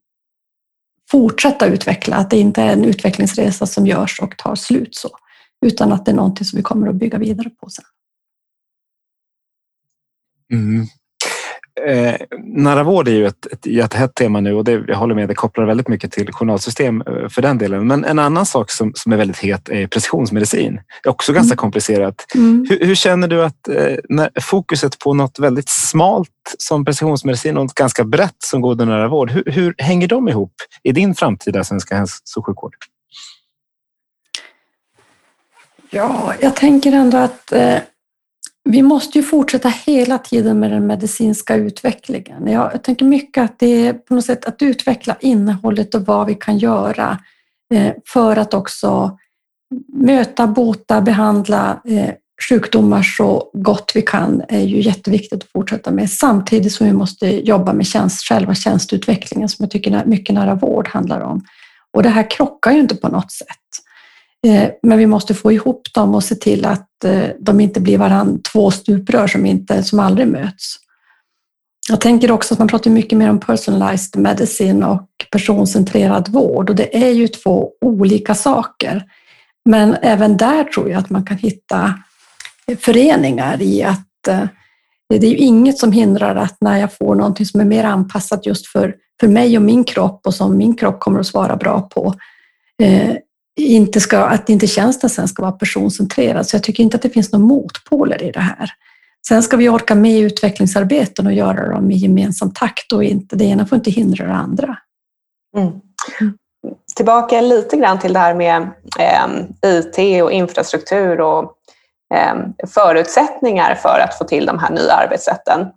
fortsätta 1.12 1.68
utveckla, 1.68 2.16
att 2.16 2.30
det 2.30 2.38
inte 2.38 2.62
är 2.62 2.74
en 2.74 2.86
utvecklingsresa 2.86 3.66
som 3.66 3.88
görs 3.88 4.20
och 4.20 4.38
tar 4.38 4.56
slut 4.56 4.96
så, 4.96 5.10
utan 5.66 5.92
att 5.92 6.06
det 6.06 6.12
är 6.12 6.16
någonting 6.16 6.46
som 6.46 6.58
vi 6.58 6.64
kommer 6.64 6.88
att 6.88 6.96
bygga 6.96 7.18
vidare 7.18 7.50
på 7.50 7.70
sen. 7.70 7.86
Mm. 10.54 10.86
Eh, 11.88 12.16
nära 12.44 12.84
vård 12.84 13.08
är 13.08 13.12
ju 13.12 13.28
ett, 13.28 13.46
ett 13.46 13.66
jättehett 13.66 14.16
tema 14.16 14.40
nu 14.40 14.54
och 14.54 14.64
det, 14.64 14.84
jag 14.88 14.96
håller 14.96 15.16
med, 15.16 15.28
det 15.28 15.36
kopplar 15.36 15.66
väldigt 15.66 15.88
mycket 15.88 16.12
till 16.12 16.32
journalsystem 16.32 17.02
eh, 17.02 17.30
för 17.30 17.42
den 17.42 17.58
delen. 17.58 17.88
Men 17.88 18.06
en 18.06 18.20
annan 18.20 18.46
sak 18.46 18.72
som, 18.72 18.92
som 18.96 19.12
är 19.12 19.18
väldigt 19.18 19.38
het 19.38 19.70
är 19.70 19.88
precisionsmedicin. 19.88 20.76
Det 21.04 21.10
är 21.10 21.12
också 21.12 21.34
ganska 21.34 21.54
mm. 21.54 21.58
komplicerat. 21.58 22.26
Mm. 22.36 22.66
Hur, 22.70 22.86
hur, 22.86 22.96
känner 22.96 23.28
du 23.28 23.44
att 23.44 23.68
eh, 23.68 23.96
när 24.10 24.30
fokuset 24.42 25.00
på 25.00 25.14
något 25.14 25.40
väldigt 25.40 25.70
smalt 25.70 26.30
som 26.58 26.86
precisionsmedicin 26.86 27.58
och 27.58 27.64
något 27.64 27.76
ganska 27.76 28.04
brett 28.04 28.38
som 28.44 28.62
god 28.62 28.82
och 28.82 28.88
nära 28.88 29.08
vård, 29.08 29.32
hur, 29.32 29.44
hur 29.46 29.76
hänger 29.78 30.08
de 30.08 30.30
ihop 30.30 30.54
i 30.84 30.92
din 30.92 31.16
framtida 31.16 31.64
svenska 31.64 31.96
hälso 31.96 32.40
och 32.40 32.46
sjukvård? 32.46 32.76
Ja, 35.94 36.34
jag 36.40 36.56
tänker 36.56 36.92
ändå 36.92 37.18
att 37.18 37.52
eh, 37.52 37.78
vi 38.64 38.82
måste 38.82 39.18
ju 39.18 39.24
fortsätta 39.24 39.70
hela 39.70 40.18
tiden 40.18 40.60
med 40.60 40.72
den 40.72 40.88
medicinska 40.88 41.56
utvecklingen. 41.56 42.48
Jag 42.48 42.84
tänker 42.84 43.06
mycket 43.06 43.44
att 43.44 43.60
det 43.60 43.88
är 43.88 43.94
på 43.94 44.16
något 44.16 44.26
sätt 44.26 44.46
att 44.46 44.62
utveckla 44.62 45.18
innehållet 45.20 45.96
och 45.96 46.06
vad 46.06 46.28
vi 46.28 46.36
kan 46.36 46.58
göra 46.58 47.18
eh, 47.74 47.94
för 48.08 48.38
att 48.38 48.54
också 48.54 49.18
möta, 49.94 50.48
bota, 50.48 51.02
behandla 51.02 51.82
eh, 51.86 52.10
sjukdomar 52.50 53.04
så 53.04 53.52
gott 53.54 53.92
vi 53.96 54.02
kan 54.02 54.44
är 54.50 54.64
ju 54.64 54.82
jätteviktigt 54.82 55.44
att 55.44 55.50
fortsätta 55.50 55.92
med 55.92 56.10
samtidigt 56.10 56.74
som 56.74 56.88
vi 56.88 56.94
måste 56.94 57.48
jobba 57.48 57.74
med 57.74 57.86
tjänst, 57.86 58.28
själva 58.28 58.56
tjänstutvecklingen 58.56 59.50
som 59.50 59.64
jag 59.64 59.72
tycker 59.72 60.06
mycket 60.06 60.36
nära 60.36 60.56
vård 60.56 60.88
handlar 60.88 61.22
om. 61.22 61.44
Och 61.94 62.04
det 62.04 62.10
här 62.10 62.30
krockar 62.30 62.72
ju 62.72 62.80
inte 62.80 62.96
på 62.96 63.08
något 63.08 63.32
sätt. 63.32 63.48
Eh, 64.48 64.70
men 64.84 64.98
vi 64.98 65.06
måste 65.06 65.34
få 65.34 65.52
ihop 65.52 65.94
dem 65.94 66.16
och 66.16 66.24
se 66.24 66.36
till 66.36 66.66
att 66.66 67.04
eh, 67.04 67.30
de 67.40 67.60
inte 67.60 67.80
blir 67.82 67.98
varann 67.98 68.42
två 68.42 68.72
stuprör 68.72 69.28
som, 69.28 69.46
inte, 69.46 69.84
som 69.84 70.00
aldrig 70.00 70.28
möts. 70.28 70.76
Jag 71.90 72.02
tänker 72.02 72.32
också 72.32 72.54
att 72.54 72.60
man 72.60 72.68
pratar 72.68 72.92
mycket 72.92 73.18
mer 73.18 73.30
om 73.30 73.40
personalized 73.40 74.22
medicine 74.22 74.86
och 74.86 75.08
personcentrerad 75.32 76.30
vård 76.30 76.70
och 76.70 76.76
det 76.76 77.04
är 77.04 77.12
ju 77.12 77.28
två 77.28 77.72
olika 77.82 78.36
saker. 78.36 79.04
Men 79.70 79.96
även 80.02 80.38
där 80.38 80.64
tror 80.64 80.90
jag 80.90 81.00
att 81.00 81.10
man 81.10 81.26
kan 81.26 81.38
hitta 81.38 81.94
föreningar 82.80 83.62
i 83.62 83.84
att 83.84 84.28
eh, 84.28 84.44
det 85.10 85.28
är 85.28 85.32
ju 85.32 85.38
inget 85.38 85.78
som 85.78 85.92
hindrar 85.92 86.36
att 86.36 86.58
när 86.62 86.78
jag 86.78 86.94
får 86.94 87.16
någonting 87.16 87.46
som 87.46 87.62
är 87.62 87.66
mer 87.66 87.84
anpassat 87.84 88.46
just 88.46 88.68
för, 88.68 88.96
för 89.20 89.28
mig 89.28 89.58
och 89.58 89.64
min 89.64 89.84
kropp 89.84 90.28
och 90.28 90.34
som 90.34 90.58
min 90.58 90.76
kropp 90.76 91.00
kommer 91.00 91.20
att 91.20 91.28
svara 91.28 91.56
bra 91.56 91.82
på, 91.82 92.14
inte 93.60 94.00
ska, 94.00 94.20
att 94.20 94.50
inte 94.50 94.68
tjänsten 94.68 95.10
sen 95.10 95.28
ska 95.28 95.42
vara 95.42 95.52
personcentrerad. 95.52 96.48
Så 96.48 96.56
jag 96.56 96.64
tycker 96.64 96.84
inte 96.84 96.96
att 96.96 97.02
det 97.02 97.10
finns 97.10 97.32
några 97.32 97.46
motpoler 97.46 98.24
i 98.24 98.32
det 98.32 98.40
här. 98.40 98.72
Sen 99.28 99.44
ska 99.44 99.58
vi 99.58 99.70
orka 99.70 99.96
med 99.96 100.22
utvecklingsarbeten 100.22 101.28
och 101.28 101.34
göra 101.34 101.70
dem 101.70 101.92
i 101.92 101.96
gemensam 101.96 102.54
takt 102.54 102.92
och 102.92 103.04
inte, 103.04 103.36
det 103.36 103.46
ena 103.46 103.66
får 103.66 103.76
inte 103.76 103.92
hindra 103.92 104.26
det 104.26 104.34
andra. 104.34 104.78
Mm. 105.58 105.72
Tillbaka 106.96 107.42
lite 107.42 107.78
grann 107.78 108.00
till 108.00 108.14
det 108.14 108.20
här 108.20 108.36
med 108.36 108.70
eh, 109.00 109.28
IT 109.64 110.24
och 110.24 110.32
infrastruktur 110.32 111.22
och 111.22 111.54
eh, 112.14 112.36
förutsättningar 112.68 113.76
för 113.76 114.00
att 114.00 114.18
få 114.18 114.24
till 114.24 114.46
de 114.46 114.60
här 114.60 114.70
nya 114.72 114.94
arbetssätten. 114.94 115.68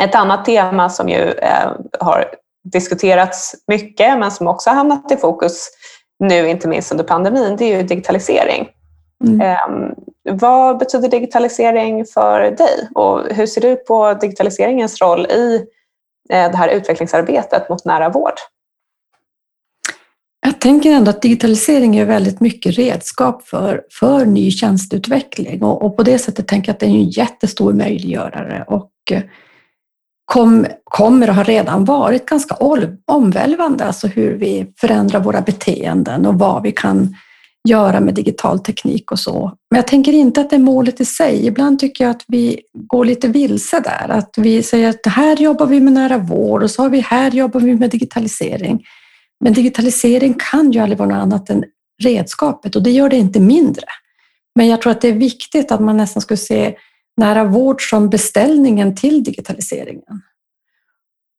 Ett 0.00 0.14
annat 0.14 0.44
tema 0.44 0.90
som 0.90 1.08
ju 1.08 1.30
eh, 1.30 1.72
har 2.00 2.24
diskuterats 2.72 3.54
mycket 3.66 4.18
men 4.18 4.30
som 4.30 4.46
också 4.46 4.70
har 4.70 4.74
hamnat 4.76 5.12
i 5.12 5.16
fokus 5.16 5.68
nu 6.18 6.48
inte 6.48 6.68
minst 6.68 6.90
under 6.92 7.04
pandemin, 7.04 7.56
det 7.56 7.64
är 7.64 7.76
ju 7.76 7.82
digitalisering. 7.82 8.68
Mm. 9.24 9.40
Eh, 9.40 9.92
vad 10.30 10.78
betyder 10.78 11.08
digitalisering 11.08 12.04
för 12.04 12.40
dig 12.40 12.88
och 12.94 13.34
hur 13.34 13.46
ser 13.46 13.60
du 13.60 13.76
på 13.76 14.14
digitaliseringens 14.14 15.00
roll 15.00 15.26
i 15.26 15.64
eh, 16.30 16.50
det 16.50 16.56
här 16.56 16.68
utvecklingsarbetet 16.68 17.68
mot 17.68 17.84
nära 17.84 18.08
vård? 18.08 18.34
Jag 20.40 20.60
tänker 20.60 20.92
ändå 20.92 21.10
att 21.10 21.22
digitalisering 21.22 21.96
är 21.96 22.04
väldigt 22.04 22.40
mycket 22.40 22.78
redskap 22.78 23.48
för, 23.48 23.82
för 23.90 24.24
ny 24.24 24.50
tjänsteutveckling 24.50 25.62
och, 25.62 25.82
och 25.82 25.96
på 25.96 26.02
det 26.02 26.18
sättet 26.18 26.48
tänker 26.48 26.68
jag 26.68 26.74
att 26.74 26.80
det 26.80 26.86
är 26.86 26.90
en 26.90 27.10
jättestor 27.10 27.72
möjliggörare 27.72 28.64
och 28.66 28.90
eh, 29.10 29.22
kom, 30.32 30.66
kommer 30.84 31.28
och 31.28 31.34
har 31.34 31.44
redan 31.44 31.84
varit 31.84 32.26
ganska 32.26 32.56
omvälvande, 33.06 33.84
alltså 33.84 34.06
hur 34.06 34.34
vi 34.34 34.66
förändrar 34.80 35.20
våra 35.20 35.40
beteenden 35.40 36.26
och 36.26 36.34
vad 36.34 36.62
vi 36.62 36.72
kan 36.72 37.16
göra 37.68 38.00
med 38.00 38.14
digital 38.14 38.58
teknik 38.58 39.12
och 39.12 39.18
så. 39.18 39.52
Men 39.70 39.76
jag 39.78 39.86
tänker 39.86 40.12
inte 40.12 40.40
att 40.40 40.50
det 40.50 40.56
är 40.56 40.60
målet 40.60 41.00
i 41.00 41.04
sig. 41.04 41.46
Ibland 41.46 41.78
tycker 41.78 42.04
jag 42.04 42.10
att 42.10 42.24
vi 42.28 42.60
går 42.72 43.04
lite 43.04 43.28
vilse 43.28 43.80
där, 43.80 44.08
att 44.08 44.34
vi 44.36 44.62
säger 44.62 44.88
att 44.88 45.06
här 45.06 45.36
jobbar 45.36 45.66
vi 45.66 45.80
med 45.80 45.92
nära 45.92 46.18
vård 46.18 46.62
och 46.62 46.70
så 46.70 46.82
har 46.82 46.88
vi 46.88 47.00
här 47.00 47.30
jobbar 47.30 47.60
vi 47.60 47.74
med 47.74 47.90
digitalisering. 47.90 48.84
Men 49.44 49.52
digitalisering 49.52 50.34
kan 50.50 50.72
ju 50.72 50.80
aldrig 50.80 50.98
vara 50.98 51.08
något 51.08 51.22
annat 51.22 51.50
än 51.50 51.64
redskapet 52.02 52.76
och 52.76 52.82
det 52.82 52.90
gör 52.90 53.08
det 53.08 53.16
inte 53.16 53.40
mindre. 53.40 53.84
Men 54.54 54.68
jag 54.68 54.82
tror 54.82 54.92
att 54.92 55.00
det 55.00 55.08
är 55.08 55.12
viktigt 55.12 55.72
att 55.72 55.80
man 55.80 55.96
nästan 55.96 56.20
skulle 56.20 56.38
se 56.38 56.74
nära 57.18 57.44
vård 57.44 57.90
som 57.90 58.10
beställningen 58.10 58.96
till 58.96 59.24
digitaliseringen. 59.24 60.22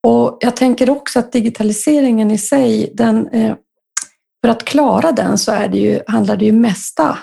Och 0.03 0.37
jag 0.41 0.55
tänker 0.55 0.89
också 0.89 1.19
att 1.19 1.31
digitaliseringen 1.31 2.31
i 2.31 2.37
sig, 2.37 2.91
den, 2.93 3.27
eh, 3.27 3.55
för 4.43 4.49
att 4.49 4.65
klara 4.65 5.11
den 5.11 5.37
så 5.37 5.51
är 5.51 5.67
det 5.67 5.77
ju, 5.77 6.01
handlar 6.07 6.37
det 6.37 6.45
ju 6.45 6.51
mesta 6.51 7.17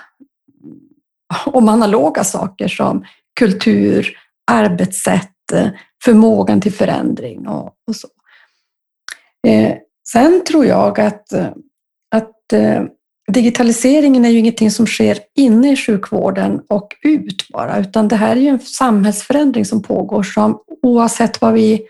om 1.46 1.68
analoga 1.68 2.24
saker 2.24 2.68
som 2.68 3.04
kultur, 3.38 4.18
arbetssätt, 4.50 5.52
eh, 5.52 5.68
förmågan 6.04 6.61
till 6.61 6.72
förändring 6.72 7.48
och, 7.48 7.74
och 7.86 7.96
så. 7.96 8.09
Eh, 9.46 9.76
sen 10.09 10.44
tror 10.44 10.66
jag 10.66 11.00
att, 11.00 11.32
att 12.14 12.52
digitaliseringen 13.32 14.24
är 14.24 14.28
ju 14.28 14.38
ingenting 14.38 14.70
som 14.70 14.86
sker 14.86 15.18
inne 15.34 15.72
i 15.72 15.76
sjukvården 15.76 16.60
och 16.68 16.88
ut 17.02 17.48
bara, 17.48 17.78
utan 17.78 18.08
det 18.08 18.16
här 18.16 18.36
är 18.36 18.40
ju 18.40 18.48
en 18.48 18.60
samhällsförändring 18.60 19.64
som 19.64 19.82
pågår 19.82 20.22
som 20.22 20.58
oavsett 20.82 21.40
vad 21.40 21.52
vi 21.52 21.82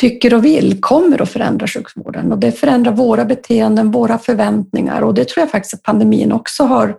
tycker 0.00 0.34
och 0.34 0.44
vill 0.44 0.80
kommer 0.80 1.22
att 1.22 1.28
förändra 1.28 1.66
sjukvården 1.66 2.32
och 2.32 2.38
det 2.38 2.52
förändrar 2.52 2.92
våra 2.92 3.24
beteenden, 3.24 3.90
våra 3.90 4.18
förväntningar 4.18 5.02
och 5.02 5.14
det 5.14 5.28
tror 5.28 5.42
jag 5.42 5.50
faktiskt 5.50 5.74
att 5.74 5.82
pandemin 5.82 6.32
också 6.32 6.64
har, 6.64 6.96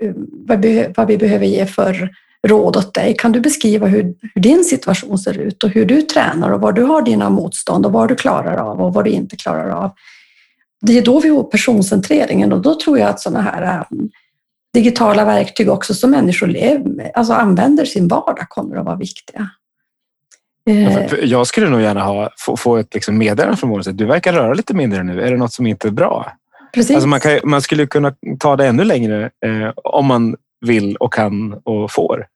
vad 0.47 0.63
vi, 0.63 0.87
vad 0.97 1.07
vi 1.07 1.19
behöver 1.19 1.47
ge 1.47 1.67
för 1.67 2.11
råd 2.49 2.77
åt 2.77 2.95
dig. 2.95 3.17
Kan 3.19 3.33
du 3.33 3.41
beskriva 3.41 3.87
hur, 3.87 4.15
hur, 4.35 4.43
din 4.43 4.65
situation 4.65 5.19
ser 5.19 5.39
ut 5.39 5.65
och 5.65 5.71
hur 5.71 5.85
du 5.85 6.03
tränar 6.03 6.51
och 6.51 6.61
var 6.61 6.73
du 6.73 6.83
har 6.83 7.03
dina 7.03 7.31
motstånd 7.31 7.87
och 7.87 7.93
vad 7.93 8.09
du 8.09 8.15
klarar 8.15 8.57
av 8.57 8.81
och 8.81 8.95
vad 8.95 9.05
du 9.05 9.11
inte 9.11 9.37
klarar 9.37 9.71
av? 9.71 9.91
Det 10.81 10.99
är 10.99 11.03
då 11.03 11.21
vi 11.21 11.29
har 11.29 11.43
personcentreringen 11.43 12.53
och 12.53 12.61
då 12.61 12.81
tror 12.81 12.99
jag 12.99 13.09
att 13.09 13.21
sådana 13.21 13.41
här 13.41 13.87
um, 13.91 14.11
digitala 14.75 15.25
verktyg 15.25 15.71
också 15.71 15.95
som 15.95 16.11
människor 16.11 16.47
lever, 16.47 17.11
alltså 17.15 17.33
använder 17.33 17.85
sin 17.85 18.09
vardag 18.09 18.49
kommer 18.49 18.77
att 18.77 18.85
vara 18.85 18.97
viktiga. 18.97 19.51
Eh. 20.67 21.15
Jag 21.23 21.47
skulle 21.47 21.69
nog 21.69 21.81
gärna 21.81 22.03
ha, 22.03 22.31
få, 22.39 22.57
få 22.57 22.77
ett 22.77 22.95
liksom 22.95 23.19
meddelande 23.19 23.57
från 23.57 23.71
vår 23.71 23.93
Du 23.93 24.07
verkar 24.07 24.33
röra 24.33 24.55
lite 24.55 24.75
mindre 24.75 25.03
nu. 25.03 25.23
Är 25.23 25.31
det 25.31 25.37
något 25.37 25.53
som 25.53 25.67
inte 25.67 25.89
är 25.89 25.93
bra? 25.93 26.33
Precis. 26.75 26.97
Alltså 26.97 27.09
man, 27.09 27.21
kan, 27.21 27.39
man 27.45 27.63
skulle 27.63 27.87
kunna 27.87 28.15
ta 28.39 28.57
det 28.57 28.67
ännu 28.67 28.85
längre 28.85 29.31
eh, 29.47 29.71
om 29.75 30.07
man 30.07 30.37
vill 30.67 30.97
och 30.97 31.13
kan 31.13 31.61
och 31.65 31.93
får. 31.93 32.27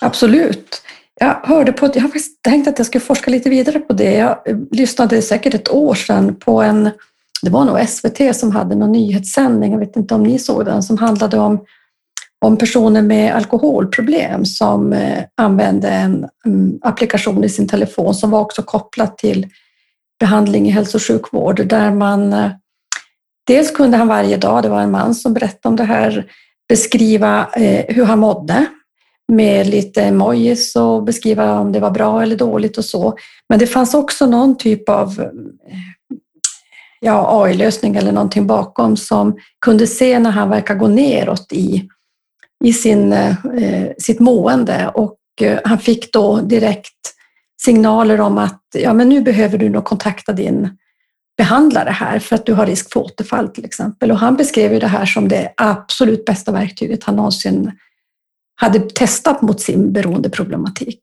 Absolut. 0.00 0.82
Jag 1.20 1.40
hörde 1.42 1.72
på, 1.72 1.86
jag 1.86 1.94
har 1.94 2.00
faktiskt 2.00 2.42
tänkt 2.42 2.68
att 2.68 2.78
jag 2.78 2.86
skulle 2.86 3.04
forska 3.04 3.30
lite 3.30 3.50
vidare 3.50 3.78
på 3.78 3.92
det. 3.92 4.14
Jag 4.14 4.38
lyssnade 4.70 5.22
säkert 5.22 5.54
ett 5.54 5.70
år 5.70 5.94
sedan 5.94 6.34
på 6.34 6.62
en, 6.62 6.90
det 7.42 7.50
var 7.50 7.64
nog 7.64 7.88
SVT 7.88 8.36
som 8.36 8.50
hade 8.50 8.74
någon 8.74 8.92
nyhetssändning, 8.92 9.72
jag 9.72 9.78
vet 9.78 9.96
inte 9.96 10.14
om 10.14 10.22
ni 10.22 10.38
såg 10.38 10.64
den, 10.64 10.82
som 10.82 10.98
handlade 10.98 11.38
om, 11.38 11.64
om 12.44 12.56
personer 12.56 13.02
med 13.02 13.34
alkoholproblem 13.34 14.44
som 14.44 14.92
eh, 14.92 15.24
använde 15.36 15.88
en 15.88 16.28
mm, 16.46 16.78
applikation 16.82 17.44
i 17.44 17.48
sin 17.48 17.68
telefon 17.68 18.14
som 18.14 18.30
var 18.30 18.40
också 18.40 18.62
kopplat 18.62 19.18
till 19.18 19.46
behandling 20.20 20.68
i 20.68 20.70
hälso 20.70 20.98
och 20.98 21.02
sjukvård 21.02 21.66
där 21.66 21.90
man 21.90 22.32
eh, 22.32 22.50
Dels 23.46 23.70
kunde 23.70 23.96
han 23.96 24.08
varje 24.08 24.36
dag, 24.36 24.62
det 24.62 24.68
var 24.68 24.80
en 24.80 24.90
man 24.90 25.14
som 25.14 25.34
berättade 25.34 25.68
om 25.68 25.76
det 25.76 25.84
här, 25.84 26.26
beskriva 26.68 27.48
eh, 27.56 27.84
hur 27.88 28.04
han 28.04 28.18
mådde 28.18 28.66
med 29.28 29.66
lite 29.66 30.02
emojis 30.02 30.76
och 30.76 31.02
beskriva 31.04 31.58
om 31.58 31.72
det 31.72 31.80
var 31.80 31.90
bra 31.90 32.22
eller 32.22 32.36
dåligt 32.36 32.78
och 32.78 32.84
så. 32.84 33.16
Men 33.48 33.58
det 33.58 33.66
fanns 33.66 33.94
också 33.94 34.26
någon 34.26 34.58
typ 34.58 34.88
av 34.88 35.20
eh, 35.20 35.28
ja, 37.00 37.42
AI-lösning 37.42 37.96
eller 37.96 38.12
någonting 38.12 38.46
bakom 38.46 38.96
som 38.96 39.36
kunde 39.64 39.86
se 39.86 40.18
när 40.18 40.30
han 40.30 40.50
verkar 40.50 40.74
gå 40.74 40.88
neråt 40.88 41.52
i, 41.52 41.88
i 42.64 42.72
sin, 42.72 43.12
eh, 43.12 43.34
sitt 43.98 44.20
mående 44.20 44.90
och 44.94 45.18
eh, 45.40 45.58
han 45.64 45.78
fick 45.78 46.12
då 46.12 46.40
direkt 46.40 47.14
signaler 47.62 48.20
om 48.20 48.38
att 48.38 48.62
ja, 48.74 48.92
men 48.92 49.08
nu 49.08 49.20
behöver 49.20 49.58
du 49.58 49.68
nog 49.68 49.84
kontakta 49.84 50.32
din 50.32 50.76
behandlare 51.36 51.90
här 51.90 52.18
för 52.18 52.36
att 52.36 52.46
du 52.46 52.52
har 52.52 52.66
risk 52.66 52.92
för 52.92 53.00
återfall 53.00 53.48
till 53.48 53.64
exempel. 53.64 54.10
Och 54.10 54.18
han 54.18 54.36
beskrev 54.36 54.72
ju 54.72 54.78
det 54.78 54.86
här 54.86 55.06
som 55.06 55.28
det 55.28 55.52
absolut 55.56 56.24
bästa 56.24 56.52
verktyget 56.52 57.04
han 57.04 57.16
någonsin 57.16 57.72
hade 58.54 58.80
testat 58.80 59.42
mot 59.42 59.60
sin 59.60 59.92
beroendeproblematik. 59.92 61.02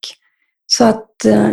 Så 0.68 0.84
att 0.84 1.26
eh, 1.26 1.50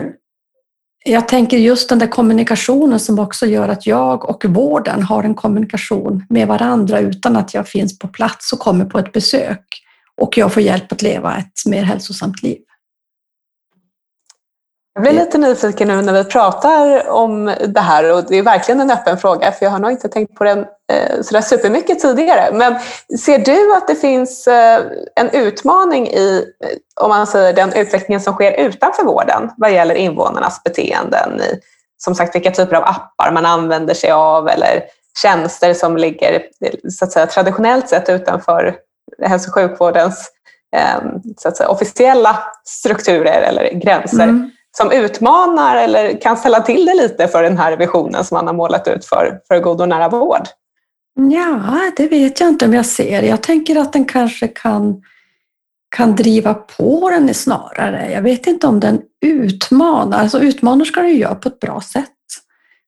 jag 1.04 1.28
tänker 1.28 1.58
just 1.58 1.88
den 1.88 1.98
där 1.98 2.06
kommunikationen 2.06 3.00
som 3.00 3.18
också 3.18 3.46
gör 3.46 3.68
att 3.68 3.86
jag 3.86 4.30
och 4.30 4.44
vården 4.44 5.02
har 5.02 5.24
en 5.24 5.34
kommunikation 5.34 6.26
med 6.28 6.48
varandra 6.48 7.00
utan 7.00 7.36
att 7.36 7.54
jag 7.54 7.68
finns 7.68 7.98
på 7.98 8.08
plats 8.08 8.52
och 8.52 8.58
kommer 8.58 8.84
på 8.84 8.98
ett 8.98 9.12
besök 9.12 9.64
och 10.16 10.38
jag 10.38 10.52
får 10.52 10.62
hjälp 10.62 10.92
att 10.92 11.02
leva 11.02 11.36
ett 11.36 11.66
mer 11.66 11.82
hälsosamt 11.82 12.42
liv. 12.42 12.58
Jag 14.96 15.02
blir 15.02 15.12
lite 15.12 15.38
nyfiken 15.38 15.88
nu 15.88 16.02
när 16.02 16.12
vi 16.12 16.24
pratar 16.24 17.08
om 17.08 17.54
det 17.66 17.80
här 17.80 18.12
och 18.12 18.24
det 18.28 18.38
är 18.38 18.42
verkligen 18.42 18.80
en 18.80 18.90
öppen 18.90 19.18
fråga 19.18 19.52
för 19.52 19.66
jag 19.66 19.70
har 19.70 19.78
nog 19.78 19.90
inte 19.90 20.08
tänkt 20.08 20.34
på 20.34 20.44
den 20.44 20.58
eh, 20.92 21.22
sådär 21.22 21.40
supermycket 21.40 22.00
tidigare. 22.00 22.52
Men 22.52 22.74
ser 23.18 23.38
du 23.38 23.74
att 23.76 23.88
det 23.88 23.94
finns 23.94 24.46
eh, 24.46 24.82
en 25.16 25.30
utmaning 25.30 26.08
i, 26.08 26.44
eh, 26.64 27.04
om 27.04 27.08
man 27.08 27.26
säger 27.26 27.52
den 27.52 27.72
utvecklingen 27.72 28.20
som 28.20 28.34
sker 28.34 28.52
utanför 28.52 29.04
vården 29.04 29.50
vad 29.56 29.72
gäller 29.72 29.94
invånarnas 29.94 30.62
beteenden 30.64 31.40
i 31.40 31.60
som 31.98 32.14
sagt 32.14 32.34
vilka 32.34 32.50
typer 32.50 32.76
av 32.76 32.84
appar 32.84 33.32
man 33.32 33.46
använder 33.46 33.94
sig 33.94 34.10
av 34.10 34.48
eller 34.48 34.82
tjänster 35.22 35.74
som 35.74 35.96
ligger 35.96 36.42
så 36.90 37.04
att 37.04 37.12
säga, 37.12 37.26
traditionellt 37.26 37.88
sett 37.88 38.08
utanför 38.08 38.76
hälso 39.22 39.48
och 39.48 39.54
sjukvårdens 39.54 40.30
så 41.36 41.48
att 41.48 41.56
säga, 41.56 41.68
officiella 41.68 42.38
strukturer 42.64 43.42
eller 43.42 43.72
gränser. 43.72 44.22
Mm 44.22 44.50
som 44.76 44.92
utmanar 44.92 45.76
eller 45.76 46.20
kan 46.20 46.36
ställa 46.36 46.60
till 46.60 46.86
det 46.86 46.94
lite 46.94 47.28
för 47.28 47.42
den 47.42 47.58
här 47.58 47.76
visionen 47.76 48.24
som 48.24 48.34
man 48.34 48.46
har 48.46 48.54
målat 48.54 48.88
ut 48.88 49.04
för, 49.04 49.40
för 49.48 49.60
god 49.60 49.80
och 49.80 49.88
nära 49.88 50.08
vård? 50.08 50.42
Ja, 51.32 51.92
det 51.96 52.08
vet 52.08 52.40
jag 52.40 52.48
inte 52.48 52.64
om 52.64 52.74
jag 52.74 52.86
ser. 52.86 53.22
Jag 53.22 53.42
tänker 53.42 53.76
att 53.76 53.92
den 53.92 54.04
kanske 54.04 54.48
kan, 54.48 55.02
kan 55.96 56.16
driva 56.16 56.54
på 56.54 57.10
den 57.10 57.34
snarare. 57.34 58.10
Jag 58.12 58.22
vet 58.22 58.46
inte 58.46 58.66
om 58.66 58.80
den 58.80 59.00
utmanar. 59.26 60.18
Alltså 60.18 60.38
utmanar 60.38 60.84
ska 60.84 61.00
den 61.00 61.16
göra 61.16 61.34
på 61.34 61.48
ett 61.48 61.60
bra 61.60 61.80
sätt. 61.80 62.10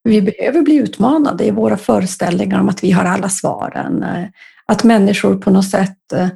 Vi 0.04 0.22
behöver 0.22 0.62
bli 0.62 0.76
utmanade 0.76 1.44
i 1.44 1.50
våra 1.50 1.76
föreställningar 1.76 2.60
om 2.60 2.68
att 2.68 2.84
vi 2.84 2.90
har 2.90 3.04
alla 3.04 3.28
svaren. 3.28 4.02
Eh, 4.02 4.24
att 4.66 4.84
människor 4.84 5.36
på 5.36 5.50
något 5.50 5.70
sätt 5.70 5.98
Eh, 6.12 6.28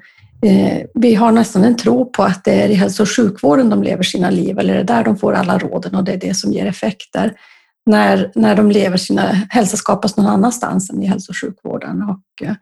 Eh, 0.47 0.87
vi 0.95 1.15
har 1.15 1.33
nästan 1.33 1.65
en 1.65 1.77
tro 1.77 2.13
på 2.13 2.23
att 2.23 2.45
det 2.45 2.63
är 2.63 2.69
i 2.69 2.75
hälso 2.75 3.03
och 3.03 3.17
sjukvården 3.17 3.71
de 3.71 3.83
lever 3.83 4.03
sina 4.03 4.31
liv 4.31 4.59
eller 4.59 4.75
det 4.75 4.81
är 4.81 4.85
där 4.85 5.05
de 5.05 5.17
får 5.17 5.33
alla 5.33 5.59
råden 5.59 5.95
och 5.95 6.05
det 6.05 6.13
är 6.13 6.17
det 6.17 6.35
som 6.35 6.53
ger 6.53 6.67
effekter. 6.67 7.33
När, 7.87 8.33
när 8.35 8.57
de 8.57 8.71
lever 8.71 8.97
sina, 8.97 9.23
hälsa 9.51 9.77
skapas 9.77 10.17
någon 10.17 10.27
annanstans 10.27 10.91
än 10.91 11.03
i 11.03 11.07
hälso 11.07 11.33
och 11.33 11.37
sjukvården. 11.37 12.03
Och, 12.03 12.47
eh, 12.47 12.55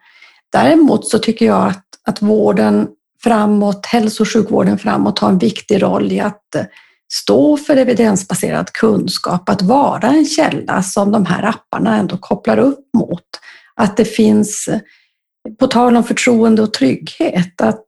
däremot 0.53 1.09
så 1.09 1.19
tycker 1.19 1.47
jag 1.47 1.67
att, 1.67 1.85
att 2.07 2.23
vården 2.23 2.89
framåt, 3.23 3.87
hälso 3.87 4.23
och 4.23 4.33
sjukvården 4.33 4.79
framåt 4.79 5.19
har 5.19 5.29
en 5.29 5.39
viktig 5.39 5.83
roll 5.83 6.13
i 6.13 6.21
att 6.21 6.55
eh, 6.55 6.65
stå 7.13 7.57
för 7.57 7.77
evidensbaserad 7.77 8.73
kunskap, 8.73 9.49
att 9.49 9.63
vara 9.63 10.09
en 10.09 10.27
källa 10.27 10.83
som 10.83 11.13
de 11.13 11.27
här 11.27 11.43
apparna 11.43 11.97
ändå 11.97 12.17
kopplar 12.17 12.59
upp 12.59 12.89
mot. 12.97 13.27
Att 13.75 13.97
det 13.97 14.05
finns 14.05 14.69
på 15.59 15.67
tal 15.67 15.97
om 15.97 16.05
förtroende 16.05 16.63
och 16.63 16.73
trygghet, 16.73 17.61
att, 17.61 17.85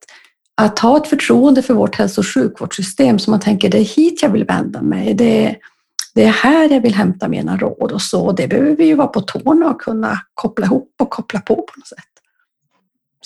att 0.57 0.79
ha 0.79 0.97
ett 0.97 1.07
förtroende 1.07 1.63
för 1.63 1.75
vårt 1.75 1.97
hälso 1.97 2.21
och 2.21 2.27
sjukvårdssystem 2.27 3.19
så 3.19 3.31
man 3.31 3.41
tänker 3.41 3.69
det 3.69 3.79
är 3.79 3.97
hit 3.97 4.23
jag 4.23 4.29
vill 4.29 4.45
vända 4.45 4.83
mig, 4.83 5.15
det, 5.15 5.57
det 6.15 6.25
är 6.25 6.33
här 6.33 6.69
jag 6.71 6.81
vill 6.81 6.95
hämta 6.95 7.29
mina 7.29 7.57
råd 7.57 7.93
och 7.93 8.03
så. 8.03 8.33
Det 8.33 8.49
behöver 8.49 8.77
vi 8.77 8.85
ju 8.85 8.95
vara 8.95 9.09
på 9.09 9.21
tårna 9.21 9.71
och 9.71 9.81
kunna 9.81 10.19
koppla 10.35 10.67
ihop 10.67 10.95
och 11.01 11.11
koppla 11.11 11.41
på 11.41 11.55
på 11.55 11.73
något 11.77 11.89
sätt. 11.89 11.99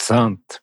Sant. 0.01 0.61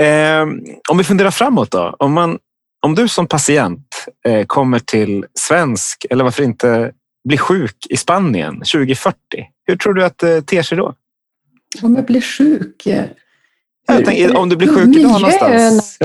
Eh, 0.00 0.42
om 0.90 0.98
vi 0.98 1.04
funderar 1.04 1.30
framåt 1.30 1.70
då. 1.70 1.96
Om, 1.98 2.12
man, 2.12 2.38
om 2.82 2.94
du 2.94 3.08
som 3.08 3.26
patient 3.26 4.06
eh, 4.24 4.46
kommer 4.46 4.78
till 4.78 5.26
svensk, 5.34 6.06
eller 6.10 6.24
varför 6.24 6.42
inte 6.42 6.92
bli 7.28 7.38
sjuk 7.38 7.86
i 7.90 7.96
Spanien 7.96 8.54
2040, 8.54 9.16
hur 9.66 9.76
tror 9.76 9.94
du 9.94 10.04
att 10.04 10.18
det 10.18 10.42
ter 10.42 10.62
sig 10.62 10.78
då? 10.78 10.94
Om 11.82 11.94
jag 11.94 12.04
blir 12.04 12.20
sjuk? 12.20 12.86
Jag 13.86 14.04
tänker, 14.04 14.36
om 14.36 14.48
du 14.48 14.56
blir 14.56 14.68
sjuk 14.68 14.96
idag 14.96 15.12
någonstans. 15.12 15.98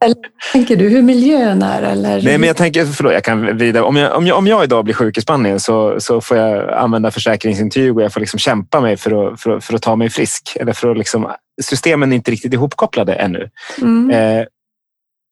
eller 0.00 0.16
tänker 0.52 0.76
du 0.76 0.88
hur 0.88 1.02
miljön 1.02 1.62
är? 1.62 1.82
Eller? 1.82 2.22
Nej, 2.22 2.38
men 2.38 2.46
jag 2.46 2.56
tänker, 2.56 2.84
förlåt, 2.84 3.12
jag 3.12 3.24
kan 3.24 3.56
vidare. 3.56 3.82
Om 3.82 3.96
jag, 3.96 4.16
om, 4.16 4.26
jag, 4.26 4.38
om 4.38 4.46
jag 4.46 4.64
idag 4.64 4.84
blir 4.84 4.94
sjuk 4.94 5.18
i 5.18 5.20
Spanien 5.20 5.60
så, 5.60 6.00
så 6.00 6.20
får 6.20 6.36
jag 6.36 6.72
använda 6.72 7.10
försäkringsintyg 7.10 7.96
och 7.96 8.02
jag 8.02 8.12
får 8.12 8.20
liksom 8.20 8.38
kämpa 8.38 8.80
mig 8.80 8.96
för 8.96 9.32
att, 9.32 9.40
för, 9.40 9.60
för 9.60 9.74
att 9.74 9.82
ta 9.82 9.96
mig 9.96 10.10
frisk. 10.10 10.56
Eller 10.60 10.72
för 10.72 10.90
att 10.90 10.98
liksom, 10.98 11.32
systemen 11.62 12.12
är 12.12 12.16
inte 12.16 12.30
riktigt 12.30 12.52
ihopkopplade 12.52 13.14
ännu. 13.14 13.50
Mm. 13.82 14.10
Eh, 14.10 14.46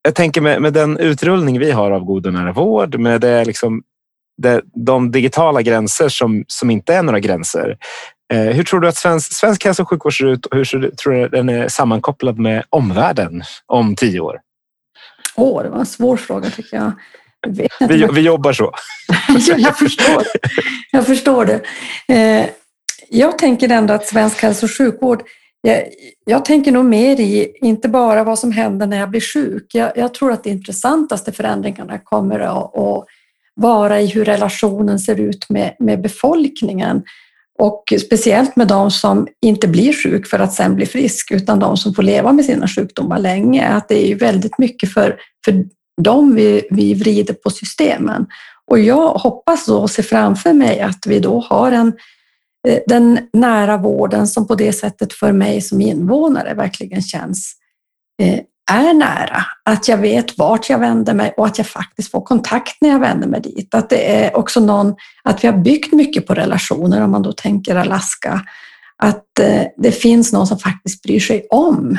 jag 0.02 0.14
tänker 0.14 0.40
med, 0.40 0.62
med 0.62 0.72
den 0.72 0.98
utrullning 0.98 1.58
vi 1.58 1.70
har 1.70 1.90
av 1.90 2.04
god 2.04 2.26
och 2.26 2.32
nära 2.32 2.52
vård, 2.52 2.98
med 2.98 3.20
det, 3.20 3.44
liksom, 3.44 3.82
det, 4.42 4.62
de 4.74 5.10
digitala 5.10 5.62
gränser 5.62 6.08
som, 6.08 6.44
som 6.46 6.70
inte 6.70 6.94
är 6.94 7.02
några 7.02 7.20
gränser. 7.20 7.76
Eh, 8.32 8.54
hur 8.54 8.64
tror 8.64 8.80
du 8.80 8.88
att 8.88 8.96
svensk, 8.96 9.32
svensk 9.32 9.64
hälso 9.64 9.82
och 9.82 9.88
sjukvård 9.88 10.18
ser 10.18 10.26
ut 10.26 10.46
och 10.46 10.56
hur 10.56 10.90
tror 10.90 11.12
du 11.12 11.28
den 11.28 11.48
är 11.48 11.68
sammankopplad 11.68 12.38
med 12.38 12.64
omvärlden 12.70 13.42
om 13.66 13.96
tio 13.96 14.20
år? 14.20 14.40
Åh, 15.36 15.58
oh, 15.58 15.62
det 15.62 15.68
var 15.68 15.78
en 15.78 15.86
svår 15.86 16.16
fråga 16.16 16.50
tycker 16.50 16.76
jag. 16.76 16.92
jag 17.80 17.88
vi, 17.88 18.08
vi 18.12 18.20
jobbar 18.20 18.52
så. 18.52 18.72
jag, 19.58 19.78
förstår. 19.78 20.22
jag 20.92 21.06
förstår 21.06 21.44
det. 21.44 21.60
Eh, 22.14 22.46
jag 23.08 23.38
tänker 23.38 23.68
ändå 23.68 23.94
att 23.94 24.06
svensk 24.06 24.42
hälso 24.42 24.66
och 24.66 24.76
sjukvård 24.76 25.22
jag, 25.62 25.84
jag, 26.24 26.44
tänker 26.44 26.72
nog 26.72 26.84
mer 26.84 27.20
i, 27.20 27.56
inte 27.60 27.88
bara 27.88 28.24
vad 28.24 28.38
som 28.38 28.52
händer 28.52 28.86
när 28.86 28.96
jag 28.96 29.10
blir 29.10 29.20
sjuk. 29.20 29.66
Jag, 29.74 29.92
jag 29.96 30.14
tror 30.14 30.32
att 30.32 30.44
de 30.44 30.50
intressantaste 30.50 31.32
förändringarna 31.32 31.98
kommer 31.98 32.40
att, 32.40 32.76
att 32.78 33.04
vara 33.54 34.00
i 34.00 34.06
hur 34.06 34.24
relationen 34.24 34.98
ser 34.98 35.20
ut 35.20 35.48
med, 35.48 35.76
med 35.78 36.02
befolkningen. 36.02 37.02
Och 37.62 37.92
speciellt 38.06 38.56
med 38.56 38.68
de 38.68 38.90
som 38.90 39.28
inte 39.42 39.68
blir 39.68 39.92
sjuk 39.92 40.26
för 40.26 40.38
att 40.38 40.52
sen 40.52 40.76
bli 40.76 40.86
frisk, 40.86 41.30
utan 41.30 41.58
de 41.58 41.76
som 41.76 41.94
får 41.94 42.02
leva 42.02 42.32
med 42.32 42.44
sina 42.44 42.68
sjukdomar 42.68 43.18
länge. 43.18 43.68
Att 43.68 43.88
det 43.88 44.12
är 44.12 44.16
väldigt 44.16 44.58
mycket 44.58 44.92
för, 44.92 45.16
för 45.44 45.64
dem 46.02 46.34
vi, 46.34 46.66
vi 46.70 46.94
vrider 46.94 47.34
på 47.34 47.50
systemen. 47.50 48.26
Och 48.70 48.78
jag 48.78 49.08
hoppas 49.08 49.66
då 49.66 49.78
och 49.78 49.90
ser 49.90 50.02
framför 50.02 50.52
mig 50.52 50.80
att 50.80 51.06
vi 51.06 51.18
då 51.18 51.40
har 51.40 51.72
en, 51.72 51.92
eh, 52.68 52.78
den 52.86 53.18
nära 53.32 53.76
vården 53.76 54.26
som 54.26 54.46
på 54.46 54.54
det 54.54 54.72
sättet 54.72 55.12
för 55.12 55.32
mig 55.32 55.60
som 55.60 55.80
invånare 55.80 56.54
verkligen 56.54 57.02
känns 57.02 57.54
eh, 58.22 58.40
är 58.70 58.94
nära. 58.94 59.44
Att 59.64 59.88
jag 59.88 59.98
vet 59.98 60.38
vart 60.38 60.70
jag 60.70 60.78
vänder 60.78 61.14
mig 61.14 61.34
och 61.36 61.46
att 61.46 61.58
jag 61.58 61.66
faktiskt 61.66 62.10
får 62.10 62.20
kontakt 62.20 62.76
när 62.80 62.88
jag 62.88 62.98
vänder 62.98 63.28
mig 63.28 63.40
dit. 63.40 63.74
Att 63.74 63.90
det 63.90 64.24
är 64.24 64.36
också 64.36 64.60
någon, 64.60 64.94
att 65.24 65.44
vi 65.44 65.48
har 65.48 65.58
byggt 65.58 65.92
mycket 65.92 66.26
på 66.26 66.34
relationer 66.34 67.00
om 67.00 67.10
man 67.10 67.22
då 67.22 67.32
tänker 67.32 67.76
Alaska. 67.76 68.40
Att 68.96 69.38
eh, 69.40 69.62
det 69.76 69.92
finns 69.92 70.32
någon 70.32 70.46
som 70.46 70.58
faktiskt 70.58 71.02
bryr 71.02 71.20
sig 71.20 71.46
om 71.50 71.98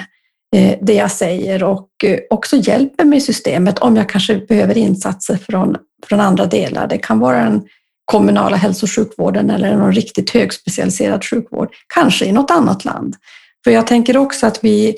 eh, 0.55 0.77
det 0.81 0.93
jag 0.93 1.11
säger 1.11 1.63
och 1.63 1.89
eh, 2.03 2.19
också 2.29 2.55
hjälper 2.55 3.05
mig 3.05 3.17
i 3.17 3.21
systemet 3.21 3.79
om 3.79 3.95
jag 3.95 4.09
kanske 4.09 4.37
behöver 4.37 4.77
insatser 4.77 5.37
från, 5.37 5.75
från 6.07 6.19
andra 6.19 6.45
delar. 6.45 6.87
Det 6.87 6.97
kan 6.97 7.19
vara 7.19 7.43
den 7.43 7.63
kommunala 8.05 8.55
hälso 8.55 8.85
och 8.85 8.91
sjukvården 8.91 9.49
eller 9.49 9.77
någon 9.77 9.93
riktigt 9.93 10.29
högspecialiserad 10.29 11.25
sjukvård, 11.25 11.69
kanske 11.93 12.25
i 12.25 12.31
något 12.31 12.51
annat 12.51 12.85
land. 12.85 13.15
För 13.63 13.71
jag 13.71 13.87
tänker 13.87 14.17
också 14.17 14.47
att 14.47 14.63
vi 14.63 14.95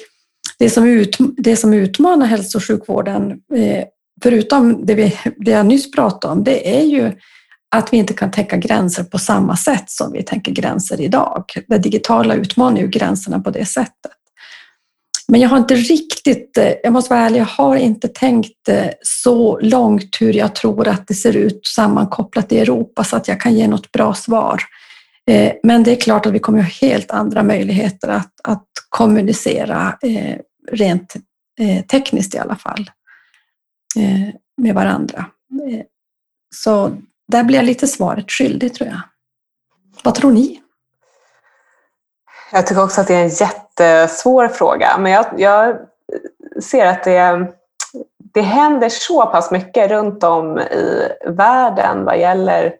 det 0.59 0.69
som, 0.69 0.87
ut, 0.87 1.17
det 1.37 1.55
som 1.55 1.73
utmanar 1.73 2.25
hälso 2.25 2.57
och 2.57 2.63
sjukvården, 2.63 3.31
eh, 3.31 3.83
förutom 4.23 4.85
det, 4.85 4.95
vi, 4.95 5.17
det 5.37 5.51
jag 5.51 5.65
nyss 5.65 5.91
pratade 5.91 6.33
om, 6.33 6.43
det 6.43 6.77
är 6.79 6.83
ju 6.83 7.11
att 7.75 7.93
vi 7.93 7.97
inte 7.97 8.13
kan 8.13 8.31
täcka 8.31 8.57
gränser 8.57 9.03
på 9.03 9.17
samma 9.17 9.57
sätt 9.57 9.89
som 9.89 10.11
vi 10.11 10.23
tänker 10.23 10.51
gränser 10.51 11.01
idag. 11.01 11.43
Det 11.67 11.77
digitala 11.77 12.35
utmanar 12.35 12.81
ju 12.81 12.87
gränserna 12.87 13.39
på 13.39 13.49
det 13.49 13.65
sättet. 13.65 14.11
Men 15.27 15.41
jag 15.41 15.49
har 15.49 15.57
inte 15.57 15.75
riktigt, 15.75 16.57
eh, 16.57 16.71
jag 16.83 16.93
måste 16.93 17.13
vara 17.13 17.25
ärlig, 17.25 17.39
jag 17.39 17.45
har 17.45 17.75
inte 17.75 18.07
tänkt 18.07 18.69
eh, 18.69 18.87
så 19.01 19.59
långt 19.59 20.17
hur 20.19 20.33
jag 20.33 20.55
tror 20.55 20.87
att 20.87 21.07
det 21.07 21.13
ser 21.13 21.35
ut 21.35 21.67
sammankopplat 21.67 22.51
i 22.51 22.59
Europa 22.59 23.03
så 23.03 23.15
att 23.15 23.27
jag 23.27 23.41
kan 23.41 23.55
ge 23.55 23.67
något 23.67 23.91
bra 23.91 24.13
svar. 24.13 24.61
Eh, 25.27 25.53
men 25.63 25.83
det 25.83 25.91
är 25.91 25.95
klart 25.95 26.25
att 26.25 26.33
vi 26.33 26.39
kommer 26.39 26.61
ha 26.61 26.69
helt 26.69 27.11
andra 27.11 27.43
möjligheter 27.43 28.07
att, 28.07 28.31
att 28.43 28.67
kommunicera 28.89 29.97
eh, 30.01 30.37
rent 30.71 31.15
eh, 31.59 31.85
tekniskt 31.85 32.35
i 32.35 32.39
alla 32.39 32.55
fall 32.55 32.91
med 34.57 34.75
varandra. 34.75 35.25
Så 36.55 36.97
där 37.27 37.43
blir 37.43 37.57
jag 37.57 37.65
lite 37.65 37.87
svaret 37.87 38.31
skyldig 38.31 38.73
tror 38.73 38.89
jag. 38.89 39.01
Vad 40.03 40.15
tror 40.15 40.31
ni? 40.31 40.61
Jag 42.51 42.67
tycker 42.67 42.83
också 42.83 43.01
att 43.01 43.07
det 43.07 43.15
är 43.15 43.23
en 43.23 43.29
jättesvår 43.29 44.47
fråga, 44.47 44.97
men 44.97 45.11
jag, 45.11 45.25
jag 45.37 45.77
ser 46.63 46.85
att 46.85 47.03
det, 47.03 47.53
det 48.33 48.41
händer 48.41 48.89
så 48.89 49.25
pass 49.25 49.51
mycket 49.51 49.91
runt 49.91 50.23
om 50.23 50.59
i 50.59 51.09
världen 51.25 52.05
vad 52.05 52.19
gäller 52.19 52.65
eh, 52.65 52.71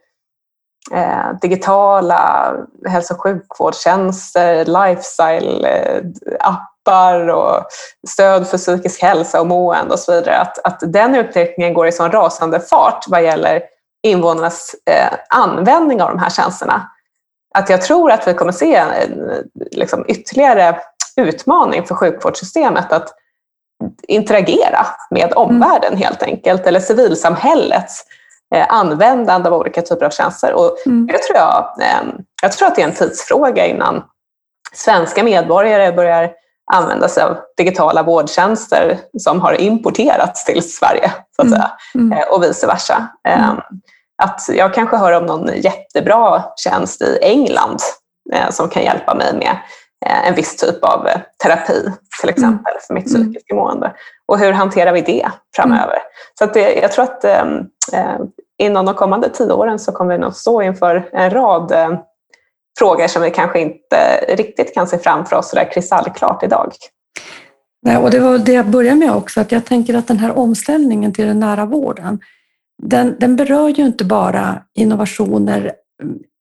digitala 1.41 2.53
hälso 2.88 3.13
och 3.13 3.21
sjukvårdstjänster, 3.21 4.65
lifestyle-appar 4.65 7.27
och 7.27 7.65
stöd 8.07 8.47
för 8.47 8.57
psykisk 8.57 9.01
hälsa 9.01 9.41
och 9.41 9.47
mående 9.47 9.93
och 9.93 9.99
så 9.99 10.11
vidare. 10.11 10.38
Att, 10.38 10.65
att 10.65 10.79
den 10.81 11.15
utvecklingen 11.15 11.73
går 11.73 11.88
i 11.88 11.91
sån 11.91 12.11
rasande 12.11 12.59
fart 12.59 13.05
vad 13.07 13.23
gäller 13.23 13.61
invånarnas 14.03 14.75
eh, 14.89 15.13
användning 15.29 16.01
av 16.01 16.09
de 16.09 16.19
här 16.19 16.29
tjänsterna. 16.29 16.91
Att 17.53 17.69
jag 17.69 17.81
tror 17.81 18.11
att 18.11 18.27
vi 18.27 18.33
kommer 18.33 18.51
se 18.51 18.75
en 18.75 19.31
liksom, 19.71 20.05
ytterligare 20.07 20.79
utmaning 21.15 21.86
för 21.86 21.95
sjukvårdssystemet 21.95 22.91
att 22.91 23.13
interagera 24.07 24.86
med 25.09 25.33
omvärlden 25.36 25.97
helt 25.97 26.23
enkelt, 26.23 26.65
eller 26.65 26.79
civilsamhällets 26.79 28.01
eh, 28.01 28.05
användande 28.69 29.49
av 29.49 29.55
olika 29.55 29.81
typer 29.81 30.05
av 30.05 30.09
tjänster. 30.09 30.53
Och 30.53 30.77
mm. 30.85 31.07
jag, 31.11 31.23
tror 31.23 31.37
jag, 31.37 31.75
eh, 31.81 32.13
jag 32.41 32.51
tror 32.51 32.67
att 32.67 32.75
det 32.75 32.81
är 32.81 32.87
en 32.87 32.93
tidsfråga 32.93 33.65
innan 33.65 34.03
svenska 34.73 35.23
medborgare 35.23 35.91
börjar 35.91 36.31
använda 36.73 37.09
sig 37.09 37.23
av 37.23 37.37
digitala 37.57 38.03
vårdtjänster 38.03 38.99
som 39.17 39.41
har 39.41 39.61
importerats 39.61 40.45
till 40.45 40.71
Sverige 40.71 41.11
så 41.35 41.41
att 41.41 41.47
mm. 41.47 41.59
säga, 41.59 41.71
mm. 41.95 42.11
eh, 42.11 42.27
och 42.27 42.43
vice 42.43 42.67
versa. 42.67 43.07
Eh, 43.27 43.49
mm. 43.49 43.61
Att 44.23 44.41
jag 44.49 44.73
kanske 44.73 44.97
hör 44.97 45.11
om 45.11 45.25
någon 45.25 45.61
jättebra 45.61 46.43
tjänst 46.55 47.01
i 47.01 47.19
England 47.21 47.79
eh, 48.33 48.49
som 48.49 48.69
kan 48.69 48.83
hjälpa 48.83 49.15
mig 49.15 49.33
med 49.33 49.51
eh, 49.51 49.57
en 50.05 50.35
viss 50.35 50.55
typ 50.55 50.83
av 50.83 51.07
terapi 51.43 51.81
till 52.21 52.29
mm. 52.29 52.35
exempel 52.35 52.73
för 52.87 52.93
mitt 52.93 53.09
mm. 53.09 53.21
psykiska 53.21 53.55
mående. 53.55 53.93
Och 54.25 54.39
hur 54.39 54.51
hanterar 54.51 54.93
vi 54.93 55.01
det 55.01 55.29
framöver? 55.55 55.97
Så 56.39 56.43
att 56.43 56.53
det, 56.53 56.73
jag 56.73 56.91
tror 56.91 57.03
att 57.03 57.23
ehm, 57.23 57.57
eh, 57.93 58.19
inom 58.63 58.85
de 58.85 58.95
kommande 58.95 59.29
tio 59.29 59.53
åren 59.53 59.79
så 59.79 59.91
kommer 59.91 60.13
vi 60.13 60.21
nog 60.21 60.35
stå 60.35 60.61
inför 60.61 61.09
en 61.11 61.29
rad 61.29 61.71
eh, 61.71 61.99
frågor 62.79 63.07
som 63.07 63.21
vi 63.21 63.31
kanske 63.31 63.59
inte 63.59 64.25
riktigt 64.29 64.73
kan 64.73 64.87
se 64.87 64.97
framför 64.97 65.35
oss 65.35 65.49
sådär 65.49 65.71
kristallklart 65.71 66.43
idag. 66.43 66.71
Nej, 67.81 67.97
och 67.97 68.11
det 68.11 68.19
var 68.19 68.37
det 68.37 68.53
jag 68.53 68.65
började 68.65 68.99
med 68.99 69.15
också, 69.15 69.41
att 69.41 69.51
jag 69.51 69.65
tänker 69.65 69.93
att 69.93 70.07
den 70.07 70.17
här 70.17 70.37
omställningen 70.37 71.13
till 71.13 71.27
den 71.27 71.39
nära 71.39 71.65
vården, 71.65 72.19
den, 72.83 73.15
den 73.19 73.35
berör 73.35 73.69
ju 73.69 73.85
inte 73.85 74.05
bara 74.05 74.61
innovationer 74.73 75.73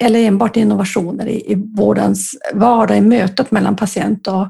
eller 0.03 0.21
enbart 0.21 0.57
innovationer 0.57 1.27
i, 1.27 1.53
i 1.53 1.55
vårdens 1.77 2.35
vardag, 2.55 2.97
i 2.97 3.01
mötet 3.01 3.51
mellan 3.51 3.77
patient 3.77 4.27
och, 4.27 4.49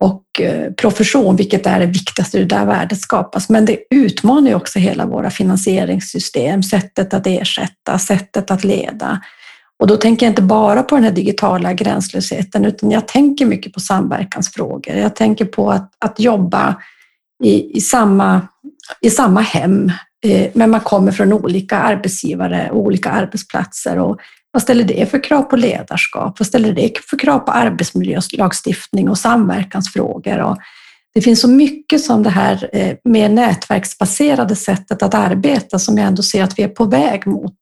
och 0.00 0.40
eh, 0.40 0.72
profession, 0.72 1.36
vilket 1.36 1.66
är 1.66 1.80
det 1.80 1.86
viktigaste, 1.86 2.38
det 2.38 2.44
där 2.44 2.66
värdet 2.66 3.00
skapas. 3.00 3.48
Men 3.48 3.64
det 3.64 3.78
utmanar 3.90 4.48
ju 4.48 4.54
också 4.54 4.78
hela 4.78 5.06
våra 5.06 5.30
finansieringssystem, 5.30 6.62
sättet 6.62 7.14
att 7.14 7.26
ersätta, 7.26 7.98
sättet 7.98 8.50
att 8.50 8.64
leda. 8.64 9.20
Och 9.78 9.86
då 9.86 9.96
tänker 9.96 10.26
jag 10.26 10.30
inte 10.30 10.42
bara 10.42 10.82
på 10.82 10.94
den 10.94 11.04
här 11.04 11.12
digitala 11.12 11.72
gränslösheten, 11.72 12.64
utan 12.64 12.90
jag 12.90 13.08
tänker 13.08 13.46
mycket 13.46 13.72
på 13.72 13.80
samverkansfrågor. 13.80 14.94
Jag 14.94 15.16
tänker 15.16 15.44
på 15.44 15.70
att, 15.70 15.92
att 15.98 16.20
jobba 16.20 16.76
i, 17.44 17.76
i, 17.76 17.80
samma, 17.80 18.48
i 19.00 19.10
samma 19.10 19.40
hem, 19.40 19.92
eh, 20.24 20.50
men 20.54 20.70
man 20.70 20.80
kommer 20.80 21.12
från 21.12 21.32
olika 21.32 21.78
arbetsgivare 21.78 22.70
och 22.70 22.80
olika 22.80 23.10
arbetsplatser. 23.10 23.98
Och 23.98 24.20
vad 24.52 24.62
ställer 24.62 24.84
det 24.84 25.10
för 25.10 25.24
krav 25.24 25.42
på 25.42 25.56
ledarskap? 25.56 26.38
Vad 26.38 26.46
ställer 26.46 26.72
det 26.72 26.92
för 27.04 27.18
krav 27.18 27.38
på 27.38 27.52
arbetsmiljölagstiftning 27.52 29.08
och 29.08 29.18
samverkansfrågor? 29.18 30.38
Och 30.38 30.58
det 31.14 31.22
finns 31.22 31.40
så 31.40 31.48
mycket 31.48 32.00
som 32.00 32.22
det 32.22 32.30
här 32.30 32.70
eh, 32.72 32.96
mer 33.04 33.28
nätverksbaserade 33.28 34.56
sättet 34.56 35.02
att 35.02 35.14
arbeta 35.14 35.78
som 35.78 35.98
jag 35.98 36.06
ändå 36.06 36.22
ser 36.22 36.44
att 36.44 36.58
vi 36.58 36.62
är 36.62 36.68
på 36.68 36.84
väg 36.84 37.26
mot. 37.26 37.54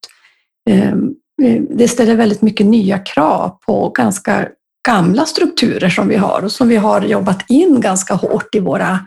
Ehm, 0.69 1.13
eh, 1.43 1.61
det 1.69 1.87
ställer 1.87 2.15
väldigt 2.15 2.41
mycket 2.41 2.65
nya 2.65 2.99
krav 2.99 3.57
på 3.65 3.89
ganska 3.89 4.47
gamla 4.87 5.25
strukturer 5.25 5.89
som 5.89 6.07
vi 6.07 6.15
har 6.15 6.41
och 6.41 6.51
som 6.51 6.67
vi 6.67 6.75
har 6.75 7.01
jobbat 7.01 7.49
in 7.49 7.81
ganska 7.81 8.13
hårt 8.13 8.55
i 8.55 8.59
våra, 8.59 8.99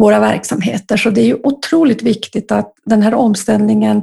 våra 0.00 0.20
verksamheter. 0.20 0.96
Så 0.96 1.10
det 1.10 1.20
är 1.20 1.26
ju 1.26 1.38
otroligt 1.42 2.02
viktigt 2.02 2.52
att 2.52 2.74
den 2.84 3.02
här 3.02 3.14
omställningen 3.14 4.02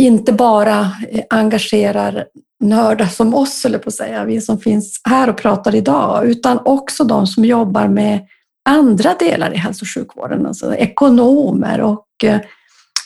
inte 0.00 0.32
bara 0.32 0.80
eh, 1.10 1.24
engagerar 1.30 2.24
nördar 2.60 3.06
som 3.06 3.34
oss, 3.34 3.64
eller 3.64 3.78
på 3.78 3.88
att 3.88 3.94
säga, 3.94 4.24
vi 4.24 4.40
som 4.40 4.60
finns 4.60 5.00
här 5.04 5.30
och 5.30 5.36
pratar 5.36 5.74
idag, 5.74 6.26
utan 6.26 6.58
också 6.64 7.04
de 7.04 7.26
som 7.26 7.44
jobbar 7.44 7.88
med 7.88 8.26
andra 8.68 9.14
delar 9.14 9.54
i 9.54 9.56
hälso 9.56 9.84
och 9.84 9.88
sjukvården, 9.94 10.46
alltså 10.46 10.74
ekonomer 10.74 11.80
och 11.80 12.06
eh, 12.22 12.40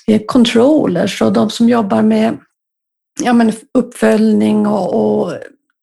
eh, 0.06 0.20
controllers 0.26 1.22
och 1.22 1.32
de 1.32 1.50
som 1.50 1.68
jobbar 1.68 2.02
med 2.02 2.38
ja, 3.20 3.32
men 3.32 3.52
uppföljning 3.74 4.66
och, 4.66 4.94
och 4.94 5.32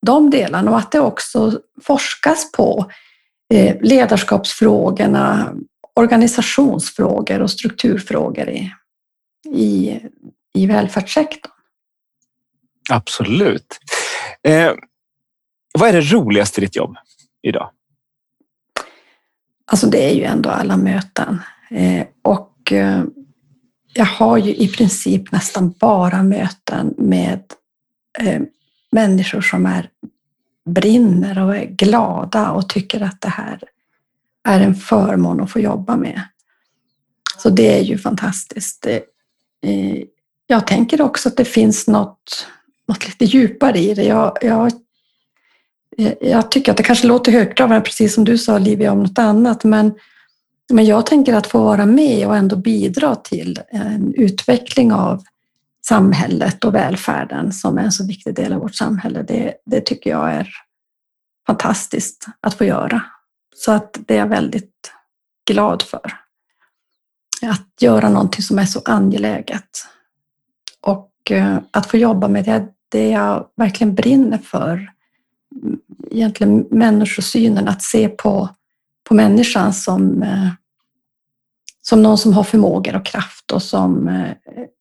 de 0.06 0.30
delarna 0.30 0.72
och 0.72 0.78
att 0.78 0.92
det 0.92 1.00
också 1.00 1.60
forskas 1.84 2.52
på 2.52 2.86
eh, 3.54 3.76
ledarskapsfrågorna, 3.82 5.56
organisationsfrågor 5.96 7.42
och 7.42 7.52
strukturfrågor 7.52 8.50
i, 8.50 8.72
i 9.52 10.00
i 10.56 10.66
välfärdssektorn. 10.66 11.52
Absolut. 12.90 13.80
Eh, 14.44 14.74
vad 15.80 15.90
är 15.90 15.94
det 15.94 16.14
roligaste 16.14 16.62
i 16.62 16.66
ditt 16.66 16.76
jobb 16.76 16.96
idag? 17.42 17.70
Alltså 19.66 19.88
det 19.88 20.10
är 20.12 20.16
ju 20.16 20.24
ändå 20.24 20.50
alla 20.50 20.78
möten. 20.78 21.42
Eh, 21.70 22.08
och 22.22 22.72
eh, 22.72 23.04
jag 23.94 24.06
har 24.06 24.38
ju 24.38 24.56
i 24.56 24.68
princip 24.68 25.32
nästan 25.32 25.74
bara 25.80 26.24
möten 26.24 26.94
med 26.98 27.44
eh, 28.20 28.42
människor 28.92 29.42
som 29.42 29.66
är 29.66 29.90
brinner 30.66 31.44
och 31.44 31.56
är 31.56 31.66
glada 31.66 32.52
och 32.52 32.70
tycker 32.70 33.02
att 33.02 33.22
det 33.22 33.30
här 33.30 33.60
är 34.44 34.60
en 34.60 34.76
förmån 34.76 35.42
att 35.42 35.52
få 35.52 35.60
jobba 35.60 35.96
med. 35.96 36.22
Så 37.38 37.50
det 37.50 37.80
är 37.80 37.84
ju 37.84 37.98
fantastiskt. 37.98 38.86
Eh, 38.86 40.04
jag 40.48 40.68
tänker 40.68 41.02
också 41.02 41.30
att 41.30 41.38
det 41.38 41.46
finns 41.46 41.88
något, 41.88 42.48
något 42.88 43.08
lite 43.08 43.26
djupare 43.26 43.80
i 43.80 43.94
det. 43.94 44.04
Jag, 44.04 44.38
jag, 44.42 44.72
eh, 45.98 46.14
jag 46.22 46.52
tycker 46.52 46.72
att 46.72 46.78
det 46.78 46.84
kanske 46.84 47.08
låter 47.08 47.32
högtravande, 47.32 47.82
precis 47.82 48.14
som 48.14 48.26
du 48.26 48.38
sa 48.38 48.58
Livia, 48.58 48.92
om 48.92 49.04
något 49.04 49.20
annat, 49.20 49.64
men, 49.64 49.94
men 50.70 50.86
jag 50.86 51.06
tänker 51.06 51.34
att 51.34 51.48
få 51.48 51.64
vara 51.64 51.86
med 51.86 52.28
och 52.28 52.38
ändå 52.38 52.56
bidra 52.56 53.16
till 53.16 53.60
en 53.70 54.14
utveckling 54.14 54.92
av 54.94 55.24
samhället 55.88 56.64
och 56.64 56.76
välfärden 56.76 57.54
som 57.54 57.78
är 57.78 57.84
en 57.84 57.92
så 57.92 58.08
viktig 58.08 58.36
del 58.36 58.54
av 58.54 58.62
vårt 58.62 58.76
samhälle. 58.76 59.24
Det, 59.24 59.54
det 59.66 59.82
tycker 59.82 60.10
jag 60.10 60.34
är 60.34 60.50
fantastiskt 61.48 62.26
att 62.40 62.54
få 62.54 62.66
göra. 62.66 63.02
Så 63.56 63.72
att 63.72 63.98
det 64.08 64.14
är 64.14 64.18
jag 64.18 64.28
väldigt 64.28 64.92
glad 65.48 65.82
för. 65.82 66.14
Att 67.42 67.82
göra 67.82 68.10
någonting 68.10 68.42
som 68.42 68.60
är 68.60 68.66
så 68.66 68.82
angeläget. 68.86 69.70
Och 70.82 71.12
eh, 71.32 71.58
att 71.72 71.86
få 71.86 71.98
jobba 71.98 72.28
med 72.28 72.46
det, 72.46 72.68
det 72.90 73.10
jag 73.10 73.48
verkligen 73.56 73.96
brinner 73.96 74.38
för. 74.38 74.92
Mm, 75.62 75.80
egentligen 76.12 76.68
människosynen, 76.72 77.68
att 77.68 77.82
se 77.82 78.10
på, 78.10 78.50
på 79.04 79.14
människan 79.14 79.74
som, 79.74 80.24
eh, 80.24 80.50
som 81.88 82.02
någon 82.04 82.18
som 82.18 82.34
har 82.34 82.44
förmågor 82.44 82.96
och 82.96 83.06
kraft 83.06 83.52
och 83.52 83.64
som 83.64 84.08
eh, 84.08 84.32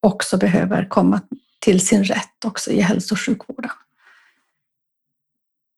också 0.02 0.36
behöver 0.36 0.88
komma 0.88 1.20
till 1.60 1.86
sin 1.86 2.04
rätt 2.04 2.44
också 2.44 2.70
i 2.70 2.80
hälso 2.80 3.14
och 3.14 3.20
sjukvården. 3.20 3.70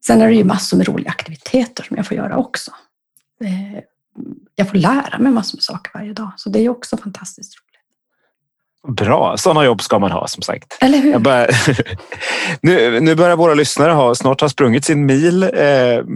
Sen 0.06 0.20
är 0.20 0.28
det 0.28 0.34
ju 0.34 0.44
massor 0.44 0.76
med 0.76 0.88
roliga 0.88 1.10
aktiviteter 1.10 1.84
som 1.84 1.96
jag 1.96 2.06
får 2.06 2.16
göra 2.16 2.36
också. 2.36 2.70
Eh, 3.40 3.80
jag 4.54 4.68
får 4.68 4.78
lära 4.78 5.18
mig 5.18 5.32
massor 5.32 5.56
med 5.56 5.62
saker 5.62 5.90
varje 5.94 6.12
dag, 6.12 6.32
så 6.36 6.48
det 6.48 6.58
är 6.58 6.68
också 6.68 6.96
fantastiskt 6.96 7.54
roligt. 7.56 7.65
Bra, 8.88 9.36
sådana 9.36 9.64
jobb 9.64 9.82
ska 9.82 9.98
man 9.98 10.10
ha 10.10 10.26
som 10.26 10.42
sagt. 10.42 10.78
Eller 10.80 10.98
hur? 10.98 11.18
Börjar, 11.18 11.48
nu, 12.60 13.00
nu 13.00 13.14
börjar 13.14 13.36
våra 13.36 13.54
lyssnare 13.54 13.92
ha, 13.92 14.14
snart 14.14 14.40
ha 14.40 14.48
sprungit 14.48 14.84
sin 14.84 15.06
mil. 15.06 15.42
Eh, 15.42 15.48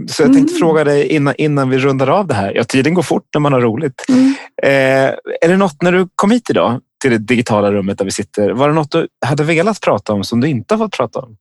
så 0.09 0.23
jag 0.23 0.33
tänkte 0.33 0.53
mm. 0.53 0.59
fråga 0.59 0.85
dig 0.85 1.07
innan, 1.07 1.35
innan 1.39 1.71
vi 1.71 1.79
rundar 1.79 2.07
av 2.07 2.27
det 2.27 2.35
här. 2.35 2.53
Ja, 2.55 2.65
tiden 2.65 2.95
går 2.95 3.03
fort 3.03 3.27
när 3.35 3.41
man 3.41 3.53
har 3.53 3.61
roligt. 3.61 4.05
Mm. 4.09 4.35
Eh, 4.63 5.15
är 5.41 5.49
det 5.49 5.57
något 5.57 5.83
när 5.83 5.93
du 5.93 6.09
kom 6.15 6.31
hit 6.31 6.51
idag 6.51 6.81
till 7.01 7.11
det 7.11 7.19
digitala 7.19 7.73
rummet 7.73 7.99
där 7.99 8.05
vi 8.05 8.11
sitter, 8.11 8.51
var 8.51 8.69
det 8.69 8.75
något 8.75 8.91
du 8.91 9.09
hade 9.27 9.45
velat 9.45 9.81
prata 9.81 10.13
om 10.13 10.25
som 10.25 10.41
du 10.41 10.49
inte 10.49 10.75
har 10.75 10.79
fått 10.79 10.97
prata 10.97 11.19
om? 11.19 11.37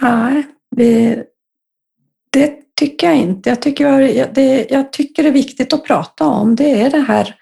Nej, 0.00 0.46
det, 0.76 1.24
det 2.30 2.54
tycker 2.76 3.06
jag 3.06 3.16
inte. 3.16 3.48
Jag 3.48 3.62
tycker 3.62 4.26
det, 4.34 4.66
jag 4.70 4.92
tycker 4.92 5.22
det 5.22 5.28
är 5.28 5.32
viktigt 5.32 5.72
att 5.72 5.84
prata 5.84 6.26
om 6.26 6.56
det 6.56 6.80
är 6.80 6.90
det 6.90 7.00
här 7.00 7.36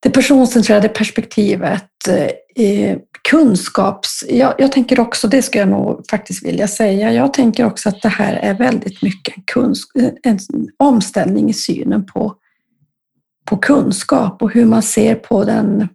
det 0.00 0.10
personcentrerade 0.10 0.88
perspektivet, 0.88 2.08
eh, 2.56 2.98
kunskaps... 3.30 4.24
Jag, 4.28 4.54
jag, 4.58 4.72
tänker 4.72 5.00
också, 5.00 5.28
det 5.28 5.42
ska 5.42 5.58
jag 5.58 5.68
nog 5.68 6.06
faktiskt 6.10 6.44
vilja 6.44 6.68
säga, 6.68 7.12
jag 7.12 7.34
tänker 7.34 7.66
också 7.66 7.88
att 7.88 8.02
det 8.02 8.08
här 8.08 8.32
är 8.32 8.54
väldigt 8.54 9.02
mycket 9.02 9.36
en, 9.36 9.42
kunsk, 9.42 9.90
en 10.22 10.38
omställning 10.76 11.50
i 11.50 11.52
synen 11.52 12.06
på, 12.06 12.34
på 13.44 13.56
kunskap 13.56 14.42
och 14.42 14.52
hur 14.52 14.64
man 14.64 14.82
ser 14.82 15.14
på 15.14 15.44
den 15.44 15.88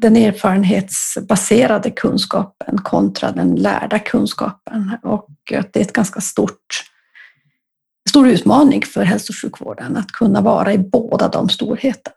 den 0.00 0.16
erfarenhetsbaserade 0.16 1.90
kunskapen 1.90 2.78
kontra 2.78 3.32
den 3.32 3.54
lärda 3.54 3.98
kunskapen 3.98 4.92
och 5.02 5.52
att 5.56 5.72
det 5.72 5.80
är 5.80 5.84
ett 5.84 5.92
ganska 5.92 6.20
stort 6.20 6.84
stor 8.08 8.28
utmaning 8.28 8.82
för 8.82 9.02
hälso 9.02 9.32
och 9.32 9.36
sjukvården 9.36 9.96
att 9.96 10.12
kunna 10.12 10.40
vara 10.40 10.72
i 10.72 10.78
båda 10.78 11.28
de 11.28 11.48
storheterna. 11.48 12.16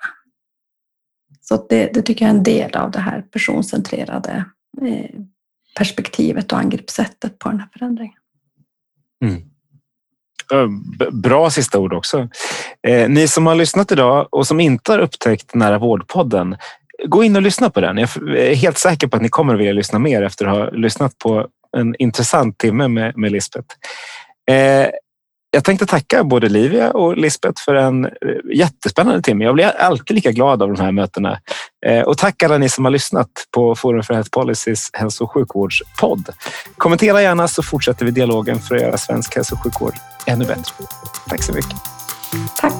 Så 1.41 1.65
det, 1.69 1.93
det 1.93 2.01
tycker 2.01 2.25
jag 2.25 2.33
är 2.33 2.37
en 2.37 2.43
del 2.43 2.75
av 2.75 2.91
det 2.91 2.99
här 2.99 3.21
personcentrerade 3.21 4.45
eh, 4.81 5.19
perspektivet 5.77 6.51
och 6.51 6.59
angreppssättet 6.59 7.39
på 7.39 7.49
den 7.49 7.59
här 7.59 7.69
förändringen. 7.73 8.17
Mm. 9.23 9.41
Bra 11.11 11.49
sista 11.49 11.79
ord 11.79 11.93
också. 11.93 12.29
Eh, 12.87 13.09
ni 13.09 13.27
som 13.27 13.47
har 13.47 13.55
lyssnat 13.55 13.91
idag 13.91 14.27
och 14.31 14.47
som 14.47 14.59
inte 14.59 14.91
har 14.91 14.99
upptäckt 14.99 15.55
Nära 15.55 15.79
vårdpodden, 15.79 16.57
gå 17.05 17.23
in 17.23 17.35
och 17.35 17.41
lyssna 17.41 17.69
på 17.69 17.81
den. 17.81 17.97
Jag 17.97 18.09
är 18.37 18.55
helt 18.55 18.77
säker 18.77 19.07
på 19.07 19.15
att 19.15 19.21
ni 19.21 19.29
kommer 19.29 19.53
att 19.53 19.59
vilja 19.59 19.73
lyssna 19.73 19.99
mer 19.99 20.21
efter 20.21 20.45
att 20.45 20.57
ha 20.57 20.69
lyssnat 20.69 21.17
på 21.17 21.47
en 21.77 21.95
intressant 21.99 22.57
timme 22.57 22.87
med, 22.87 23.17
med 23.17 23.31
Lisbeth. 23.31 23.75
Eh, 24.49 24.87
jag 25.53 25.63
tänkte 25.63 25.85
tacka 25.85 26.23
både 26.23 26.49
Livia 26.49 26.91
och 26.91 27.17
Lisbeth 27.17 27.63
för 27.65 27.75
en 27.75 28.05
eh, 28.05 28.11
jättespännande 28.53 29.21
timme. 29.21 29.45
Jag 29.45 29.53
blir 29.53 29.65
alltid 29.65 30.15
lika 30.15 30.31
glad 30.31 30.63
av 30.63 30.73
de 30.73 30.81
här 30.81 30.91
mötena. 30.91 31.39
Eh, 31.85 32.01
och 32.01 32.17
tack 32.17 32.43
alla 32.43 32.57
ni 32.57 32.69
som 32.69 32.85
har 32.85 32.91
lyssnat 32.91 33.29
på 33.51 33.75
Forum 33.75 34.03
för 34.03 34.13
Health 34.13 34.29
Policys 34.29 34.89
hälso 34.93 35.23
och 35.23 35.31
sjukvårdspodd. 35.31 36.29
Kommentera 36.77 37.21
gärna 37.21 37.47
så 37.47 37.63
fortsätter 37.63 38.05
vi 38.05 38.11
dialogen 38.11 38.59
för 38.59 38.75
att 38.75 38.81
göra 38.81 38.97
svensk 38.97 39.35
hälso 39.35 39.55
och 39.55 39.63
sjukvård 39.63 39.93
ännu 40.25 40.45
bättre. 40.45 40.73
Tack 41.29 41.43
så 41.43 41.53
mycket. 41.53 41.75
Tack. 42.55 42.73